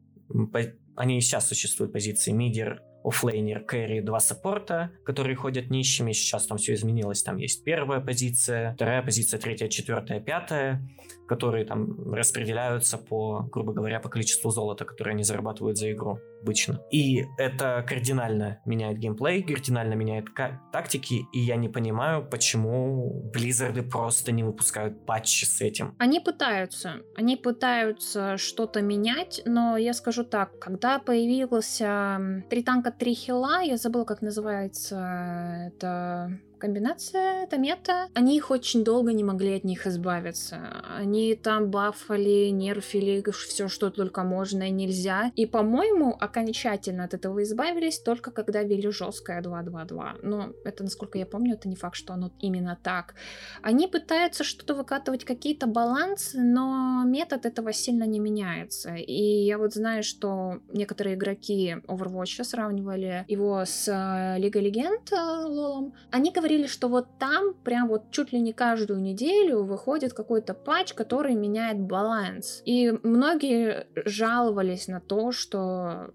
Они 0.95 1.17
и 1.17 1.21
сейчас 1.21 1.47
существуют 1.47 1.91
позиции 1.91 2.31
мидер, 2.31 2.83
offlaner, 3.07 3.61
carry, 3.61 4.01
два 4.01 4.19
саппорта, 4.19 4.91
которые 5.03 5.35
ходят 5.35 5.69
нищими. 5.69 6.11
Сейчас 6.11 6.45
там 6.45 6.57
все 6.57 6.73
изменилось. 6.73 7.23
Там 7.23 7.37
есть 7.37 7.63
первая 7.63 7.99
позиция, 7.99 8.73
вторая 8.73 9.01
позиция, 9.01 9.39
третья, 9.39 9.67
четвертая, 9.67 10.19
пятая, 10.19 10.81
которые 11.27 11.65
там 11.65 12.13
распределяются 12.13 12.97
по, 12.97 13.47
грубо 13.51 13.73
говоря, 13.73 13.99
по 13.99 14.09
количеству 14.09 14.49
золота, 14.51 14.85
которое 14.85 15.11
они 15.11 15.23
зарабатывают 15.23 15.77
за 15.77 15.91
игру 15.91 16.19
обычно. 16.41 16.79
И 16.91 17.25
это 17.37 17.83
кардинально 17.87 18.61
меняет 18.65 18.97
геймплей, 18.97 19.43
кардинально 19.43 19.93
меняет 19.93 20.25
тактики, 20.71 21.25
и 21.33 21.39
я 21.39 21.55
не 21.55 21.69
понимаю, 21.69 22.27
почему 22.27 23.29
Близзарды 23.33 23.83
просто 23.83 24.31
не 24.31 24.43
выпускают 24.43 25.05
патчи 25.05 25.45
с 25.45 25.61
этим. 25.61 25.95
Они 25.99 26.19
пытаются. 26.19 27.01
Они 27.15 27.35
пытаются 27.35 28.37
что-то 28.37 28.81
менять, 28.81 29.41
но 29.45 29.77
я 29.77 29.93
скажу 29.93 30.23
так, 30.23 30.57
когда 30.59 30.99
появился 30.99 32.43
три 32.49 32.63
танка, 32.63 32.91
три 32.91 33.13
хила, 33.13 33.61
я 33.61 33.77
забыла, 33.77 34.05
как 34.05 34.21
называется 34.21 35.67
это 35.67 36.39
комбинация, 36.57 37.43
это 37.43 37.57
мета. 37.57 38.09
Они 38.13 38.37
их 38.37 38.51
очень 38.51 38.83
долго 38.83 39.13
не 39.13 39.23
могли 39.23 39.55
от 39.55 39.63
них 39.63 39.87
избавиться. 39.87 40.83
Они 40.97 41.35
там 41.35 41.69
бафали, 41.69 42.49
нерфили 42.49 43.23
все, 43.31 43.67
что 43.67 43.89
только 43.89 44.23
можно 44.23 44.63
и 44.63 44.71
нельзя. 44.71 45.31
И, 45.35 45.45
по-моему, 45.45 46.15
окончательно 46.19 47.03
от 47.05 47.13
этого 47.13 47.43
избавились 47.43 47.99
только 47.99 48.31
когда 48.31 48.63
ввели 48.63 48.89
жесткое 48.89 49.41
2.2.2. 49.41 50.19
Но 50.23 50.53
это, 50.63 50.83
насколько 50.83 51.17
я 51.17 51.25
помню, 51.25 51.53
это 51.53 51.69
не 51.69 51.75
факт, 51.75 51.95
что 51.95 52.13
оно 52.13 52.31
именно 52.39 52.77
так. 52.81 53.15
Они 53.61 53.87
пытаются 53.87 54.43
что-то 54.43 54.75
выкатывать, 54.75 55.25
какие-то 55.25 55.67
балансы, 55.67 56.39
но 56.39 57.03
метод 57.05 57.45
этого 57.45 57.73
сильно 57.73 58.03
не 58.03 58.19
меняется. 58.19 58.95
И 58.95 59.45
я 59.45 59.57
вот 59.57 59.73
знаю, 59.73 60.03
что 60.03 60.59
некоторые 60.73 61.15
игроки 61.15 61.77
Overwatch 61.87 62.43
сравнивали 62.43 63.25
его 63.27 63.63
с 63.65 63.87
э, 63.87 64.39
Лигой 64.39 64.63
Легенд 64.63 65.11
э, 65.11 65.45
лолом. 65.45 65.93
Они 66.11 66.31
говорят, 66.31 66.46
говорили, 66.47 66.67
что 66.67 66.87
вот 66.87 67.19
там 67.19 67.53
прям 67.53 67.89
вот 67.89 68.11
чуть 68.11 68.31
ли 68.31 68.39
не 68.39 68.53
каждую 68.53 69.01
неделю 69.01 69.63
выходит 69.63 70.13
какой-то 70.13 70.53
патч, 70.53 70.93
который 70.93 71.35
меняет 71.35 71.79
баланс. 71.79 72.61
И 72.65 72.91
многие 73.03 73.87
жаловались 74.05 74.87
на 74.87 75.01
то, 75.01 75.33
что 75.33 76.11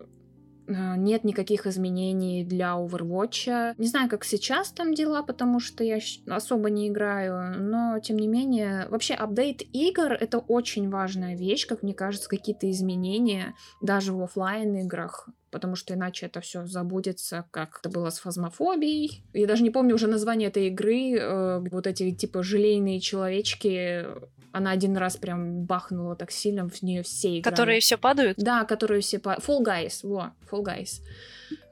нет 0.68 1.24
никаких 1.24 1.66
изменений 1.66 2.44
для 2.44 2.72
Overwatch. 2.72 3.74
Не 3.78 3.86
знаю, 3.86 4.08
как 4.08 4.24
сейчас 4.24 4.70
там 4.70 4.94
дела, 4.94 5.22
потому 5.22 5.60
что 5.60 5.84
я 5.84 5.98
особо 6.28 6.70
не 6.70 6.88
играю, 6.88 7.60
но 7.60 7.98
тем 8.00 8.16
не 8.16 8.28
менее, 8.28 8.86
вообще 8.88 9.14
апдейт 9.14 9.62
игр 9.72 10.12
это 10.12 10.38
очень 10.38 10.88
важная 10.88 11.36
вещь, 11.36 11.66
как 11.66 11.82
мне 11.82 11.94
кажется, 11.94 12.28
какие-то 12.28 12.70
изменения 12.70 13.54
даже 13.80 14.12
в 14.12 14.22
офлайн 14.22 14.76
играх 14.76 15.28
потому 15.52 15.76
что 15.76 15.94
иначе 15.94 16.26
это 16.26 16.40
все 16.40 16.66
забудется, 16.66 17.44
как 17.52 17.78
это 17.78 17.90
было 17.90 18.08
с 18.08 18.18
фазмофобией. 18.18 19.22
Я 19.34 19.46
даже 19.46 19.62
не 19.62 19.70
помню 19.70 19.94
уже 19.94 20.08
название 20.08 20.48
этой 20.48 20.68
игры. 20.68 21.12
Э, 21.12 21.60
вот 21.70 21.86
эти 21.86 22.10
типа 22.10 22.42
желейные 22.42 23.00
человечки. 23.00 24.06
Она 24.52 24.70
один 24.70 24.96
раз 24.96 25.16
прям 25.16 25.64
бахнула 25.64 26.14
так 26.14 26.30
сильно, 26.30 26.68
в 26.68 26.82
нее 26.82 27.02
все 27.02 27.40
играли. 27.40 27.54
Которые 27.54 27.80
все 27.80 27.96
падают? 27.96 28.38
Да, 28.38 28.64
которые 28.64 29.00
все 29.00 29.18
падают. 29.18 29.48
Fall 29.48 29.64
Guys, 29.64 30.06
во, 30.06 30.34
Fall 30.50 30.62
Guys. 30.62 31.00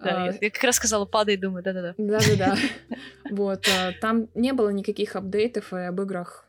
Да, 0.03 0.25
а, 0.25 0.35
я 0.41 0.51
как 0.51 0.65
раз 0.65 0.77
сказала, 0.77 1.05
падай, 1.05 1.37
думаю, 1.37 1.63
да-да-да. 1.63 1.95
Да-да-да. 1.97 2.57
Вот, 3.31 3.69
а, 3.69 3.93
там 4.01 4.29
не 4.35 4.53
было 4.53 4.71
никаких 4.71 5.15
апдейтов, 5.15 5.73
и 5.73 5.77
об 5.77 6.01
играх 6.01 6.47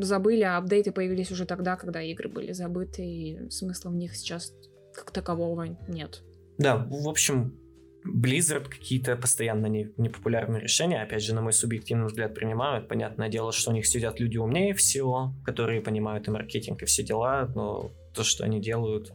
забыли, 0.00 0.42
а 0.42 0.58
апдейты 0.58 0.92
появились 0.92 1.30
уже 1.30 1.46
тогда, 1.46 1.76
когда 1.76 2.02
игры 2.02 2.28
были 2.28 2.52
забыты, 2.52 3.02
и 3.04 3.50
смысла 3.50 3.90
в 3.90 3.94
них 3.94 4.14
сейчас 4.14 4.52
как 4.94 5.10
такового 5.10 5.76
нет. 5.88 6.22
Да, 6.58 6.76
в 6.76 7.08
общем, 7.08 7.58
Blizzard 8.04 8.68
какие-то 8.68 9.16
постоянно 9.16 9.66
не, 9.66 9.90
непопулярные 9.96 10.60
решения, 10.60 11.02
опять 11.02 11.22
же, 11.22 11.34
на 11.34 11.42
мой 11.42 11.52
субъективный 11.52 12.06
взгляд, 12.06 12.34
принимают. 12.34 12.88
Понятное 12.88 13.28
дело, 13.28 13.52
что 13.52 13.70
у 13.70 13.74
них 13.74 13.86
сидят 13.86 14.18
люди 14.18 14.38
умнее 14.38 14.74
всего, 14.74 15.34
которые 15.44 15.80
понимают 15.80 16.26
и 16.26 16.30
маркетинг, 16.30 16.82
и 16.82 16.86
все 16.86 17.02
дела, 17.02 17.50
но 17.54 17.92
то, 18.14 18.24
что 18.24 18.44
они 18.44 18.60
делают, 18.60 19.12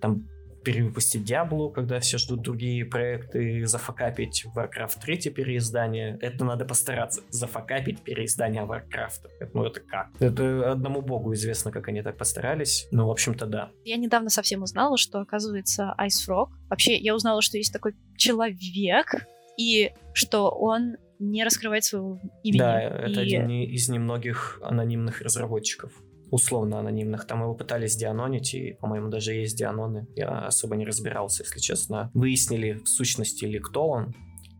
там 0.00 0.28
перевыпустить 0.66 1.22
Диаблу, 1.22 1.70
когда 1.70 2.00
все 2.00 2.18
ждут 2.18 2.42
другие 2.42 2.84
проекты, 2.84 3.64
зафакапить 3.66 4.44
Warcraft 4.56 5.00
3 5.00 5.30
переиздание. 5.30 6.18
Это 6.20 6.44
надо 6.44 6.64
постараться. 6.64 7.22
Зафакапить 7.30 8.02
переиздание 8.02 8.64
Warcraft. 8.64 9.52
Ну 9.54 9.64
это 9.64 9.78
как? 9.78 10.08
Это 10.18 10.72
одному 10.72 11.02
богу 11.02 11.32
известно, 11.34 11.70
как 11.70 11.86
они 11.86 12.02
так 12.02 12.18
постарались. 12.18 12.88
Ну, 12.90 13.06
в 13.06 13.10
общем-то, 13.12 13.46
да. 13.46 13.70
Я 13.84 13.96
недавно 13.96 14.28
совсем 14.28 14.64
узнала, 14.64 14.98
что, 14.98 15.20
оказывается, 15.20 15.94
Ice 16.00 16.28
Frog... 16.28 16.48
Вообще, 16.68 16.96
я 16.96 17.14
узнала, 17.14 17.42
что 17.42 17.58
есть 17.58 17.72
такой 17.72 17.94
человек, 18.16 19.14
и 19.56 19.92
что 20.14 20.50
он 20.50 20.96
не 21.20 21.44
раскрывает 21.44 21.84
своего 21.84 22.20
имени. 22.42 22.58
Да, 22.58 22.80
это 22.80 23.22
и... 23.22 23.36
один 23.36 23.48
из 23.50 23.88
немногих 23.88 24.58
анонимных 24.62 25.20
разработчиков 25.20 25.92
условно 26.30 26.78
анонимных. 26.78 27.26
Там 27.26 27.42
его 27.42 27.54
пытались 27.54 27.96
дианонить, 27.96 28.54
и, 28.54 28.72
по-моему, 28.80 29.08
даже 29.08 29.32
есть 29.32 29.56
дианоны. 29.56 30.06
Я 30.14 30.46
особо 30.46 30.76
не 30.76 30.84
разбирался, 30.84 31.42
если 31.42 31.60
честно. 31.60 32.10
Выяснили 32.14 32.74
в 32.74 32.88
сущности 32.88 33.44
ли 33.44 33.58
кто 33.58 33.86
он. 33.86 34.14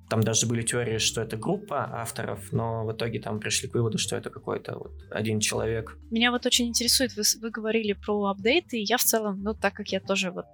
Там 0.08 0.22
даже 0.22 0.46
были 0.46 0.62
теории, 0.62 0.98
что 0.98 1.20
это 1.20 1.36
группа 1.36 2.00
авторов, 2.00 2.52
но 2.52 2.84
в 2.84 2.92
итоге 2.92 3.20
там 3.20 3.40
пришли 3.40 3.68
к 3.68 3.74
выводу, 3.74 3.98
что 3.98 4.16
это 4.16 4.30
какой-то 4.30 4.78
вот 4.78 4.92
один 5.10 5.40
человек. 5.40 5.98
Меня 6.10 6.30
вот 6.30 6.46
очень 6.46 6.68
интересует, 6.68 7.16
вы, 7.16 7.22
вы 7.40 7.50
говорили 7.50 7.92
про 7.92 8.26
апдейты, 8.26 8.78
и 8.78 8.84
я 8.84 8.98
в 8.98 9.02
целом, 9.02 9.42
ну, 9.42 9.54
так 9.54 9.74
как 9.74 9.88
я 9.88 10.00
тоже 10.00 10.30
вот... 10.30 10.46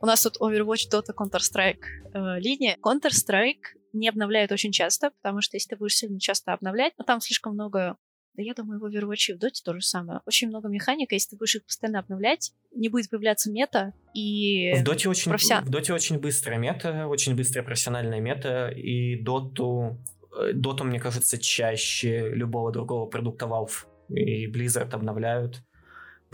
У 0.00 0.06
нас 0.06 0.22
тут 0.22 0.40
Overwatch, 0.40 0.90
Dota, 0.90 1.14
Counter-Strike 1.18 1.80
э, 2.14 2.40
линия. 2.40 2.76
Counter-Strike 2.82 3.78
не 3.92 4.08
обновляют 4.08 4.52
очень 4.52 4.72
часто, 4.72 5.10
потому 5.22 5.40
что 5.40 5.56
если 5.56 5.70
ты 5.70 5.76
будешь 5.76 5.96
сильно 5.96 6.18
часто 6.18 6.52
обновлять, 6.52 6.94
но 6.98 7.04
там 7.04 7.20
слишком 7.20 7.54
много 7.54 7.96
да 8.36 8.42
я 8.42 8.54
думаю, 8.54 8.80
в 8.80 8.84
Overwatch 8.84 9.30
и 9.30 9.32
в 9.34 9.36
Dota 9.36 9.60
то 9.64 9.74
же 9.74 9.80
самое. 9.80 10.20
Очень 10.26 10.48
много 10.48 10.68
механик, 10.68 11.12
если 11.12 11.30
ты 11.30 11.36
будешь 11.36 11.56
их 11.56 11.64
постоянно 11.64 12.00
обновлять, 12.00 12.52
не 12.74 12.88
будет 12.88 13.10
появляться 13.10 13.50
мета, 13.50 13.92
и... 14.14 14.74
В 14.74 14.82
Доте 14.82 15.08
очень, 15.08 15.30
профессион... 15.30 15.64
в 15.64 15.70
Доте 15.70 15.92
очень 15.92 16.18
быстрая 16.18 16.58
мета, 16.58 17.06
очень 17.06 17.36
быстрая 17.36 17.64
профессиональная 17.64 18.20
мета, 18.20 18.68
и 18.68 19.16
Доту... 19.20 19.98
Доту, 20.52 20.84
мне 20.84 20.98
кажется, 20.98 21.38
чаще 21.38 22.30
любого 22.30 22.72
другого 22.72 23.06
продукта 23.06 23.46
Valve 23.46 23.86
и 24.08 24.50
Blizzard 24.50 24.90
обновляют 24.92 25.62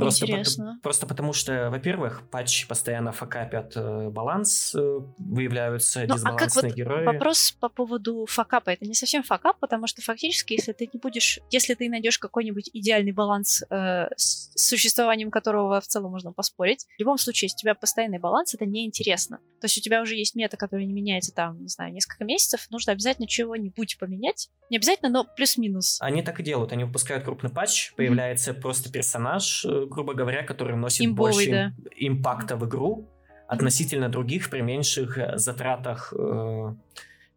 Просто, 0.00 0.26
Интересно. 0.26 0.74
По, 0.76 0.82
просто 0.88 1.06
потому 1.06 1.32
что, 1.32 1.70
во-первых, 1.70 2.22
патчи 2.30 2.66
постоянно 2.66 3.12
факапят 3.12 3.72
э, 3.76 4.08
баланс, 4.10 4.74
э, 4.74 5.00
выявляются 5.18 6.00
ну, 6.06 6.14
дисбалансные 6.14 6.46
а 6.46 6.48
как 6.48 6.54
вот 6.54 6.74
герои. 6.74 7.04
Вопрос 7.04 7.56
по 7.60 7.68
поводу 7.68 8.26
факапа. 8.26 8.70
Это 8.70 8.86
не 8.86 8.94
совсем 8.94 9.22
факап, 9.22 9.58
потому 9.60 9.86
что 9.86 10.02
фактически, 10.02 10.54
если 10.54 10.72
ты 10.72 10.88
не 10.92 10.98
будешь, 10.98 11.40
если 11.50 11.74
ты 11.74 11.88
найдешь 11.88 12.18
какой-нибудь 12.18 12.70
идеальный 12.72 13.12
баланс, 13.12 13.62
э, 13.70 14.08
с 14.16 14.50
существованием 14.56 15.30
которого 15.30 15.80
в 15.80 15.86
целом 15.86 16.12
можно 16.12 16.32
поспорить, 16.32 16.86
в 16.96 17.00
любом 17.00 17.18
случае, 17.18 17.46
если 17.46 17.56
у 17.56 17.60
тебя 17.60 17.74
постоянный 17.74 18.18
баланс, 18.18 18.54
это 18.54 18.66
неинтересно. 18.66 19.38
То 19.60 19.66
есть 19.66 19.76
у 19.78 19.80
тебя 19.80 20.00
уже 20.00 20.16
есть 20.16 20.34
мета, 20.34 20.56
которая 20.56 20.86
не 20.86 20.92
меняется 20.92 21.34
там, 21.34 21.60
не 21.60 21.68
знаю, 21.68 21.92
несколько 21.92 22.24
месяцев, 22.24 22.66
нужно 22.70 22.92
обязательно 22.92 23.28
чего-нибудь 23.28 23.98
поменять. 23.98 24.48
Не 24.70 24.76
обязательно, 24.76 25.10
но 25.10 25.24
плюс-минус. 25.24 25.98
Они 26.00 26.22
так 26.22 26.40
и 26.40 26.42
делают. 26.42 26.72
Они 26.72 26.84
выпускают 26.84 27.24
крупный 27.24 27.50
патч, 27.50 27.92
появляется 27.94 28.52
mm-hmm. 28.52 28.60
просто 28.60 28.90
персонаж, 28.90 29.64
э, 29.64 29.86
грубо 29.90 30.14
говоря, 30.14 30.42
который 30.42 30.74
вносит 30.74 31.06
Имбовый, 31.06 31.32
больше 31.32 31.50
да. 31.50 31.72
импакта 31.96 32.56
в 32.56 32.66
игру 32.66 33.08
относительно 33.48 34.08
других 34.08 34.48
при 34.48 34.60
меньших 34.60 35.18
э, 35.18 35.36
затратах 35.36 36.14
э, 36.16 36.74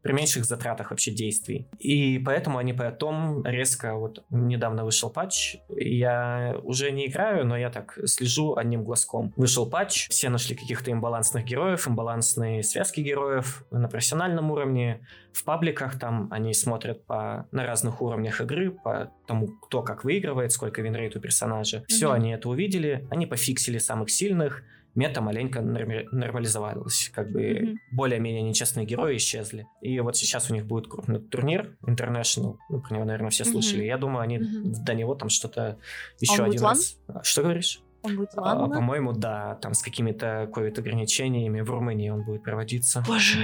при 0.04 0.12
меньших 0.12 0.46
затратах 0.46 0.92
вообще 0.92 1.12
действий. 1.12 1.68
И 1.80 2.20
поэтому 2.20 2.58
они 2.58 2.74
потом 2.74 3.44
резко, 3.46 3.96
вот 3.96 4.24
недавно 4.30 4.84
вышел 4.84 5.10
патч, 5.10 5.56
я 5.70 6.58
уже 6.64 6.92
не 6.92 7.08
играю, 7.08 7.46
но 7.46 7.58
я 7.58 7.70
так 7.70 7.98
слежу 8.06 8.56
одним 8.56 8.84
глазком. 8.84 9.34
Вышел 9.38 9.68
патч, 9.68 10.10
все 10.10 10.30
нашли 10.30 10.56
каких-то 10.56 10.92
имбалансных 10.92 11.46
героев, 11.46 11.88
имбалансные 11.88 12.64
связки 12.64 13.00
героев 13.00 13.66
на 13.72 13.88
профессиональном 13.88 14.52
уровне, 14.52 15.00
в 15.34 15.44
пабликах 15.46 15.98
там 15.98 16.28
они 16.32 16.54
смотрят 16.54 17.06
по, 17.06 17.48
на 17.52 17.66
разных 17.66 18.02
уровнях 18.02 18.40
игры, 18.40 18.72
по 18.72 19.12
тому, 19.26 19.48
кто 19.48 19.82
как 19.82 20.04
выигрывает, 20.04 20.52
сколько 20.52 20.82
winrate 20.82 21.16
у 21.16 21.20
персонажа. 21.20 21.78
Mm-hmm. 21.78 21.86
Все 21.88 22.12
они 22.12 22.32
это 22.32 22.50
увидели, 22.50 23.08
они 23.10 23.26
пофиксили 23.26 23.80
самых 23.80 24.12
сильных, 24.12 24.64
мета 24.96 25.22
маленько 25.22 25.62
нормализовалась. 25.62 27.10
Как 27.14 27.32
бы 27.32 27.42
mm-hmm. 27.42 27.76
более-менее 27.92 28.42
нечестные 28.44 28.86
герои 28.86 29.18
исчезли. 29.18 29.68
И 29.82 30.00
вот 30.00 30.16
сейчас 30.18 30.50
у 30.50 30.54
них 30.54 30.66
будет 30.66 30.88
крупный 30.88 31.20
турнир 31.20 31.78
International. 31.86 32.58
Ну, 32.70 32.82
про 32.82 32.96
него, 32.96 33.06
наверное, 33.06 33.30
все 33.30 33.46
слышали. 33.46 33.84
Mm-hmm. 33.84 33.88
Я 33.88 33.98
думаю, 33.98 34.22
они 34.22 34.38
mm-hmm. 34.38 34.84
до 34.84 34.94
него 34.94 35.16
там 35.16 35.30
что-то 35.30 35.80
еще 36.20 36.44
Он 36.44 36.50
один 36.50 36.62
раз... 36.62 36.98
Что 37.24 37.44
говоришь? 37.44 37.82
Он 38.04 38.18
будет 38.18 38.30
а, 38.36 38.68
По-моему, 38.68 39.14
да, 39.14 39.56
там 39.56 39.74
с 39.74 39.82
какими-то 39.82 40.50
ковид-ограничениями 40.54 41.62
в 41.62 41.70
Румынии 41.70 42.10
он 42.10 42.24
будет 42.24 42.44
проводиться. 42.44 43.02
Боже. 43.08 43.40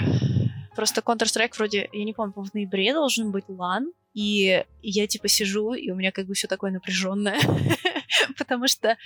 Просто 0.75 1.01
Counter-Strike 1.01 1.53
вроде, 1.57 1.89
я 1.93 2.03
не 2.03 2.13
помню, 2.13 2.33
в 2.35 2.53
ноябре 2.53 2.93
должен 2.93 3.31
быть 3.31 3.45
лан, 3.47 3.93
и 4.13 4.65
я 4.81 5.07
типа 5.07 5.29
сижу, 5.29 5.73
и 5.73 5.89
у 5.91 5.95
меня 5.95 6.11
как 6.11 6.25
бы 6.25 6.33
все 6.33 6.47
такое 6.47 6.71
напряженное, 6.71 7.39
потому 8.37 8.67
что 8.67 8.97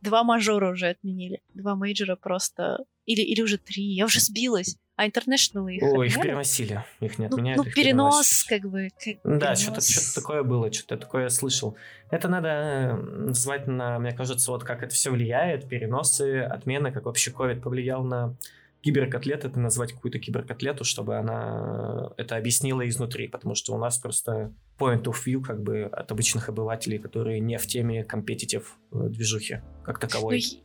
два 0.00 0.24
мажора 0.24 0.70
уже 0.70 0.88
отменили. 0.88 1.40
Два 1.54 1.74
мейджора 1.74 2.16
просто... 2.16 2.84
Или, 3.06 3.22
или 3.22 3.42
уже 3.42 3.58
три. 3.58 3.82
Я 3.82 4.04
уже 4.04 4.20
сбилась. 4.20 4.76
А 4.96 5.06
International 5.06 5.72
их 5.72 5.82
О, 5.82 6.04
их 6.04 6.20
переносили. 6.20 6.84
Их 7.00 7.18
не 7.18 7.26
отменяют. 7.26 7.56
Ну, 7.56 7.64
ну 7.64 7.70
перенос, 7.70 8.44
как 8.44 8.62
бы. 8.62 8.90
Как 9.02 9.38
да, 9.38 9.56
что-то, 9.56 9.80
что-то 9.80 10.20
такое 10.20 10.42
было, 10.42 10.70
что-то 10.70 10.98
такое 10.98 11.22
я 11.22 11.30
слышал. 11.30 11.74
Это 12.10 12.28
надо 12.28 12.96
назвать 13.02 13.66
на, 13.66 13.98
мне 13.98 14.12
кажется, 14.12 14.50
вот 14.50 14.62
как 14.62 14.82
это 14.82 14.94
все 14.94 15.10
влияет, 15.10 15.66
переносы, 15.68 16.40
отмены, 16.40 16.92
как 16.92 17.06
вообще 17.06 17.30
COVID 17.30 17.62
повлиял 17.62 18.04
на 18.04 18.36
киберкотлет 18.82 19.44
это 19.44 19.58
назвать 19.58 19.92
какую-то 19.92 20.18
киберкотлету, 20.18 20.84
чтобы 20.84 21.16
она 21.16 22.12
это 22.16 22.36
объяснила 22.36 22.88
изнутри, 22.88 23.28
потому 23.28 23.54
что 23.54 23.74
у 23.74 23.78
нас 23.78 23.98
просто 23.98 24.54
point 24.78 25.04
of 25.04 25.16
view 25.26 25.42
как 25.42 25.62
бы 25.62 25.84
от 25.84 26.10
обычных 26.10 26.48
обывателей, 26.48 26.98
которые 26.98 27.40
не 27.40 27.58
в 27.58 27.66
теме 27.66 28.04
компетитив 28.04 28.78
э, 28.92 29.08
движухи 29.08 29.60
как 29.84 29.98
таковой. 29.98 30.42
Ну, 30.42 30.58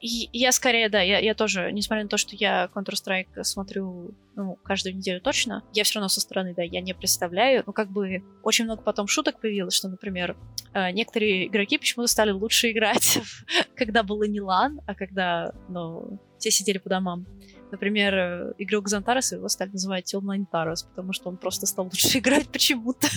я 0.00 0.52
скорее, 0.52 0.90
да, 0.90 1.00
я, 1.00 1.18
я 1.18 1.34
тоже, 1.34 1.72
несмотря 1.72 2.02
на 2.02 2.10
то, 2.10 2.18
что 2.18 2.36
я 2.36 2.68
Counter-Strike 2.74 3.42
смотрю, 3.42 4.14
ну, 4.36 4.56
каждую 4.56 4.96
неделю 4.96 5.20
точно, 5.20 5.64
я 5.72 5.84
все 5.84 5.94
равно 5.98 6.08
со 6.08 6.20
стороны, 6.20 6.52
да, 6.54 6.62
я 6.62 6.82
не 6.82 6.92
представляю. 6.92 7.62
Ну, 7.66 7.72
как 7.72 7.90
бы 7.90 8.22
очень 8.42 8.66
много 8.66 8.82
потом 8.82 9.06
шуток 9.06 9.40
появилось, 9.40 9.74
что, 9.74 9.88
например, 9.88 10.36
э, 10.74 10.90
некоторые 10.90 11.46
игроки 11.46 11.78
почему-то 11.78 12.10
стали 12.10 12.32
лучше 12.32 12.70
играть, 12.70 13.18
когда 13.76 14.02
было 14.02 14.24
не 14.24 14.42
лан, 14.42 14.80
а 14.86 14.94
когда, 14.94 15.54
ну, 15.70 16.20
все 16.38 16.50
сидели 16.50 16.76
по 16.76 16.90
домам. 16.90 17.26
Например, 17.70 18.14
э, 18.14 18.54
игрок 18.58 18.88
Зантарес 18.88 19.32
его 19.32 19.48
стали 19.48 19.70
называть 19.70 20.14
онлайн 20.14 20.46
Тарас, 20.46 20.82
потому 20.82 21.12
что 21.12 21.28
он 21.28 21.36
просто 21.36 21.66
стал 21.66 21.86
лучше 21.86 22.18
играть 22.18 22.48
почему-то 22.48 23.08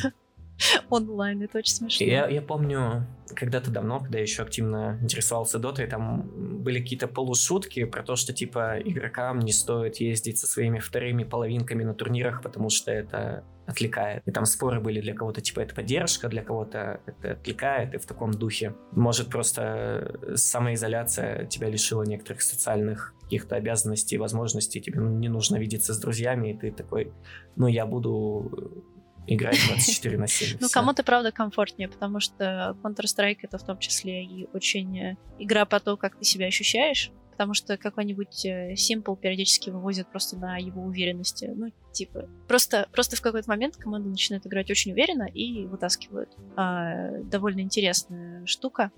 онлайн. 0.89 1.41
Это 1.41 1.60
очень 1.60 1.74
смешно. 1.74 2.05
Я, 2.05 2.28
я 2.28 2.41
помню, 2.41 3.05
когда-то 3.36 3.72
давно, 3.72 3.99
когда 3.99 4.18
я 4.18 4.24
еще 4.24 4.43
активно 4.43 4.99
интересовался 5.01 5.60
дотой, 5.60 5.88
там 5.88 6.30
были 6.64 6.80
какие-то 6.80 7.08
полушутки 7.08 7.86
про 7.86 8.03
то, 8.03 8.16
что 8.16 8.34
типа 8.34 8.80
игрокам 8.84 9.39
не 9.39 9.51
стоит 9.51 9.97
ездить 9.97 10.39
со 10.39 10.47
своими 10.47 10.80
вторыми 10.80 11.24
половинками 11.24 11.84
на 11.84 11.93
турнирах, 11.93 12.41
потому 12.41 12.70
что 12.70 12.91
это 12.91 13.43
отвлекает. 13.68 14.24
И 14.26 14.32
там 14.32 14.45
споры 14.45 14.80
были 14.80 15.01
для 15.01 15.14
кого-то, 15.14 15.41
типа, 15.41 15.60
это 15.60 15.76
поддержка, 15.76 16.30
для 16.30 16.41
кого-то 16.41 17.01
это 17.05 17.34
отвлекает, 17.34 17.93
и 17.93 17.97
в 17.97 18.05
таком 18.05 18.32
духе. 18.32 18.74
Может, 18.93 19.30
просто 19.30 20.18
самоизоляция 20.36 21.45
тебя 21.47 21.70
лишила 21.70 22.03
некоторых 22.03 22.41
социальных 22.41 23.14
каких-то 23.24 23.58
обязанностей, 23.58 24.18
возможностей, 24.18 24.80
тебе 24.80 25.01
не 25.01 25.28
нужно 25.28 25.58
видеться 25.58 25.93
с 25.93 25.99
друзьями, 25.99 26.51
и 26.51 26.58
ты 26.58 26.72
такой, 26.72 27.12
ну, 27.58 27.68
я 27.68 27.86
буду 27.86 28.86
играть 29.28 29.59
24 29.67 30.17
на 30.17 30.28
7. 30.28 30.57
Ну, 30.59 30.69
кому-то, 30.69 31.03
правда, 31.03 31.32
комфортнее, 31.32 31.89
потому 31.89 32.19
что 32.19 32.75
Counter-Strike 32.84 33.39
это 33.43 33.57
в 33.57 33.63
том 33.63 33.78
числе 33.78 34.23
и 34.23 34.47
очень 34.53 34.99
э, 34.99 35.17
игра 35.38 35.65
по 35.65 35.80
то, 35.80 35.97
как 35.97 36.17
ты 36.17 36.25
себя 36.25 36.47
ощущаешь, 36.47 37.11
потому 37.32 37.53
что 37.53 37.78
какой-нибудь 37.78 38.45
э, 38.45 38.73
Simple 38.73 39.17
периодически 39.19 39.69
вывозит 39.69 40.07
просто 40.07 40.38
на 40.38 40.57
его 40.57 40.82
уверенности. 40.82 41.51
Ну, 41.53 41.71
типа, 41.91 42.28
просто, 42.47 42.88
просто 42.91 43.15
в 43.15 43.21
какой-то 43.21 43.49
момент 43.49 43.78
команда 43.78 44.09
начинает 44.09 44.47
играть 44.47 44.71
очень 44.71 44.91
уверенно 44.93 45.28
и 45.28 45.65
вытаскивают. 45.65 46.36
А, 46.55 47.11
довольно 47.23 47.59
интересная 47.59 48.45
штука. 48.45 48.91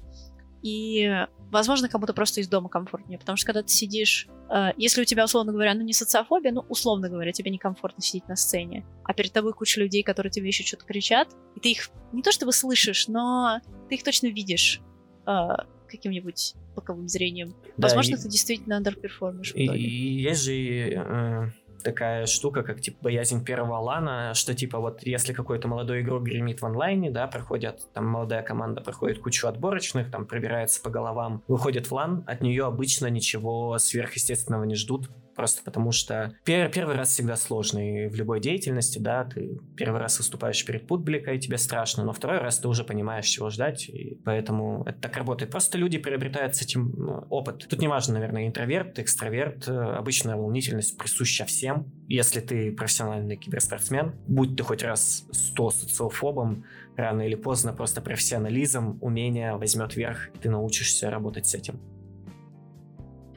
И, 0.62 1.26
возможно, 1.52 1.88
кому-то 1.88 2.14
просто 2.14 2.42
из 2.42 2.48
дома 2.48 2.70
комфортнее, 2.70 3.18
потому 3.18 3.38
что 3.38 3.46
когда 3.46 3.64
ты 3.64 3.70
сидишь, 3.70 4.28
э, 4.50 4.72
если 4.78 5.02
у 5.02 5.06
тебя, 5.06 5.26
условно 5.26 5.52
говоря, 5.52 5.74
ну 5.74 5.82
не 5.82 5.94
социофобия, 5.94 6.52
ну, 6.52 6.66
условно 6.70 7.10
говоря, 7.10 7.32
тебе 7.32 7.52
некомфортно 7.52 8.04
сидеть 8.04 8.28
на 8.28 8.36
сцене, 8.36 8.86
а 9.04 9.14
перед 9.14 9.32
тобой 9.32 9.54
куча 9.54 9.80
людей, 9.80 10.04
которые 10.04 10.32
тебе 10.32 10.48
еще 10.48 10.64
что-то 10.64 10.86
кричат, 10.86 11.30
и 11.56 11.60
ты 11.60 11.72
их 11.72 11.90
не 12.12 12.22
то 12.22 12.32
чтобы 12.32 12.52
слышишь, 12.52 13.08
но 13.08 13.62
ты 13.88 13.96
их 13.96 14.04
точно 14.04 14.28
видишь 14.28 14.82
э, 15.26 15.48
каким-нибудь 15.88 16.56
боковым 16.76 17.08
зрением. 17.08 17.56
Да, 17.78 17.88
Возможно, 17.88 18.16
и... 18.16 18.18
ты 18.18 18.30
действительно 18.30 18.78
андерперформишь. 18.78 19.54
И, 19.56 19.66
и 19.66 20.22
есть 20.22 20.44
же 20.44 20.54
э, 20.54 21.52
такая 21.84 22.26
штука, 22.26 22.64
как 22.64 22.82
типа 22.82 22.98
боязнь 23.04 23.44
первого 23.44 23.78
лана, 23.78 24.34
что 24.34 24.54
типа 24.54 24.80
вот 24.80 25.04
если 25.04 25.34
какой-то 25.34 25.68
молодой 25.68 26.02
игрок 26.02 26.24
гремит 26.24 26.62
в 26.62 26.66
онлайне, 26.66 27.12
да, 27.12 27.28
проходят, 27.28 27.82
там 27.94 28.08
молодая 28.08 28.44
команда 28.44 28.82
проходит 28.82 29.20
кучу 29.20 29.48
отборочных, 29.48 30.12
там 30.12 30.26
пробирается 30.26 30.82
по 30.82 30.90
головам, 30.90 31.44
выходит 31.48 31.88
в 31.88 31.94
LAN, 31.94 32.24
от 32.28 32.42
нее 32.42 32.66
обычно 32.66 33.08
ничего 33.08 33.78
сверхъестественного 33.78 34.64
не 34.64 34.76
ждут, 34.76 35.10
просто 35.40 35.64
потому 35.64 35.94
что 35.94 36.34
пер 36.44 36.70
первый 36.70 36.98
раз 36.98 37.12
всегда 37.14 37.38
сложный 37.38 38.10
в 38.10 38.16
любой 38.16 38.42
деятельности, 38.42 39.00
да, 39.00 39.24
ты 39.24 39.58
первый 39.78 40.02
раз 40.02 40.18
выступаешь 40.18 40.66
перед 40.66 40.86
публикой, 40.86 41.40
тебе 41.40 41.58
страшно, 41.58 42.04
но 42.04 42.12
второй 42.12 42.40
раз 42.40 42.60
ты 42.60 42.68
уже 42.68 42.84
понимаешь, 42.84 43.26
чего 43.26 43.50
ждать, 43.50 43.88
и 43.88 44.20
поэтому 44.26 44.84
это 44.86 45.00
так 45.00 45.16
работает. 45.16 45.50
Просто 45.50 45.78
люди 45.78 45.98
приобретают 45.98 46.58
с 46.58 46.62
этим 46.62 46.94
ну, 46.98 47.26
опыт. 47.30 47.66
Тут 47.70 47.80
не 47.80 47.88
важно, 47.88 48.16
наверное, 48.16 48.48
интроверт, 48.48 49.00
экстраверт, 49.00 49.70
обычная 49.70 50.36
волнительность 50.36 50.98
присуща 50.98 51.46
всем. 51.46 51.90
Если 52.10 52.42
ты 52.42 52.74
профессиональный 52.74 53.38
киберспортсмен, 53.38 54.16
будь 54.28 54.58
ты 54.58 54.64
хоть 54.64 54.84
раз 54.84 55.24
100 55.32 55.70
социофобом, 55.70 56.66
рано 56.98 57.22
или 57.22 57.36
поздно 57.36 57.72
просто 57.72 58.02
профессионализм, 58.02 58.98
умение 59.00 59.56
возьмет 59.56 59.96
верх, 59.96 60.32
и 60.36 60.38
ты 60.38 60.50
научишься 60.50 61.10
работать 61.10 61.46
с 61.46 61.56
этим. 61.56 61.80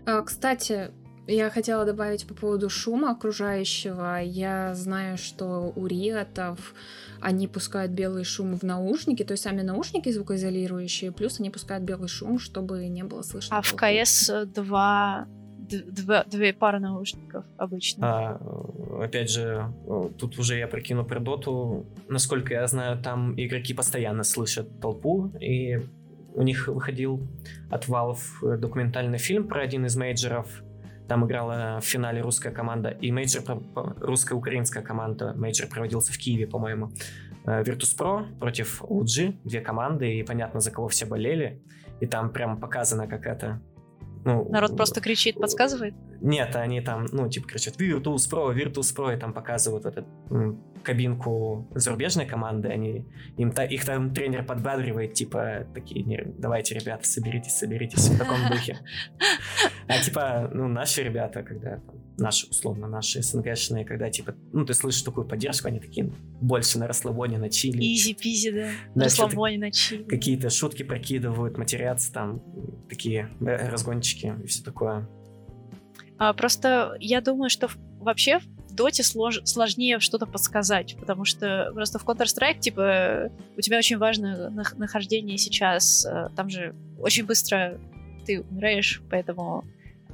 А, 0.04 0.20
кстати, 0.22 0.90
я 1.26 1.50
хотела 1.50 1.84
добавить 1.84 2.26
по 2.26 2.34
поводу 2.34 2.68
шума 2.68 3.10
окружающего. 3.10 4.20
Я 4.22 4.74
знаю, 4.74 5.16
что 5.16 5.72
у 5.76 5.86
риотов 5.86 6.74
они 7.20 7.46
пускают 7.46 7.92
белый 7.92 8.24
шум 8.24 8.58
в 8.58 8.62
наушники, 8.62 9.22
то 9.22 9.32
есть 9.32 9.44
сами 9.44 9.62
наушники 9.62 10.10
звукоизолирующие, 10.10 11.12
плюс 11.12 11.38
они 11.38 11.50
пускают 11.50 11.84
белый 11.84 12.08
шум, 12.08 12.38
чтобы 12.38 12.88
не 12.88 13.04
было 13.04 13.22
слышно. 13.22 13.58
А 13.58 13.62
в 13.62 13.74
КС 13.74 14.30
два 14.54 15.26
Два, 15.86 16.24
две 16.24 16.52
пары 16.52 16.80
наушников 16.80 17.46
обычно. 17.56 18.06
А, 18.06 19.04
опять 19.04 19.30
же, 19.30 19.72
тут 20.18 20.38
уже 20.38 20.58
я 20.58 20.66
прикину 20.66 21.04
про 21.04 21.18
доту. 21.18 21.86
Насколько 22.08 22.52
я 22.54 22.66
знаю, 22.66 23.00
там 23.02 23.32
игроки 23.40 23.72
постоянно 23.72 24.22
слышат 24.22 24.80
толпу, 24.80 25.32
и 25.40 25.80
у 26.34 26.42
них 26.42 26.68
выходил 26.68 27.26
от 27.70 27.88
Valve 27.88 28.58
документальный 28.58 29.18
фильм 29.18 29.48
про 29.48 29.62
один 29.62 29.86
из 29.86 29.96
мейджеров, 29.96 30.62
там 31.08 31.26
играла 31.26 31.78
в 31.80 31.84
финале 31.84 32.20
русская 32.20 32.50
команда 32.50 32.88
и 32.88 33.10
major, 33.12 33.42
русская-украинская 33.74 34.82
команда. 34.82 35.34
Major 35.34 35.68
проводился 35.68 36.12
в 36.12 36.18
Киеве, 36.18 36.46
по-моему. 36.46 36.92
э, 37.46 37.62
Virtus.pro 37.62 38.38
против 38.38 38.82
OG, 38.82 39.40
две 39.44 39.60
команды, 39.60 40.14
и 40.14 40.22
понятно, 40.22 40.60
за 40.60 40.70
кого 40.70 40.88
все 40.88 41.06
болели. 41.06 41.62
И 42.00 42.06
там 42.06 42.32
прям 42.32 42.60
показана 42.60 43.06
какая-то 43.06 43.60
ну, 44.24 44.48
Народ 44.50 44.76
просто 44.76 45.00
кричит, 45.00 45.36
подсказывает? 45.36 45.94
Нет, 46.20 46.54
они 46.54 46.80
там, 46.80 47.06
ну, 47.10 47.28
типа 47.28 47.48
кричат 47.48 47.80
Virtus 47.80 48.30
Pro, 48.30 48.54
Virtus 48.54 48.94
Pro, 48.96 49.14
и 49.14 49.18
там 49.18 49.32
показывают 49.32 49.84
вот 49.84 49.96
эту 49.96 50.58
кабинку 50.84 51.68
зарубежной 51.74 52.26
команды, 52.26 52.68
они, 52.68 53.04
им, 53.36 53.50
та, 53.50 53.64
их 53.64 53.84
там 53.84 54.14
тренер 54.14 54.44
подбадривает, 54.44 55.14
типа, 55.14 55.66
такие, 55.74 56.32
давайте, 56.38 56.76
ребята, 56.76 57.04
соберитесь, 57.04 57.56
соберитесь, 57.56 58.08
в 58.08 58.18
таком 58.18 58.36
духе. 58.48 58.78
А 59.88 60.00
типа, 60.00 60.50
ну, 60.52 60.68
наши 60.68 61.02
ребята, 61.02 61.42
когда 61.42 61.76
там, 61.76 61.96
наши, 62.18 62.46
условно, 62.48 62.86
наши 62.86 63.22
СНГшные, 63.22 63.84
когда, 63.84 64.10
типа, 64.10 64.34
ну, 64.52 64.64
ты 64.64 64.74
слышишь 64.74 65.02
такую 65.02 65.26
поддержку, 65.26 65.68
они 65.68 65.80
такие 65.80 66.12
больше 66.40 66.78
на 66.78 66.86
расслабоне, 66.86 67.38
на 67.38 67.50
чили. 67.50 67.78
Изи-пизи, 67.82 68.50
да. 68.50 68.68
На 68.94 69.04
расслабоне, 69.04 69.58
на 69.58 69.70
чили. 69.70 70.04
Какие-то 70.04 70.50
шутки 70.50 70.82
прокидывают, 70.82 71.58
матерятся 71.58 72.12
там, 72.12 72.42
такие 72.88 73.30
разгончики 73.40 74.34
и 74.42 74.46
все 74.46 74.62
такое. 74.62 75.08
А, 76.18 76.32
просто 76.32 76.96
я 77.00 77.20
думаю, 77.20 77.50
что 77.50 77.68
вообще 77.98 78.38
в 78.38 78.74
доте 78.74 79.02
слож... 79.02 79.40
сложнее 79.44 80.00
что-то 80.00 80.26
подсказать, 80.26 80.96
потому 80.98 81.24
что 81.24 81.70
просто 81.74 81.98
в 81.98 82.06
Counter-Strike, 82.06 82.60
типа, 82.60 83.30
у 83.56 83.60
тебя 83.60 83.78
очень 83.78 83.98
важное 83.98 84.50
нахождение 84.50 85.36
сейчас, 85.36 86.06
э, 86.06 86.28
там 86.36 86.48
же 86.48 86.74
очень 86.98 87.26
быстро 87.26 87.78
ты 88.24 88.40
умираешь, 88.42 89.02
поэтому 89.10 89.64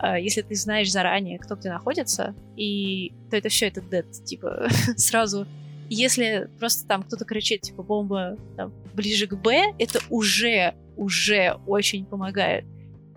э, 0.01 0.21
если 0.21 0.43
ты 0.43 0.55
знаешь 0.55 0.91
заранее, 0.91 1.39
кто 1.39 1.57
где 1.57 1.71
находится, 1.71 2.35
и 2.57 3.13
то 3.31 3.37
это 3.37 3.49
все 3.49 3.69
это 3.69 3.81
дед, 3.81 4.11
типа, 4.25 4.69
сразу. 4.97 5.47
Если 5.91 6.51
просто 6.59 6.87
там 6.87 7.03
кто-то 7.03 7.25
кричит, 7.25 7.63
типа, 7.63 7.83
бомба 7.83 8.37
там, 8.57 8.73
ближе 8.95 9.27
к 9.27 9.35
Б, 9.35 9.73
это 9.79 10.01
уже, 10.11 10.75
уже 10.97 11.57
очень 11.67 12.05
помогает. 12.05 12.65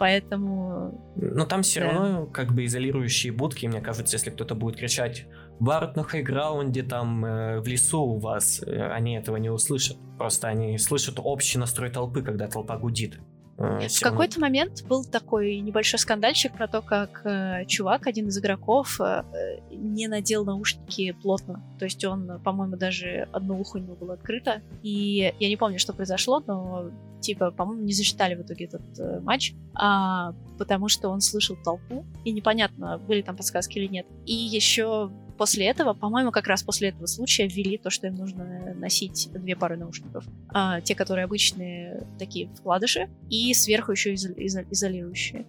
Поэтому... 0.02 1.00
Но 1.16 1.46
там 1.46 1.62
все 1.62 1.82
да. 1.82 1.92
равно 1.92 2.26
как 2.26 2.56
бы 2.56 2.66
изолирующие 2.66 3.32
будки, 3.32 3.68
мне 3.68 3.82
кажется, 3.82 4.16
если 4.16 4.32
кто-то 4.32 4.56
будет 4.56 4.78
кричать 4.78 5.28
«Вард 5.60 5.96
на 5.96 6.04
хайграунде, 6.04 6.82
там, 6.82 7.24
э, 7.24 7.60
в 7.60 7.68
лесу 7.68 8.02
у 8.02 8.18
вас», 8.18 8.64
э, 8.66 8.92
они 8.92 9.16
этого 9.16 9.38
не 9.38 9.52
услышат. 9.52 9.98
Просто 10.18 10.48
они 10.48 10.80
слышат 10.80 11.20
общий 11.20 11.60
настрой 11.60 11.92
толпы, 11.92 12.24
когда 12.24 12.48
толпа 12.48 12.78
гудит. 12.78 13.20
Э, 13.62 13.88
в 13.88 14.00
какой-то 14.02 14.40
момент 14.40 14.84
был 14.88 15.04
такой 15.06 15.60
небольшой 15.60 16.00
скандальчик 16.00 16.54
про 16.54 16.68
то, 16.68 16.82
как 16.82 17.22
э, 17.26 17.66
чувак, 17.66 18.08
один 18.08 18.28
из 18.28 18.38
игроков, 18.38 19.00
э, 19.00 19.24
не 19.72 20.08
надел 20.08 20.46
наушники 20.46 21.12
плотно. 21.22 21.64
То 21.80 21.86
есть 21.86 22.04
он, 22.04 22.40
по-моему, 22.44 22.78
даже 22.78 23.28
одно 23.32 23.60
ухо 23.60 23.78
у 23.78 23.80
него 23.80 23.96
было 23.96 24.14
открыто. 24.14 24.62
И 24.82 25.34
я 25.40 25.50
не 25.50 25.58
помню, 25.58 25.80
что 25.80 25.94
произошло, 25.94 26.44
но 26.46 26.92
типа, 27.22 27.52
по-моему, 27.52 27.84
не 27.84 27.94
засчитали 27.94 28.36
в 28.36 28.42
итоге 28.42 28.66
этот 28.66 28.82
э, 29.00 29.20
матч, 29.22 29.54
а, 29.76 30.34
потому 30.58 30.90
что 30.90 31.10
он 31.10 31.22
слышал 31.22 31.56
толпу, 31.64 32.04
и 32.26 32.32
непонятно, 32.32 32.98
были 32.98 33.22
там 33.22 33.38
подсказки 33.38 33.78
или 33.78 33.88
нет. 33.88 34.08
И 34.26 34.34
еще 34.34 35.12
после 35.42 35.66
этого, 35.66 35.96
по-моему, 35.96 36.30
как 36.32 36.46
раз 36.46 36.62
после 36.62 36.90
этого 36.90 37.08
случая 37.08 37.48
ввели 37.48 37.80
то, 37.80 37.90
что 37.90 38.06
им 38.06 38.14
нужно 38.14 38.76
носить 38.76 39.28
две 39.34 39.56
пары 39.56 39.76
наушников. 39.76 40.24
А, 40.50 40.82
те, 40.82 40.94
которые 40.94 41.26
обычные 41.26 42.06
такие 42.20 42.48
вкладыши, 42.54 43.10
и 43.28 43.52
сверху 43.56 43.92
еще 43.92 44.14
изо- 44.14 44.34
изо- 44.34 44.68
изолирующие. 44.70 45.48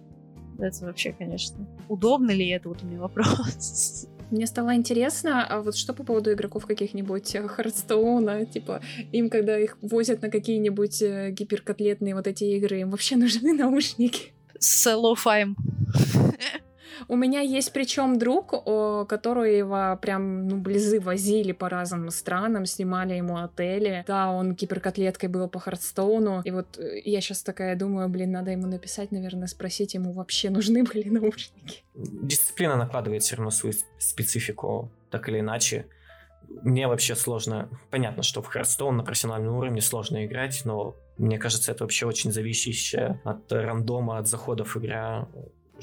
Это 0.57 0.85
вообще, 0.85 1.13
конечно. 1.13 1.67
Удобно 1.89 2.31
ли 2.31 2.49
это? 2.49 2.69
Вот 2.69 2.81
у 2.81 2.87
меня 2.87 3.01
вопрос. 3.01 4.07
Мне 4.31 4.47
стало 4.47 4.73
интересно, 4.73 5.45
а 5.45 5.61
вот 5.61 5.75
что 5.77 5.93
по 5.93 6.03
поводу 6.03 6.33
игроков 6.33 6.65
каких-нибудь 6.65 7.35
Hearthstone 7.49 8.32
а, 8.32 8.47
типа, 8.47 8.81
им, 9.11 9.29
когда 9.29 9.59
их 9.59 9.77
возят 9.83 10.23
на 10.23 10.31
какие-нибудь 10.31 11.03
э, 11.03 11.29
гиперкотлетные 11.29 12.15
вот 12.15 12.25
эти 12.25 12.45
игры, 12.45 12.79
им 12.79 12.89
вообще 12.89 13.15
нужны 13.15 13.53
наушники? 13.63 14.33
С 14.57 14.87
lo-fi 14.95 15.32
ем. 15.32 15.55
У 17.07 17.15
меня 17.15 17.41
есть 17.41 17.73
причем 17.73 18.17
друг, 18.17 18.51
которого 19.07 19.95
прям, 20.01 20.47
ну, 20.47 20.57
близы 20.57 20.99
возили 20.99 21.51
по 21.51 21.69
разным 21.69 22.09
странам, 22.09 22.65
снимали 22.65 23.15
ему 23.15 23.37
отели. 23.37 24.03
Да, 24.07 24.31
он 24.31 24.55
киберкотлеткой 24.55 25.29
был 25.29 25.47
по 25.47 25.59
Hearthstone 25.59 26.28
у. 26.28 26.41
И 26.43 26.51
вот 26.51 26.77
э, 26.77 26.99
я 27.05 27.21
сейчас 27.21 27.43
такая 27.43 27.75
думаю, 27.75 28.09
блин, 28.09 28.31
надо 28.31 28.51
ему 28.51 28.67
написать, 28.67 29.11
наверное, 29.11 29.47
спросить, 29.47 29.93
ему 29.93 30.13
вообще 30.13 30.49
нужны 30.49 30.83
были 30.93 31.09
наушники. 31.09 31.83
Дисциплина 31.95 32.75
накладывает 32.75 33.23
все 33.23 33.35
равно 33.35 33.51
свою 33.51 33.75
специфику, 33.99 34.91
так 35.09 35.29
или 35.29 35.39
иначе. 35.39 35.85
Мне 36.61 36.87
вообще 36.87 37.15
сложно... 37.15 37.69
Понятно, 37.89 38.23
что 38.23 38.41
в 38.41 38.47
Hearthstone 38.47 38.97
на 38.97 39.03
профессиональном 39.03 39.55
уровне 39.55 39.81
сложно 39.81 40.25
играть, 40.25 40.61
но 40.65 40.95
мне 41.17 41.37
кажется, 41.37 41.71
это 41.71 41.83
вообще 41.83 42.05
очень 42.05 42.31
зависящее 42.31 43.21
от 43.23 43.51
рандома, 43.51 44.17
от 44.17 44.27
заходов 44.27 44.77
игра 44.77 45.27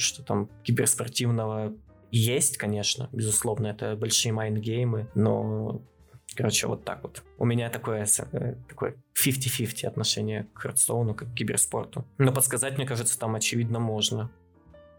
что 0.00 0.22
там 0.22 0.48
киберспортивного 0.62 1.74
есть, 2.10 2.56
конечно, 2.56 3.08
безусловно, 3.12 3.68
это 3.68 3.96
большие 3.96 4.32
mind 4.32 4.62
game 4.62 4.93
ы, 4.93 5.08
но 5.14 5.82
Короче, 6.36 6.68
вот 6.68 6.84
так 6.84 7.02
вот. 7.02 7.24
У 7.38 7.44
меня 7.44 7.70
такое, 7.70 8.06
э, 8.32 8.54
такое 8.68 8.94
50-50 9.14 9.86
отношение 9.86 10.46
к 10.54 10.60
Hearthstone 10.60 11.06
у, 11.06 11.14
как 11.14 11.32
к 11.32 11.34
киберспорту. 11.34 12.06
Но 12.18 12.32
подсказать, 12.32 12.76
мне 12.76 12.86
кажется, 12.86 13.18
там 13.18 13.34
очевидно 13.34 13.80
можно. 13.80 14.30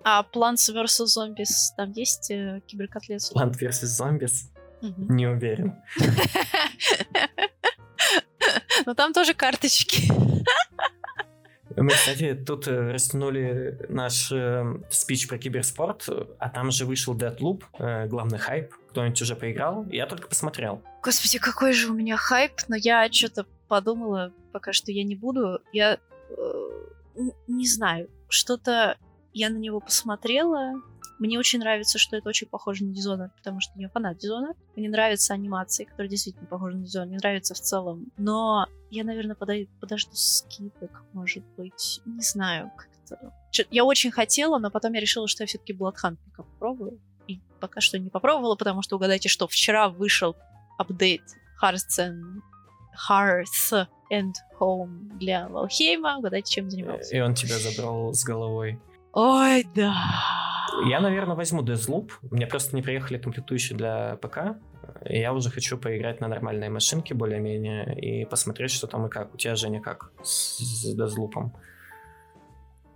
А 0.04 0.24
Plants 0.24 0.74
vs. 0.74 1.06
Zombies, 1.06 1.74
там 1.78 1.92
есть 1.92 2.32
э, 2.32 2.62
киберкотлет? 2.68 3.22
Plant 3.34 3.58
vs. 3.58 3.86
Zombies? 3.86 4.50
Угу. 4.82 5.14
Не 5.14 5.28
уверен. 5.28 5.76
Но 8.86 8.94
там 8.94 9.14
тоже 9.14 9.34
карточки. 9.34 10.12
Мы, 11.76 11.90
кстати, 11.90 12.34
тут 12.36 12.68
э, 12.68 12.92
растянули 12.92 13.78
наш 13.90 14.32
э, 14.32 14.64
спич 14.90 15.28
про 15.28 15.38
киберспорт, 15.38 16.08
а 16.40 16.50
там 16.50 16.72
же 16.72 16.86
вышел 16.86 17.16
Deadloop, 17.16 17.64
э, 17.80 18.08
главный 18.08 18.38
хайп. 18.38 18.74
Кто-нибудь 18.90 19.22
уже 19.22 19.36
поиграл? 19.36 19.86
Я 19.90 20.06
только 20.06 20.28
посмотрел. 20.28 20.82
Господи, 21.04 21.40
какой 21.40 21.74
же 21.74 21.90
у 21.90 21.94
меня 21.94 22.18
хайп, 22.18 22.54
но 22.68 22.76
я 22.76 23.10
что-то 23.12 23.46
подумала, 23.68 24.34
пока 24.52 24.74
что 24.74 24.92
я 24.92 25.04
не 25.04 25.16
буду. 25.16 25.60
Я 25.72 25.98
э, 26.30 27.24
не 27.48 27.68
знаю, 27.68 28.10
что-то 28.28 28.98
я 29.34 29.50
на 29.50 29.58
него 29.58 29.80
посмотрела, 29.80 30.82
мне 31.22 31.38
очень 31.38 31.60
нравится, 31.60 32.00
что 32.00 32.18
это 32.18 32.30
очень 32.30 32.48
похоже 32.48 32.84
на 32.84 32.94
Dishonored, 32.94 33.30
потому 33.38 33.60
что 33.60 33.72
я 33.76 33.90
фанат 33.90 34.18
Dishonored. 34.18 34.58
Мне 34.76 34.90
нравятся 34.90 35.36
анимации, 35.36 35.84
которые 35.84 36.10
действительно 36.10 36.48
похожи 36.48 36.78
на 36.78 36.84
Dishonored. 36.84 37.06
Мне 37.06 37.18
нравится 37.18 37.54
в 37.54 37.60
целом. 37.60 38.08
Но 38.18 38.66
я, 38.90 39.04
наверное, 39.04 39.36
подаю, 39.36 39.68
подожду 39.80 40.16
скидок, 40.16 41.04
может 41.14 41.44
быть. 41.58 42.02
Не 42.06 42.22
знаю, 42.22 42.72
как-то... 42.76 43.32
Я 43.70 43.86
очень 43.86 44.10
хотела, 44.10 44.58
но 44.58 44.72
потом 44.72 44.94
я 44.94 45.00
решила, 45.00 45.28
что 45.28 45.44
я 45.44 45.48
все-таки 45.48 45.74
Bloodhunt 45.74 46.18
попробую. 46.36 47.00
И 47.28 47.40
пока 47.60 47.82
что 47.82 48.00
не 48.00 48.10
попробовала, 48.10 48.56
потому 48.56 48.82
что 48.82 48.96
угадайте, 48.96 49.30
что 49.30 49.48
вчера 49.48 49.90
вышел 49.90 50.36
апдейт 50.80 51.22
Hearts 51.62 52.00
and 52.00 52.42
Hearts 53.08 53.86
and 54.12 54.34
Home 54.60 55.20
для 55.20 55.48
Валхейма. 55.50 56.18
Угадайте, 56.18 56.52
чем 56.52 56.72
занимался. 56.72 57.16
И 57.16 57.20
он 57.20 57.36
тебя 57.36 57.60
забрал 57.60 58.12
с 58.12 58.24
головой. 58.24 58.80
Ой, 59.14 59.68
да. 59.76 59.94
Я, 60.86 61.00
наверное, 61.00 61.36
возьму 61.36 61.62
Deathloop. 61.62 62.12
Мне 62.32 62.48
просто 62.48 62.76
не 62.76 62.82
приехали 62.82 63.18
комплектующие 63.18 63.78
для 63.78 64.16
ПК. 64.18 64.58
И 65.06 65.20
я 65.20 65.34
уже 65.34 65.50
хочу 65.50 65.78
поиграть 65.78 66.22
на 66.22 66.28
нормальной 66.28 66.70
машинке 66.70 67.14
более-менее 67.14 68.00
и 68.00 68.26
посмотреть, 68.26 68.72
что 68.72 68.88
там 68.88 69.06
и 69.06 69.10
как. 69.10 69.34
У 69.34 69.38
тебя, 69.38 69.56
Женя, 69.56 69.82
как 69.82 70.12
с 70.24 70.96
Deathloop? 70.96 71.52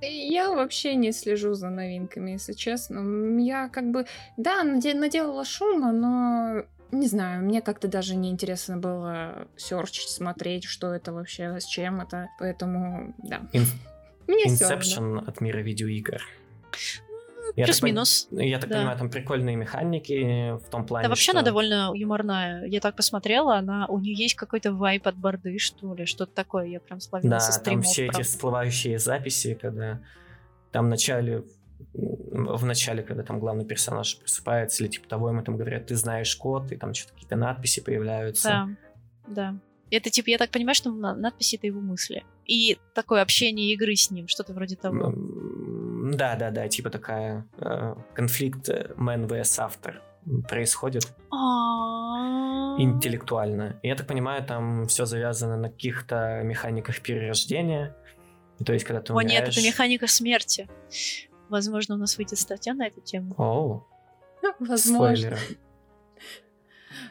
Я 0.01 0.53
вообще 0.53 0.95
не 0.95 1.11
слежу 1.11 1.53
за 1.53 1.69
новинками, 1.69 2.31
если 2.31 2.53
честно. 2.53 3.39
Я 3.39 3.69
как 3.69 3.91
бы, 3.91 4.05
да, 4.37 4.63
наделала 4.63 5.45
шума, 5.45 5.91
но 5.91 6.63
не 6.91 7.07
знаю, 7.07 7.43
мне 7.43 7.61
как-то 7.61 7.87
даже 7.87 8.15
не 8.15 8.29
интересно 8.29 8.77
было 8.77 9.47
серчить, 9.57 10.09
смотреть, 10.09 10.65
что 10.65 10.93
это 10.93 11.13
вообще, 11.13 11.59
с 11.59 11.65
чем 11.65 12.01
это. 12.01 12.29
Поэтому, 12.39 13.13
да. 13.17 13.41
In- 13.53 13.65
мне 14.27 14.45
Inception 14.45 15.23
от 15.25 15.41
мира 15.41 15.59
видеоигр. 15.59 16.21
Плюс-минус. 17.55 18.27
Я 18.31 18.59
так 18.59 18.69
да. 18.69 18.77
понимаю, 18.77 18.97
там 18.97 19.09
прикольные 19.09 19.55
механики 19.55 20.57
в 20.57 20.69
том 20.69 20.85
плане. 20.85 21.05
Да, 21.05 21.09
вообще 21.09 21.31
что... 21.31 21.39
она 21.39 21.41
довольно 21.41 21.91
юморная. 21.95 22.65
Я 22.65 22.81
так 22.81 22.95
посмотрела, 22.95 23.57
она 23.57 23.87
у 23.87 23.99
нее 23.99 24.13
есть 24.13 24.35
какой-то 24.35 24.73
вайп 24.73 25.07
от 25.07 25.15
борды, 25.15 25.57
что 25.57 25.93
ли, 25.93 26.05
что-то 26.05 26.33
такое. 26.33 26.65
Я 26.65 26.79
прям 26.79 26.99
словила 26.99 27.31
да, 27.31 27.39
со 27.39 27.53
стримов. 27.53 27.85
там 27.85 27.91
все 27.91 28.05
правда. 28.05 28.21
эти 28.21 28.27
всплывающие 28.27 28.99
записи, 28.99 29.57
когда 29.59 30.01
там 30.71 30.85
в 30.85 30.89
начале 30.89 31.43
в 31.93 32.65
начале, 32.65 33.03
когда 33.03 33.23
там 33.23 33.39
главный 33.39 33.65
персонаж 33.65 34.17
просыпается 34.19 34.83
или 34.83 34.91
типа 34.91 35.07
того, 35.07 35.29
ему 35.29 35.41
там 35.43 35.57
говорят, 35.57 35.87
ты 35.87 35.95
знаешь 35.95 36.35
код, 36.35 36.71
и 36.71 36.77
там 36.77 36.93
что-то 36.93 37.13
какие-то 37.13 37.35
надписи 37.35 37.81
появляются. 37.81 38.49
Да, 38.49 38.69
да. 39.27 39.59
Это 39.91 40.09
типа, 40.09 40.29
я 40.29 40.37
так 40.37 40.49
понимаю, 40.49 40.75
что 40.75 40.91
надписи 40.91 41.55
это 41.55 41.67
его 41.67 41.79
мысли. 41.79 42.25
И 42.45 42.77
такое 42.93 43.21
общение 43.21 43.73
игры 43.73 43.95
с 43.95 44.11
ним, 44.11 44.27
что-то 44.27 44.53
вроде 44.53 44.75
того. 44.75 45.13
Да, 46.13 46.35
да, 46.35 46.51
да, 46.51 46.67
типа 46.67 46.89
такая 46.91 47.47
э, 47.57 47.95
конфликт 48.13 48.69
man 48.69 49.27
vs 49.27 49.59
автор. 49.59 50.01
происходит 50.47 51.07
интеллектуально. 52.77 53.79
И 53.81 53.87
я 53.87 53.95
так 53.95 54.05
понимаю, 54.07 54.43
там 54.43 54.85
все 54.87 55.05
завязано 55.05 55.57
на 55.57 55.69
каких-то 55.69 56.41
механиках 56.43 57.01
перерождения. 57.01 57.95
То 58.63 58.73
есть, 58.73 58.85
когда 58.85 59.01
ты 59.01 59.13
О 59.13 59.15
умираешь... 59.15 59.39
нет, 59.39 59.49
это 59.49 59.65
механика 59.65 60.07
смерти. 60.07 60.69
Возможно, 61.49 61.95
у 61.95 61.97
нас 61.97 62.17
выйдет 62.17 62.39
статья 62.39 62.73
на 62.73 62.87
эту 62.87 63.01
тему. 63.01 63.33
Оу, 63.37 63.87
Возможно. 64.59 65.15
спойлеры. 65.15 65.37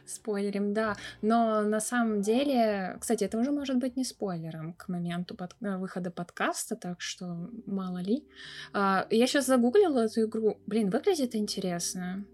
Спойлерим, 0.06 0.74
да. 0.74 0.96
Но 1.22 1.62
на 1.62 1.80
самом 1.80 2.20
деле, 2.20 2.96
кстати, 3.00 3.24
это 3.24 3.38
уже 3.38 3.50
может 3.52 3.76
быть 3.78 3.96
не 3.96 4.04
спойлером 4.04 4.74
к 4.74 4.88
моменту 4.88 5.34
под- 5.34 5.56
э, 5.62 5.76
выхода 5.78 6.10
подкаста, 6.10 6.76
так 6.76 7.00
что 7.00 7.48
мало 7.66 7.98
ли. 7.98 8.24
А, 8.72 9.06
я 9.10 9.26
сейчас 9.26 9.46
загуглила 9.46 10.00
эту 10.04 10.24
игру. 10.26 10.58
Блин, 10.66 10.90
выглядит 10.90 11.34
интересно. 11.34 12.24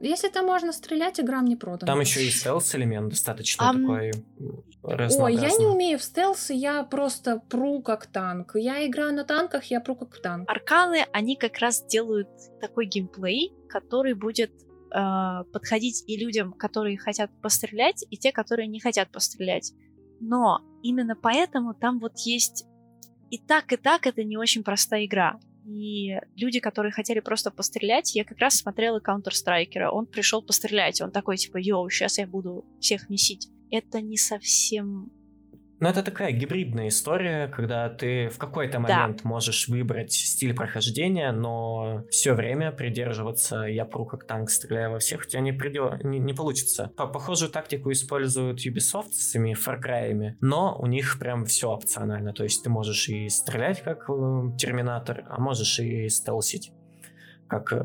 Если 0.00 0.28
там 0.28 0.44
можно 0.46 0.72
стрелять, 0.72 1.18
игра 1.18 1.40
мне 1.40 1.56
продана. 1.56 1.90
Там 1.90 2.00
еще 2.00 2.22
и 2.26 2.28
стелс-элемент 2.30 3.08
достаточно 3.08 3.70
Ам. 3.70 3.80
такой 3.80 4.10
м, 4.38 4.64
Ой, 4.82 4.94
разнообразный. 4.96 5.48
я 5.48 5.56
не 5.56 5.66
умею 5.66 5.98
в 5.98 6.02
стелс, 6.02 6.50
я 6.50 6.82
просто 6.82 7.40
пру 7.48 7.80
как 7.80 8.06
танк. 8.06 8.52
Я 8.56 8.86
играю 8.86 9.14
на 9.14 9.24
танках, 9.24 9.64
я 9.66 9.80
пру 9.80 9.94
как 9.96 10.20
танк. 10.20 10.50
Арканы, 10.50 11.06
они 11.12 11.36
как 11.36 11.58
раз 11.58 11.82
делают 11.86 12.28
такой 12.60 12.84
геймплей, 12.86 13.54
который 13.68 14.12
будет 14.14 14.50
э, 14.94 15.44
подходить 15.52 16.04
и 16.06 16.16
людям, 16.16 16.52
которые 16.52 16.96
хотят 16.98 17.30
пострелять, 17.42 18.04
и 18.10 18.16
те, 18.16 18.32
которые 18.32 18.68
не 18.68 18.80
хотят 18.80 19.10
пострелять. 19.10 19.72
Но 20.20 20.60
именно 20.82 21.16
поэтому 21.16 21.74
там 21.74 21.98
вот 21.98 22.18
есть 22.20 22.66
и 23.30 23.38
так, 23.38 23.72
и 23.72 23.76
так 23.76 24.06
это 24.06 24.22
не 24.22 24.36
очень 24.36 24.62
простая 24.62 25.04
игра. 25.06 25.40
И 25.66 26.18
люди, 26.36 26.60
которые 26.60 26.92
хотели 26.92 27.20
просто 27.20 27.50
пострелять, 27.50 28.14
я 28.14 28.24
как 28.24 28.38
раз 28.38 28.56
смотрела 28.56 29.00
Counter-Strike. 29.00 29.88
Он 29.90 30.06
пришел 30.06 30.42
пострелять, 30.42 31.00
он 31.00 31.10
такой 31.10 31.36
типа, 31.38 31.56
йоу, 31.56 31.88
сейчас 31.88 32.18
я 32.18 32.26
буду 32.26 32.64
всех 32.80 33.08
месить. 33.08 33.48
Это 33.70 34.00
не 34.02 34.18
совсем 34.18 35.10
Ну, 35.80 35.88
это 35.88 36.02
такая 36.02 36.30
гибридная 36.32 36.88
история, 36.88 37.48
когда 37.48 37.88
ты 37.88 38.28
в 38.28 38.38
какой-то 38.38 38.74
Да. 38.74 38.78
момент 38.80 39.24
можешь 39.24 39.68
выбрать 39.68 40.12
стиль 40.12 40.54
прохождения, 40.54 41.32
но 41.32 42.04
все 42.10 42.32
время 42.34 42.70
придерживаться 42.72 43.62
«я 43.64 43.84
пру 43.84 44.06
как 44.06 44.24
танк, 44.26 44.50
стреляю 44.50 44.92
во 44.92 44.98
всех», 44.98 45.22
у 45.22 45.24
тебя 45.28 45.40
не, 45.40 45.52
придё- 45.52 45.98
не, 46.02 46.18
не 46.18 46.32
получится. 46.32 46.92
По- 46.96 47.06
Похожую 47.08 47.50
тактику 47.50 47.90
используют 47.92 48.64
Ubisoft 48.64 49.10
с 49.12 49.32
своими 49.32 49.54
Far 49.54 49.80
Cry'ами, 49.82 50.36
но 50.40 50.76
у 50.78 50.86
них 50.86 51.18
прям 51.18 51.44
все 51.44 51.70
опционально, 51.70 52.32
то 52.32 52.44
есть 52.44 52.62
ты 52.62 52.70
можешь 52.70 53.08
и 53.08 53.28
стрелять 53.28 53.82
как 53.82 54.08
э, 54.08 54.12
Терминатор, 54.58 55.24
а 55.28 55.40
можешь 55.40 55.78
и 55.80 56.08
стелсить 56.08 56.72
как 57.48 57.72
э, 57.72 57.84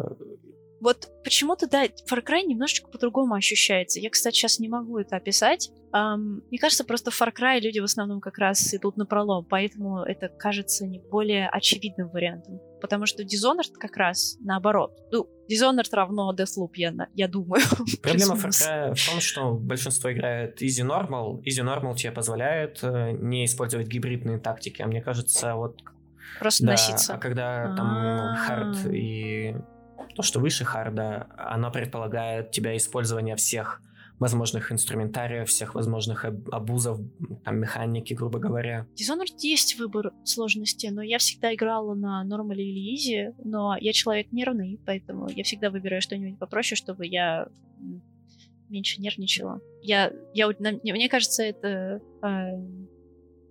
Вот 0.81 1.09
почему-то, 1.23 1.67
да, 1.67 1.85
Far 1.85 2.23
Cry 2.25 2.43
немножечко 2.43 2.89
по-другому 2.89 3.35
ощущается. 3.35 3.99
Я, 3.99 4.09
кстати, 4.09 4.35
сейчас 4.35 4.59
не 4.59 4.69
могу 4.69 4.97
это 4.97 5.17
описать. 5.17 5.71
Ам, 5.91 6.41
мне 6.49 6.59
кажется, 6.59 6.83
просто 6.83 7.11
в 7.11 7.19
Far 7.21 7.33
Cry 7.33 7.59
люди 7.59 7.79
в 7.79 7.83
основном 7.83 8.21
как 8.21 8.37
раз 8.37 8.73
идут 8.73 8.95
на 8.95 9.05
пролом, 9.05 9.45
поэтому 9.45 10.03
это 10.03 10.29
кажется 10.29 10.85
не 10.85 10.99
более 10.99 11.49
очевидным 11.49 12.09
вариантом. 12.09 12.59
Потому 12.81 13.05
что 13.07 13.23
Dishonored 13.23 13.73
как 13.77 13.97
раз 13.97 14.37
наоборот. 14.39 14.97
Ну, 15.11 15.27
Dishonored 15.51 15.89
равно 15.91 16.33
Deathloop, 16.33 16.69
я, 16.75 16.93
я 17.13 17.27
думаю. 17.27 17.61
Проблема 18.01 18.35
Far. 18.35 18.49
Cry 18.49 18.93
в 18.95 19.09
том, 19.09 19.19
что 19.19 19.53
большинство 19.55 20.11
играет 20.13 20.61
Easy 20.61 20.85
Normal. 20.87 21.41
Easy 21.43 21.63
Normal 21.65 21.95
тебе 21.95 22.11
позволяет 22.11 22.79
э, 22.83 23.11
не 23.11 23.45
использовать 23.45 23.87
гибридные 23.87 24.39
тактики. 24.39 24.81
А 24.81 24.87
мне 24.87 25.01
кажется, 25.01 25.55
вот 25.55 25.79
Просто 26.39 26.63
Да, 26.65 26.71
носиться. 26.73 27.15
а 27.15 27.17
когда 27.17 27.75
там 27.75 27.87
А. 27.89 28.35
хард 28.35 28.85
и 28.93 29.55
то, 30.19 30.23
что 30.23 30.41
выше 30.41 30.65
харда, 30.65 31.27
оно 31.37 31.71
предполагает 31.71 32.51
тебя 32.51 32.75
использование 32.75 33.37
всех 33.37 33.81
возможных 34.19 34.69
инструментариев, 34.69 35.47
всех 35.47 35.75
возможных 35.75 36.25
аб- 36.25 36.53
абузов, 36.53 36.99
там, 37.45 37.57
механики, 37.57 38.13
грубо 38.13 38.37
говоря. 38.37 38.85
Dishonored 38.99 39.37
есть 39.37 39.79
выбор 39.79 40.11
сложности, 40.25 40.87
но 40.87 41.01
я 41.01 41.19
всегда 41.19 41.55
играла 41.55 41.93
на 41.93 42.21
нормале 42.25 42.69
или 42.69 42.95
изи, 42.95 43.29
но 43.45 43.77
я 43.79 43.93
человек 43.93 44.29
нервный, 44.33 44.77
поэтому 44.85 45.29
я 45.29 45.45
всегда 45.45 45.69
выбираю 45.69 46.01
что-нибудь 46.01 46.37
попроще, 46.37 46.75
чтобы 46.75 47.07
я 47.07 47.47
меньше 48.67 49.01
нервничала. 49.01 49.61
Я, 49.81 50.11
я, 50.33 50.49
мне 50.49 51.07
кажется, 51.07 51.43
это 51.43 52.01
э, 52.21 52.27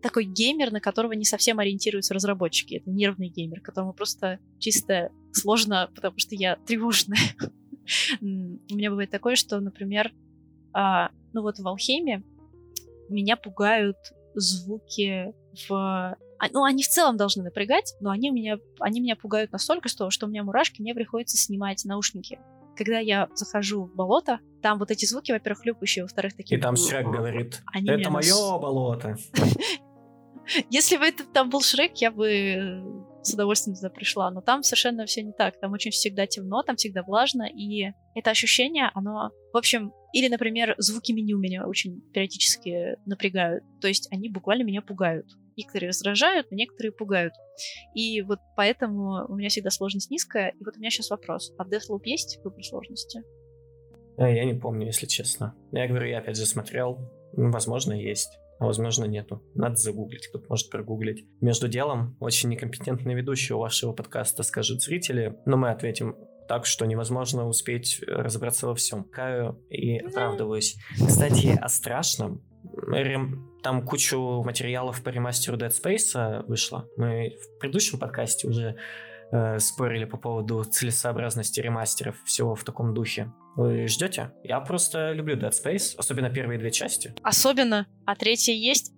такой 0.03 0.24
геймер, 0.24 0.72
на 0.72 0.80
которого 0.80 1.12
не 1.12 1.24
совсем 1.24 1.59
ориентируются 1.59 2.14
разработчики. 2.14 2.76
Это 2.76 2.90
нервный 2.90 3.28
геймер, 3.28 3.61
которому 3.61 3.92
просто 3.92 4.38
чисто 4.59 5.11
сложно, 5.32 5.90
потому 5.94 6.18
что 6.18 6.34
я 6.34 6.57
тревожная. 6.66 7.18
У 8.20 8.24
меня 8.24 8.90
бывает 8.90 9.11
такое, 9.11 9.34
что, 9.34 9.61
например, 9.61 10.12
а, 10.72 11.11
ну 11.32 11.42
вот 11.42 11.59
в 11.59 11.66
Алхеме 11.66 12.22
меня 13.09 13.36
пугают 13.36 13.96
звуки 14.34 15.32
в... 15.68 15.72
а, 15.72 16.16
Ну, 16.53 16.64
они 16.64 16.82
в 16.82 16.88
целом 16.88 17.16
должны 17.16 17.42
напрягать, 17.42 17.94
но 18.01 18.11
они 18.11 18.30
меня, 18.30 18.59
они 18.80 19.01
меня 19.01 19.16
пугают 19.16 19.53
настолько, 19.53 19.88
что, 19.88 20.11
что 20.11 20.26
у 20.26 20.28
меня 20.28 20.44
мурашки, 20.44 20.80
мне 20.80 20.94
приходится 20.94 21.36
снимать 21.36 21.84
наушники. 21.84 22.38
Когда 22.76 23.01
я 23.01 23.28
захожу 23.34 23.86
в 23.86 23.94
болото, 23.94 24.38
там 24.62 24.78
вот 24.78 24.92
эти 24.92 25.05
звуки, 25.05 25.32
во-первых, 25.32 25.62
хлюпающие, 25.62 26.05
во-вторых, 26.05 26.36
такие... 26.36 26.59
И 26.59 26.62
там 26.62 26.76
Шрек 26.76 27.07
говорит, 27.07 27.62
Они 27.66 27.88
это 27.88 27.99
меня 27.99 28.11
мое 28.11 28.59
болото. 28.59 29.16
Если 30.70 30.96
бы 30.96 31.05
это 31.05 31.24
там 31.24 31.51
был 31.51 31.61
Шрек, 31.61 31.96
я 31.96 32.11
бы 32.11 32.28
э, 32.28 32.82
с 33.22 33.34
удовольствием 33.34 33.76
туда 33.76 33.90
пришла. 33.90 34.30
Но 34.30 34.40
там 34.40 34.62
совершенно 34.62 35.07
все 35.07 35.22
не 35.22 35.32
так. 35.32 35.59
Там 35.61 35.72
очень 35.72 35.90
всегда 35.90 36.26
темно, 36.26 36.62
там 36.62 36.76
всегда 36.76 37.03
влажно. 37.03 37.49
И 37.49 37.92
это 38.14 38.30
ощущение, 38.30 38.90
оно... 38.94 39.30
В 39.53 39.57
общем, 39.57 39.92
или, 40.12 40.28
например, 40.28 40.74
звуки 40.78 41.12
меню 41.12 41.38
меня 41.38 41.66
очень 41.66 42.01
периодически 42.12 42.96
напрягают. 43.07 43.62
То 43.80 43.88
есть 43.88 44.09
они 44.11 44.28
буквально 44.28 44.62
меня 44.62 44.82
пугают. 44.82 45.26
Некоторые 45.57 45.88
раздражают, 45.88 46.51
некоторые 46.51 46.92
пугают. 46.92 47.34
И 47.94 48.22
вот 48.22 48.38
поэтому 48.57 49.26
у 49.28 49.34
меня 49.34 49.49
всегда 49.49 49.70
сложность 49.70 50.11
низкая. 50.11 50.51
И 50.59 50.64
вот 50.64 50.76
у 50.76 50.80
меня 50.80 50.90
сейчас 50.90 51.11
вопрос. 51.11 51.53
А 51.59 51.64
в 51.64 51.68
Deathloop 51.68 52.03
есть 52.05 52.38
выбор 52.42 52.64
сложности? 52.64 53.22
А, 54.16 54.28
Я 54.28 54.44
не 54.44 54.55
помню, 54.55 54.86
если 54.86 55.07
честно. 55.07 55.55
Я 55.72 55.86
говорю, 55.88 56.07
я 56.09 56.18
опять 56.18 56.36
же 56.36 56.46
смотрел. 56.46 56.99
Ну, 57.36 57.51
Возможно, 57.51 57.92
есть. 57.92 58.38
А 58.59 58.66
возможно, 58.66 59.04
нету. 59.04 59.42
Надо 59.54 59.76
загуглить, 59.76 60.26
кто-то 60.28 60.46
может 60.48 60.70
прогуглить. 60.70 61.26
Между 61.40 61.68
делом, 61.68 62.16
очень 62.20 62.48
некомпетентный 62.48 63.14
ведущий 63.14 63.54
у 63.54 63.59
вашего 63.59 63.92
подкаста 63.92 64.42
скажут 64.42 64.82
зрители, 64.82 65.38
но 65.46 65.56
мы 65.56 65.70
ответим 65.70 66.16
так, 66.48 66.66
что 66.66 66.86
невозможно 66.86 67.46
успеть 67.46 68.00
разобраться 68.06 68.66
во 68.66 68.74
всем. 68.74 69.04
Каю 69.04 69.62
и 69.70 69.98
оправдываюсь. 69.98 70.76
Кстати, 70.94 71.56
о 71.61 71.68
страшном. 71.68 72.42
Там 73.62 73.84
кучу 73.84 74.42
материалов 74.42 75.02
по 75.02 75.11
ремастеру 75.11 75.56
Dead 75.56 75.70
Space 75.70 76.44
вышло. 76.46 76.88
Мы 76.96 77.36
в 77.40 77.59
предыдущем 77.61 77.98
подкасте 77.98 78.48
уже 78.48 78.76
э, 79.32 79.58
спорили 79.58 80.04
по 80.04 80.16
поводу 80.16 80.64
целесообразности 80.64 81.60
ремастеров, 81.60 82.16
всего 82.24 82.54
в 82.54 82.64
таком 82.64 82.94
духе. 82.94 83.32
Вы 83.56 83.88
ждете? 83.88 84.32
Я 84.44 84.60
просто 84.60 85.12
люблю 85.12 85.36
Dead 85.36 85.50
Space, 85.50 85.94
особенно 85.96 86.30
первые 86.30 86.58
две 86.58 86.70
части. 86.70 87.14
Особенно, 87.22 87.86
а 88.06 88.14
третья 88.14 88.52
есть. 88.52 88.92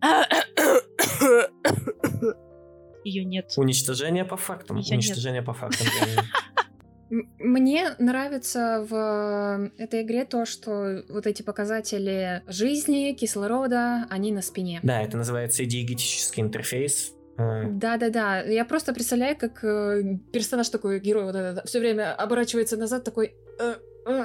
Ее 3.04 3.24
нет. 3.24 3.52
Уничтожение 3.56 4.24
по 4.24 4.36
фактам. 4.36 4.76
Её 4.76 4.96
нет. 4.96 5.06
Уничтожение 5.06 5.42
по 5.42 5.54
фактам. 5.54 5.86
Мне 7.38 7.96
нравится 7.98 8.86
в 8.88 9.72
этой 9.78 10.02
игре 10.02 10.24
то, 10.24 10.44
что 10.44 11.02
вот 11.08 11.26
эти 11.26 11.42
показатели 11.42 12.42
жизни, 12.46 13.12
кислорода, 13.18 14.06
они 14.10 14.30
на 14.30 14.42
спине. 14.42 14.78
Да, 14.84 15.02
это 15.02 15.16
называется 15.16 15.64
диегетический 15.64 16.40
интерфейс. 16.40 17.12
Э, 17.40 17.68
Да-да-да, 17.70 18.40
я 18.40 18.64
просто 18.64 18.92
представляю, 18.92 19.36
как 19.36 19.64
э, 19.64 20.18
персонаж 20.32 20.68
такой, 20.68 21.00
герой, 21.00 21.24
вот 21.24 21.34
этот, 21.34 21.68
все 21.68 21.80
время 21.80 22.14
оборачивается 22.14 22.76
назад, 22.76 23.04
такой... 23.04 23.34
«Э, 23.58 23.74
э». 24.06 24.24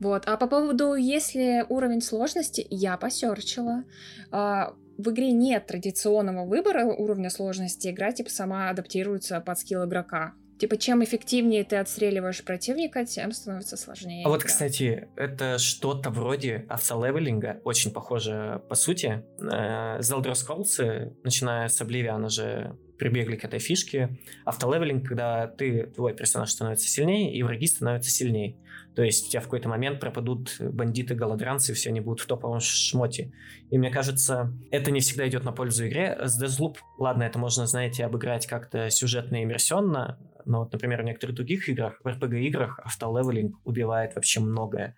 Вот, 0.00 0.24
а 0.26 0.36
по 0.36 0.46
поводу, 0.46 0.94
если 0.94 1.64
уровень 1.68 2.02
сложности, 2.02 2.66
я 2.68 2.96
посерчила. 2.96 3.84
А, 4.30 4.74
в 4.98 5.10
игре 5.10 5.32
нет 5.32 5.66
традиционного 5.66 6.46
выбора 6.46 6.84
уровня 6.84 7.30
сложности, 7.30 7.88
игра 7.88 8.12
типа 8.12 8.28
сама 8.28 8.70
адаптируется 8.70 9.40
под 9.40 9.58
скилл 9.58 9.84
игрока. 9.84 10.34
Типа, 10.58 10.76
чем 10.76 11.02
эффективнее 11.02 11.64
ты 11.64 11.76
отстреливаешь 11.76 12.44
противника, 12.44 13.04
тем 13.04 13.32
становится 13.32 13.76
сложнее. 13.76 14.24
А 14.24 14.28
вот, 14.28 14.40
игра. 14.40 14.48
кстати, 14.48 15.08
это 15.16 15.58
что-то 15.58 16.10
вроде 16.10 16.64
автолевелинга, 16.68 17.60
очень 17.64 17.90
похоже 17.90 18.62
по 18.68 18.74
сути. 18.74 19.24
Э, 19.38 19.98
The 19.98 20.22
Elder 20.22 20.32
Scrolls, 20.32 21.12
начиная 21.24 21.68
с 21.68 21.80
Oblivion, 21.80 22.24
уже 22.24 22.76
прибегли 22.98 23.36
к 23.36 23.44
этой 23.44 23.58
фишке. 23.58 24.16
Автолевелинг, 24.44 25.06
когда 25.06 25.48
ты, 25.48 25.86
твой 25.86 26.14
персонаж 26.14 26.50
становится 26.50 26.88
сильнее, 26.88 27.34
и 27.34 27.42
враги 27.42 27.66
становятся 27.66 28.10
сильнее. 28.10 28.56
То 28.94 29.02
есть 29.02 29.26
у 29.26 29.30
тебя 29.30 29.40
в 29.40 29.44
какой-то 29.44 29.68
момент 29.68 29.98
пропадут 29.98 30.56
бандиты-голодранцы, 30.60 31.74
все 31.74 31.90
они 31.90 32.00
будут 32.00 32.20
в 32.20 32.26
топовом 32.26 32.60
шмоте. 32.60 33.32
И 33.70 33.78
мне 33.78 33.90
кажется, 33.90 34.52
это 34.70 34.92
не 34.92 35.00
всегда 35.00 35.26
идет 35.26 35.44
на 35.44 35.52
пользу 35.52 35.86
игре. 35.88 36.16
С 36.22 36.40
Deathloop, 36.40 36.76
ладно, 36.98 37.24
это 37.24 37.38
можно, 37.38 37.66
знаете, 37.66 38.04
обыграть 38.04 38.46
как-то 38.46 38.90
сюжетно 38.90 39.36
и 39.36 39.42
иммерсионно, 39.42 40.18
Но 40.46 40.60
вот, 40.60 40.72
например, 40.72 41.02
в 41.02 41.04
некоторых 41.04 41.36
других 41.36 41.68
играх, 41.68 42.00
в 42.02 42.06
RPG-играх 42.06 42.78
автолевелинг 42.80 43.56
убивает 43.64 44.14
вообще 44.14 44.40
многое. 44.40 44.96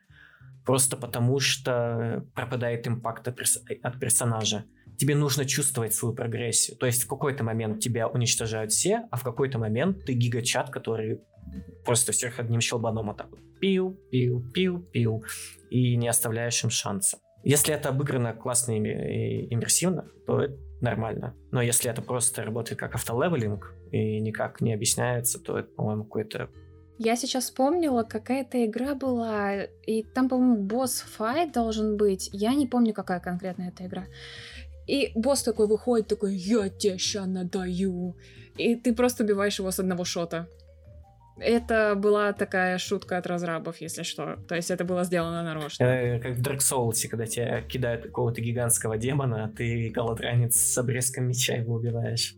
Просто 0.64 0.96
потому, 0.96 1.38
что 1.38 2.24
пропадает 2.34 2.88
импакт 2.88 3.28
от 3.28 4.00
персонажа. 4.00 4.64
Тебе 4.98 5.14
нужно 5.14 5.44
чувствовать 5.44 5.94
свою 5.94 6.14
прогрессию. 6.14 6.76
То 6.76 6.86
есть 6.86 7.04
в 7.04 7.08
какой-то 7.08 7.44
момент 7.44 7.80
тебя 7.80 8.08
уничтожают 8.08 8.72
все, 8.72 9.02
а 9.10 9.16
в 9.16 9.22
какой-то 9.22 9.58
момент 9.58 10.04
ты 10.04 10.14
гигачат, 10.14 10.70
который 10.70 11.20
просто 11.84 12.12
всех 12.12 12.40
одним 12.40 12.60
щелбаном 12.60 13.06
вот 13.06 13.16
так 13.18 13.30
вот 13.30 13.40
пил, 13.60 13.98
пил, 14.10 14.42
пил, 14.52 14.80
пил, 14.80 15.24
и 15.70 15.96
не 15.96 16.08
оставляешь 16.08 16.64
им 16.64 16.70
шанса. 16.70 17.18
Если 17.44 17.72
это 17.72 17.90
обыграно 17.90 18.34
классно 18.34 18.72
и 18.72 19.54
иммерсивно, 19.54 20.08
то 20.26 20.40
это 20.40 20.58
нормально. 20.80 21.36
Но 21.52 21.62
если 21.62 21.90
это 21.90 22.02
просто 22.02 22.42
работает 22.42 22.80
как 22.80 22.96
автолевелинг 22.96 23.72
и 23.90 24.20
никак 24.20 24.60
не 24.60 24.74
объясняется, 24.74 25.38
то 25.38 25.58
это, 25.58 25.68
по-моему, 25.68 26.04
какой-то 26.04 26.48
я 26.98 27.14
сейчас 27.16 27.44
вспомнила, 27.44 28.04
какая-то 28.04 28.64
игра 28.64 28.94
была, 28.94 29.64
и 29.86 30.02
там, 30.02 30.30
по-моему, 30.30 30.62
босс-файт 30.62 31.52
должен 31.52 31.98
быть. 31.98 32.30
Я 32.32 32.54
не 32.54 32.66
помню, 32.66 32.94
какая 32.94 33.20
конкретно 33.20 33.64
эта 33.64 33.84
игра. 33.84 34.06
И 34.86 35.12
босс 35.14 35.42
такой 35.42 35.66
выходит, 35.66 36.06
такой, 36.06 36.34
я 36.34 36.70
тебе 36.70 36.96
ща 36.96 37.26
надаю. 37.26 38.16
И 38.56 38.76
ты 38.76 38.94
просто 38.94 39.24
убиваешь 39.24 39.58
его 39.58 39.70
с 39.70 39.78
одного 39.78 40.04
шота. 40.04 40.48
Это 41.38 41.94
была 41.96 42.32
такая 42.32 42.78
шутка 42.78 43.18
от 43.18 43.26
разрабов, 43.26 43.82
если 43.82 44.02
что. 44.02 44.36
То 44.48 44.54
есть 44.54 44.70
это 44.70 44.84
было 44.84 45.04
сделано 45.04 45.42
нарочно. 45.42 45.84
Э, 45.84 46.18
как 46.18 46.36
в 46.36 46.40
Dark 46.40 46.60
Souls, 46.60 47.06
когда 47.10 47.26
тебя 47.26 47.60
кидают 47.60 48.04
какого-то 48.04 48.40
гигантского 48.40 48.96
демона, 48.96 49.44
а 49.44 49.48
ты 49.48 49.90
голодранец 49.90 50.56
с 50.56 50.78
обрезком 50.78 51.28
меча 51.28 51.54
его 51.54 51.74
убиваешь. 51.74 52.36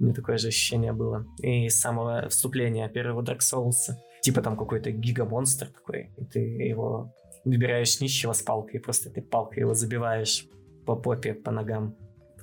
У 0.00 0.04
меня 0.04 0.14
такое 0.14 0.38
же 0.38 0.48
ощущение 0.48 0.92
было. 0.92 1.26
И 1.42 1.68
с 1.68 1.78
самого 1.78 2.28
вступления 2.28 2.88
первого 2.88 3.22
Dark 3.22 3.40
Souls. 3.40 3.94
Типа 4.22 4.40
там 4.40 4.56
какой-то 4.56 4.90
гигамонстр 4.90 5.68
такой, 5.68 6.10
и 6.16 6.24
ты 6.24 6.40
его 6.40 7.12
выбираешь 7.44 8.00
нищего 8.00 8.32
с 8.32 8.42
палкой, 8.42 8.80
и 8.80 8.82
просто 8.82 9.10
ты 9.10 9.22
палкой 9.22 9.60
его 9.60 9.74
забиваешь 9.74 10.46
по 10.86 10.96
попе, 10.96 11.34
по 11.34 11.50
ногам 11.50 11.96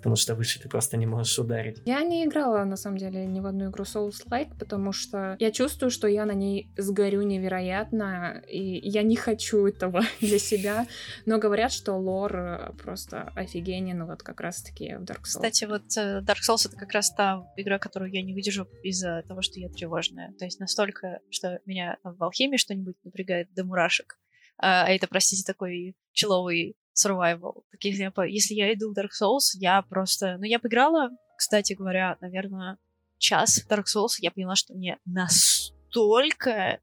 потому 0.07 0.15
что 0.15 0.35
выше 0.35 0.61
ты 0.61 0.69
просто 0.69 0.95
не 0.95 1.05
можешь 1.05 1.37
ударить. 1.37 1.81
Я 1.83 2.01
не 2.01 2.23
играла, 2.23 2.63
на 2.63 2.77
самом 2.77 2.97
деле, 2.97 3.25
ни 3.25 3.41
в 3.41 3.45
одну 3.45 3.69
игру 3.69 3.83
Souls-like, 3.83 4.57
потому 4.57 4.93
что 4.93 5.35
я 5.37 5.51
чувствую, 5.51 5.91
что 5.91 6.07
я 6.07 6.25
на 6.25 6.31
ней 6.31 6.69
сгорю 6.77 7.23
невероятно, 7.23 8.41
и 8.47 8.79
я 8.87 9.03
не 9.03 9.17
хочу 9.17 9.67
этого 9.67 10.03
для 10.21 10.39
себя, 10.39 10.87
но 11.25 11.39
говорят, 11.39 11.73
что 11.73 11.97
лор 11.97 12.37
э, 12.37 12.71
просто 12.81 13.33
офигенен, 13.35 14.05
вот 14.05 14.23
как 14.23 14.39
раз-таки 14.39 14.95
в 14.95 15.03
Dark 15.03 15.23
Souls. 15.23 15.41
Кстати, 15.41 15.65
вот 15.65 15.97
э, 15.97 16.21
Dark 16.21 16.39
Souls— 16.49 16.65
это 16.69 16.77
как 16.77 16.93
раз 16.93 17.13
та 17.13 17.45
игра, 17.57 17.77
которую 17.77 18.09
я 18.13 18.21
не 18.21 18.33
выдержу 18.33 18.65
из-за 18.83 19.25
того, 19.27 19.41
что 19.41 19.59
я 19.59 19.67
тревожная. 19.67 20.31
То 20.39 20.45
есть 20.45 20.61
настолько, 20.61 21.19
что 21.29 21.59
меня 21.65 21.97
в 22.05 22.23
алхимии 22.23 22.55
что-нибудь 22.55 22.95
напрягает 23.03 23.53
до 23.53 23.65
мурашек. 23.65 24.17
А, 24.57 24.85
а 24.85 24.89
это, 24.89 25.07
простите, 25.07 25.43
такой 25.43 25.97
человый 26.13 26.77
survival. 26.97 27.63
Таких, 27.71 27.95
если 28.27 28.53
я 28.53 28.73
иду 28.73 28.93
в 28.93 28.97
Dark 28.97 29.09
Souls, 29.19 29.51
я 29.53 29.81
просто... 29.81 30.37
Ну, 30.37 30.43
я 30.43 30.59
поиграла, 30.59 31.09
кстати 31.37 31.73
говоря, 31.73 32.17
наверное, 32.21 32.77
час 33.17 33.65
Dark 33.69 33.85
Souls, 33.85 34.15
я 34.19 34.31
поняла, 34.31 34.55
что 34.55 34.73
мне 34.73 34.97
настолько 35.05 36.79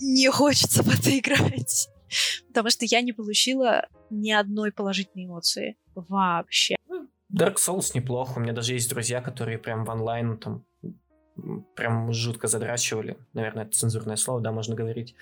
не 0.00 0.30
хочется 0.30 0.82
в 0.82 0.88
это 0.88 1.16
играть. 1.18 1.88
Потому 2.48 2.70
что 2.70 2.84
я 2.84 3.00
не 3.00 3.12
получила 3.12 3.88
ни 4.10 4.30
одной 4.30 4.72
положительной 4.72 5.26
эмоции. 5.26 5.76
Вообще. 5.94 6.76
Dark 7.32 7.56
Souls 7.56 7.90
неплохо. 7.94 8.38
У 8.38 8.40
меня 8.40 8.52
даже 8.52 8.74
есть 8.74 8.88
друзья, 8.90 9.20
которые 9.20 9.58
прям 9.58 9.84
в 9.84 9.90
онлайн 9.90 10.38
там 10.38 10.64
прям 11.74 12.12
жутко 12.12 12.48
задрачивали. 12.48 13.18
Наверное, 13.32 13.64
это 13.64 13.76
цензурное 13.76 14.16
слово, 14.16 14.40
да, 14.40 14.52
можно 14.52 14.74
говорить. 14.74 15.14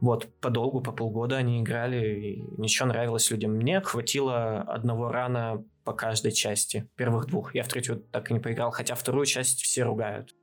Вот, 0.00 0.28
подолгу, 0.40 0.80
по 0.80 0.92
полгода 0.92 1.36
они 1.38 1.60
играли, 1.60 2.20
и 2.20 2.42
ничего 2.56 2.88
нравилось 2.88 3.30
людям. 3.30 3.52
Мне 3.52 3.80
хватило 3.80 4.60
одного 4.60 5.10
рана 5.10 5.64
по 5.84 5.92
каждой 5.92 6.32
части, 6.32 6.88
первых 6.96 7.26
двух. 7.26 7.54
Я 7.54 7.64
в 7.64 7.68
третью 7.68 7.96
так 8.12 8.30
и 8.30 8.34
не 8.34 8.40
поиграл, 8.40 8.70
хотя 8.70 8.94
вторую 8.94 9.26
часть 9.26 9.62
все 9.62 9.82
ругают. 9.82 10.34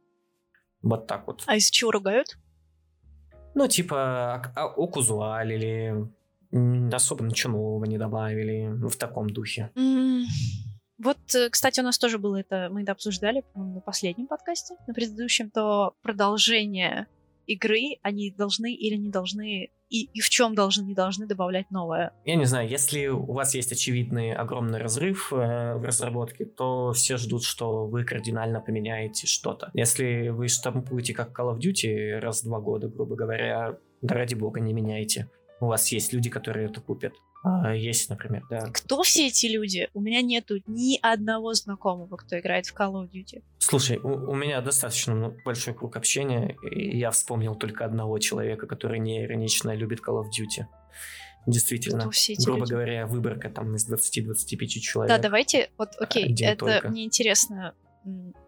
Вот 0.81 1.07
так 1.07 1.27
вот. 1.27 1.43
А 1.47 1.55
из 1.55 1.69
чего 1.69 1.91
ругают? 1.91 2.37
Ну, 3.53 3.67
типа, 3.67 4.51
а, 4.55 4.65
окузуалили, 4.65 6.11
особо 6.91 7.23
ничего 7.23 7.53
нового 7.53 7.85
не 7.85 7.97
добавили, 7.97 8.67
ну, 8.67 8.89
в 8.89 8.97
таком 8.97 9.29
духе. 9.29 9.71
Mm. 9.75 10.23
Вот, 10.97 11.17
э, 11.35 11.49
кстати, 11.49 11.79
у 11.79 11.83
нас 11.83 11.97
тоже 11.97 12.19
было 12.19 12.37
это, 12.37 12.69
мы 12.71 12.83
это 12.83 12.91
обсуждали, 12.91 13.43
на 13.55 13.81
последнем 13.81 14.27
подкасте, 14.27 14.75
на 14.87 14.93
предыдущем, 14.93 15.49
то 15.49 15.93
продолжение 16.01 17.07
игры 17.47 17.97
они 18.01 18.31
должны 18.31 18.73
или 18.73 18.95
не 18.95 19.09
должны 19.09 19.71
и, 19.89 20.05
и 20.05 20.19
в 20.19 20.29
чем 20.29 20.55
должны, 20.55 20.83
не 20.83 20.95
должны 20.95 21.27
добавлять 21.27 21.69
новое. 21.71 22.11
Я 22.25 22.35
не 22.35 22.45
знаю, 22.45 22.67
если 22.67 23.07
у 23.07 23.33
вас 23.33 23.53
есть 23.55 23.71
очевидный 23.71 24.33
огромный 24.33 24.79
разрыв 24.79 25.31
э, 25.31 25.75
в 25.75 25.83
разработке, 25.83 26.45
то 26.45 26.91
все 26.93 27.17
ждут, 27.17 27.43
что 27.43 27.85
вы 27.85 28.03
кардинально 28.03 28.61
поменяете 28.61 29.27
что-то. 29.27 29.69
Если 29.73 30.29
вы 30.29 30.47
штампуете 30.47 31.13
как 31.13 31.39
Call 31.39 31.55
of 31.55 31.59
Duty 31.59 32.19
раз 32.19 32.41
в 32.41 32.45
два 32.45 32.59
года, 32.59 32.87
грубо 32.87 33.15
говоря, 33.15 33.77
да 34.01 34.15
ради 34.15 34.35
бога 34.35 34.59
не 34.59 34.73
меняйте. 34.73 35.29
У 35.59 35.67
вас 35.67 35.91
есть 35.91 36.13
люди, 36.13 36.29
которые 36.29 36.65
это 36.67 36.81
купят. 36.81 37.13
А, 37.45 37.75
есть, 37.75 38.09
например, 38.09 38.43
да. 38.49 38.61
Кто 38.73 39.03
все 39.03 39.27
эти 39.27 39.45
люди? 39.45 39.87
У 39.93 40.01
меня 40.01 40.23
нету 40.23 40.55
ни 40.65 40.97
одного 40.99 41.53
знакомого, 41.53 42.17
кто 42.17 42.39
играет 42.39 42.65
в 42.65 42.75
Call 42.75 42.93
of 42.93 43.11
Duty. 43.11 43.43
Слушай, 43.59 43.99
у, 43.99 44.31
у 44.31 44.33
меня 44.33 44.61
достаточно 44.61 45.29
большой 45.45 45.75
круг 45.75 45.95
общения, 45.95 46.57
и 46.63 46.97
я 46.97 47.11
вспомнил 47.11 47.53
только 47.53 47.85
одного 47.85 48.17
человека, 48.17 48.65
который 48.65 48.97
не 48.97 49.23
иронично 49.23 49.75
любит 49.75 49.99
Call 49.99 50.23
of 50.23 50.29
Duty. 50.29 50.65
Действительно, 51.45 52.09
грубо 52.43 52.61
люди? 52.61 52.71
говоря, 52.71 53.05
выборка 53.05 53.51
там 53.51 53.75
из 53.75 53.87
20-25 53.87 54.65
человек. 54.79 55.15
Да, 55.15 55.21
давайте, 55.21 55.69
вот, 55.77 55.89
окей, 55.99 56.25
Один 56.25 56.49
это 56.49 56.65
только. 56.65 56.89
мне 56.89 57.05
интересно, 57.05 57.75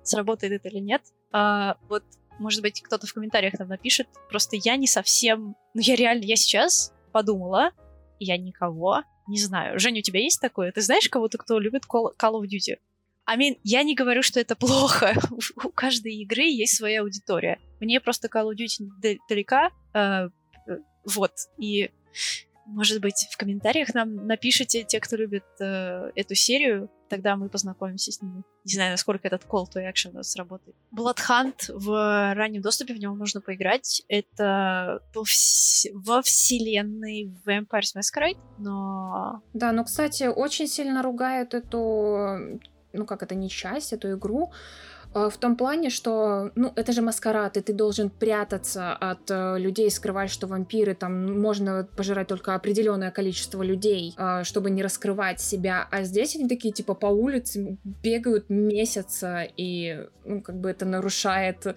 сработает 0.01 0.53
это 0.53 0.69
или 0.69 0.79
нет. 0.79 1.03
А, 1.31 1.77
вот, 1.87 2.03
может 2.39 2.63
быть, 2.63 2.81
кто-то 2.81 3.05
в 3.05 3.13
комментариях 3.13 3.59
нам 3.59 3.67
напишет. 3.67 4.07
Просто 4.27 4.55
я 4.55 4.75
не 4.75 4.87
совсем... 4.87 5.55
Ну, 5.75 5.81
я 5.81 5.95
реально, 5.95 6.23
я 6.23 6.35
сейчас 6.35 6.91
подумала, 7.11 7.73
я 8.19 8.37
никого 8.37 9.03
не 9.27 9.39
знаю. 9.39 9.79
Женя, 9.79 9.99
у 9.99 10.03
тебя 10.03 10.21
есть 10.21 10.41
такое? 10.41 10.71
Ты 10.71 10.81
знаешь 10.81 11.09
кого-то, 11.09 11.37
кто 11.37 11.59
любит 11.59 11.83
Call, 11.85 12.13
of 12.17 12.43
Duty? 12.43 12.77
I 13.25 13.37
mean, 13.37 13.59
я 13.63 13.83
не 13.83 13.93
говорю, 13.93 14.21
что 14.23 14.39
это 14.39 14.55
плохо. 14.55 15.13
у 15.63 15.69
каждой 15.69 16.15
игры 16.15 16.43
есть 16.43 16.77
своя 16.77 17.01
аудитория. 17.01 17.59
Мне 17.79 17.99
просто 17.99 18.27
Call 18.27 18.51
of 18.51 18.55
Duty 18.55 19.17
далека. 19.29 19.71
Э, 19.93 20.29
э, 20.67 20.77
вот. 21.05 21.33
И 21.57 21.91
может 22.65 22.99
быть, 23.01 23.27
в 23.31 23.37
комментариях 23.37 23.93
нам 23.93 24.27
напишите, 24.27 24.83
те, 24.83 24.99
кто 24.99 25.15
любит 25.15 25.45
э, 25.59 26.11
эту 26.15 26.35
серию, 26.35 26.89
тогда 27.07 27.35
мы 27.35 27.49
познакомимся 27.49 28.11
с 28.11 28.21
ними. 28.21 28.43
Не 28.65 28.73
знаю, 28.73 28.91
насколько 28.91 29.27
этот 29.27 29.45
call 29.45 29.65
to 29.65 29.81
action 29.81 30.11
у 30.11 30.15
нас 30.15 30.31
сработает. 30.31 30.75
Bloodhunt 30.95 31.73
в 31.73 32.33
раннем 32.35 32.61
доступе, 32.61 32.93
в 32.93 32.99
него 32.99 33.15
можно 33.15 33.41
поиграть. 33.41 34.03
Это 34.07 35.01
во, 35.13 35.23
вс- 35.23 35.89
во 35.93 36.21
вселенной 36.21 37.31
Vampire 37.45 37.95
Masquerade, 37.95 38.37
но... 38.57 39.41
Да, 39.53 39.71
но, 39.71 39.83
кстати, 39.83 40.23
очень 40.23 40.67
сильно 40.67 41.01
ругают 41.01 41.53
эту 41.53 42.59
ну 42.93 43.05
как 43.05 43.23
это, 43.23 43.35
не 43.35 43.49
часть, 43.49 43.93
эту 43.93 44.17
игру, 44.17 44.51
в 45.13 45.37
том 45.37 45.55
плане, 45.55 45.89
что, 45.89 46.51
ну, 46.55 46.71
это 46.75 46.91
же 46.91 47.01
маскарад, 47.01 47.57
и 47.57 47.61
ты 47.61 47.73
должен 47.73 48.09
прятаться 48.09 48.93
от 48.93 49.31
э, 49.31 49.57
людей, 49.57 49.89
скрывать, 49.89 50.29
что 50.29 50.47
вампиры, 50.47 50.93
там, 50.95 51.41
можно 51.41 51.87
пожирать 51.95 52.27
только 52.27 52.53
определенное 52.53 53.11
количество 53.11 53.63
людей, 53.63 54.13
э, 54.17 54.43
чтобы 54.43 54.69
не 54.69 54.83
раскрывать 54.83 55.39
себя, 55.39 55.87
а 55.91 56.03
здесь 56.03 56.35
они 56.35 56.47
такие, 56.47 56.73
типа, 56.73 56.93
по 56.93 57.07
улице 57.07 57.77
бегают 57.83 58.49
месяца, 58.49 59.47
и, 59.57 60.05
ну, 60.25 60.41
как 60.41 60.59
бы 60.59 60.69
это 60.69 60.85
нарушает 60.85 61.75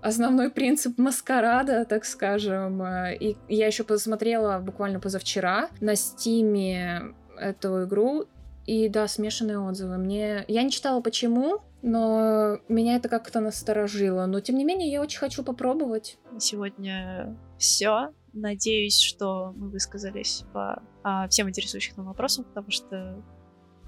основной 0.00 0.50
принцип 0.50 0.98
маскарада, 0.98 1.84
так 1.84 2.04
скажем. 2.04 2.82
Э, 2.82 3.14
и 3.14 3.36
я 3.48 3.66
еще 3.66 3.84
посмотрела 3.84 4.58
буквально 4.58 5.00
позавчера 5.00 5.68
на 5.80 5.96
стиме 5.96 7.14
эту 7.38 7.84
игру, 7.84 8.26
и 8.70 8.88
да, 8.88 9.08
смешанные 9.08 9.58
отзывы. 9.58 9.98
Мне... 9.98 10.44
Я 10.46 10.62
не 10.62 10.70
читала 10.70 11.00
почему, 11.00 11.58
но 11.82 12.58
меня 12.68 12.94
это 12.94 13.08
как-то 13.08 13.40
насторожило. 13.40 14.26
Но 14.26 14.38
тем 14.38 14.56
не 14.56 14.64
менее, 14.64 14.92
я 14.92 15.02
очень 15.02 15.18
хочу 15.18 15.42
попробовать. 15.42 16.18
Сегодня 16.38 17.36
все. 17.58 18.12
Надеюсь, 18.32 19.00
что 19.00 19.52
мы 19.56 19.70
высказались 19.70 20.44
по 20.52 20.84
а, 21.02 21.26
всем 21.26 21.48
интересующим 21.48 21.94
нам 21.96 22.06
вопросам, 22.06 22.44
потому 22.44 22.70
что 22.70 23.20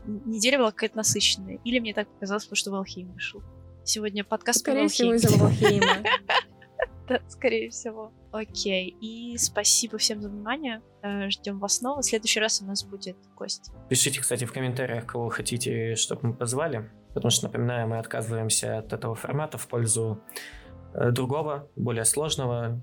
неделя 0.04 0.58
была 0.58 0.72
какая-то 0.72 0.96
насыщенная. 0.96 1.60
Или 1.62 1.78
мне 1.78 1.94
так 1.94 2.08
показалось, 2.08 2.42
потому 2.46 2.56
что 2.56 2.72
Валхейм 2.72 3.12
вышел. 3.12 3.40
Сегодня 3.84 4.24
подкаст 4.24 4.58
Скорее 4.58 4.88
всего, 4.88 5.14
из-за 5.14 5.38
Валхейма. 5.38 6.02
Да, 7.08 7.20
скорее 7.28 7.70
всего. 7.70 8.12
Окей. 8.30 8.96
И 9.00 9.36
спасибо 9.36 9.98
всем 9.98 10.22
за 10.22 10.28
внимание. 10.28 10.82
Э, 11.02 11.28
Ждем 11.28 11.58
вас 11.58 11.78
снова. 11.78 12.00
В 12.00 12.04
следующий 12.04 12.40
раз 12.40 12.62
у 12.62 12.64
нас 12.64 12.84
будет 12.84 13.16
гость. 13.36 13.70
Пишите, 13.88 14.20
кстати, 14.20 14.44
в 14.44 14.52
комментариях, 14.52 15.06
кого 15.06 15.28
хотите, 15.28 15.96
чтобы 15.96 16.28
мы 16.28 16.34
позвали. 16.34 16.90
Потому 17.14 17.30
что, 17.30 17.46
напоминаю, 17.46 17.88
мы 17.88 17.98
отказываемся 17.98 18.78
от 18.78 18.92
этого 18.92 19.14
формата 19.14 19.58
в 19.58 19.68
пользу 19.68 20.22
э, 20.94 21.10
другого, 21.10 21.68
более 21.76 22.04
сложного, 22.04 22.80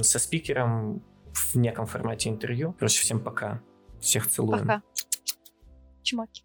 со 0.00 0.18
спикером 0.18 1.04
в 1.34 1.56
неком 1.56 1.86
формате 1.86 2.30
интервью. 2.30 2.74
Короче, 2.78 3.00
всем 3.00 3.22
пока. 3.22 3.62
Всех 4.00 4.26
целуем. 4.26 4.60
Пока. 4.60 4.82
Чмоки. 6.02 6.42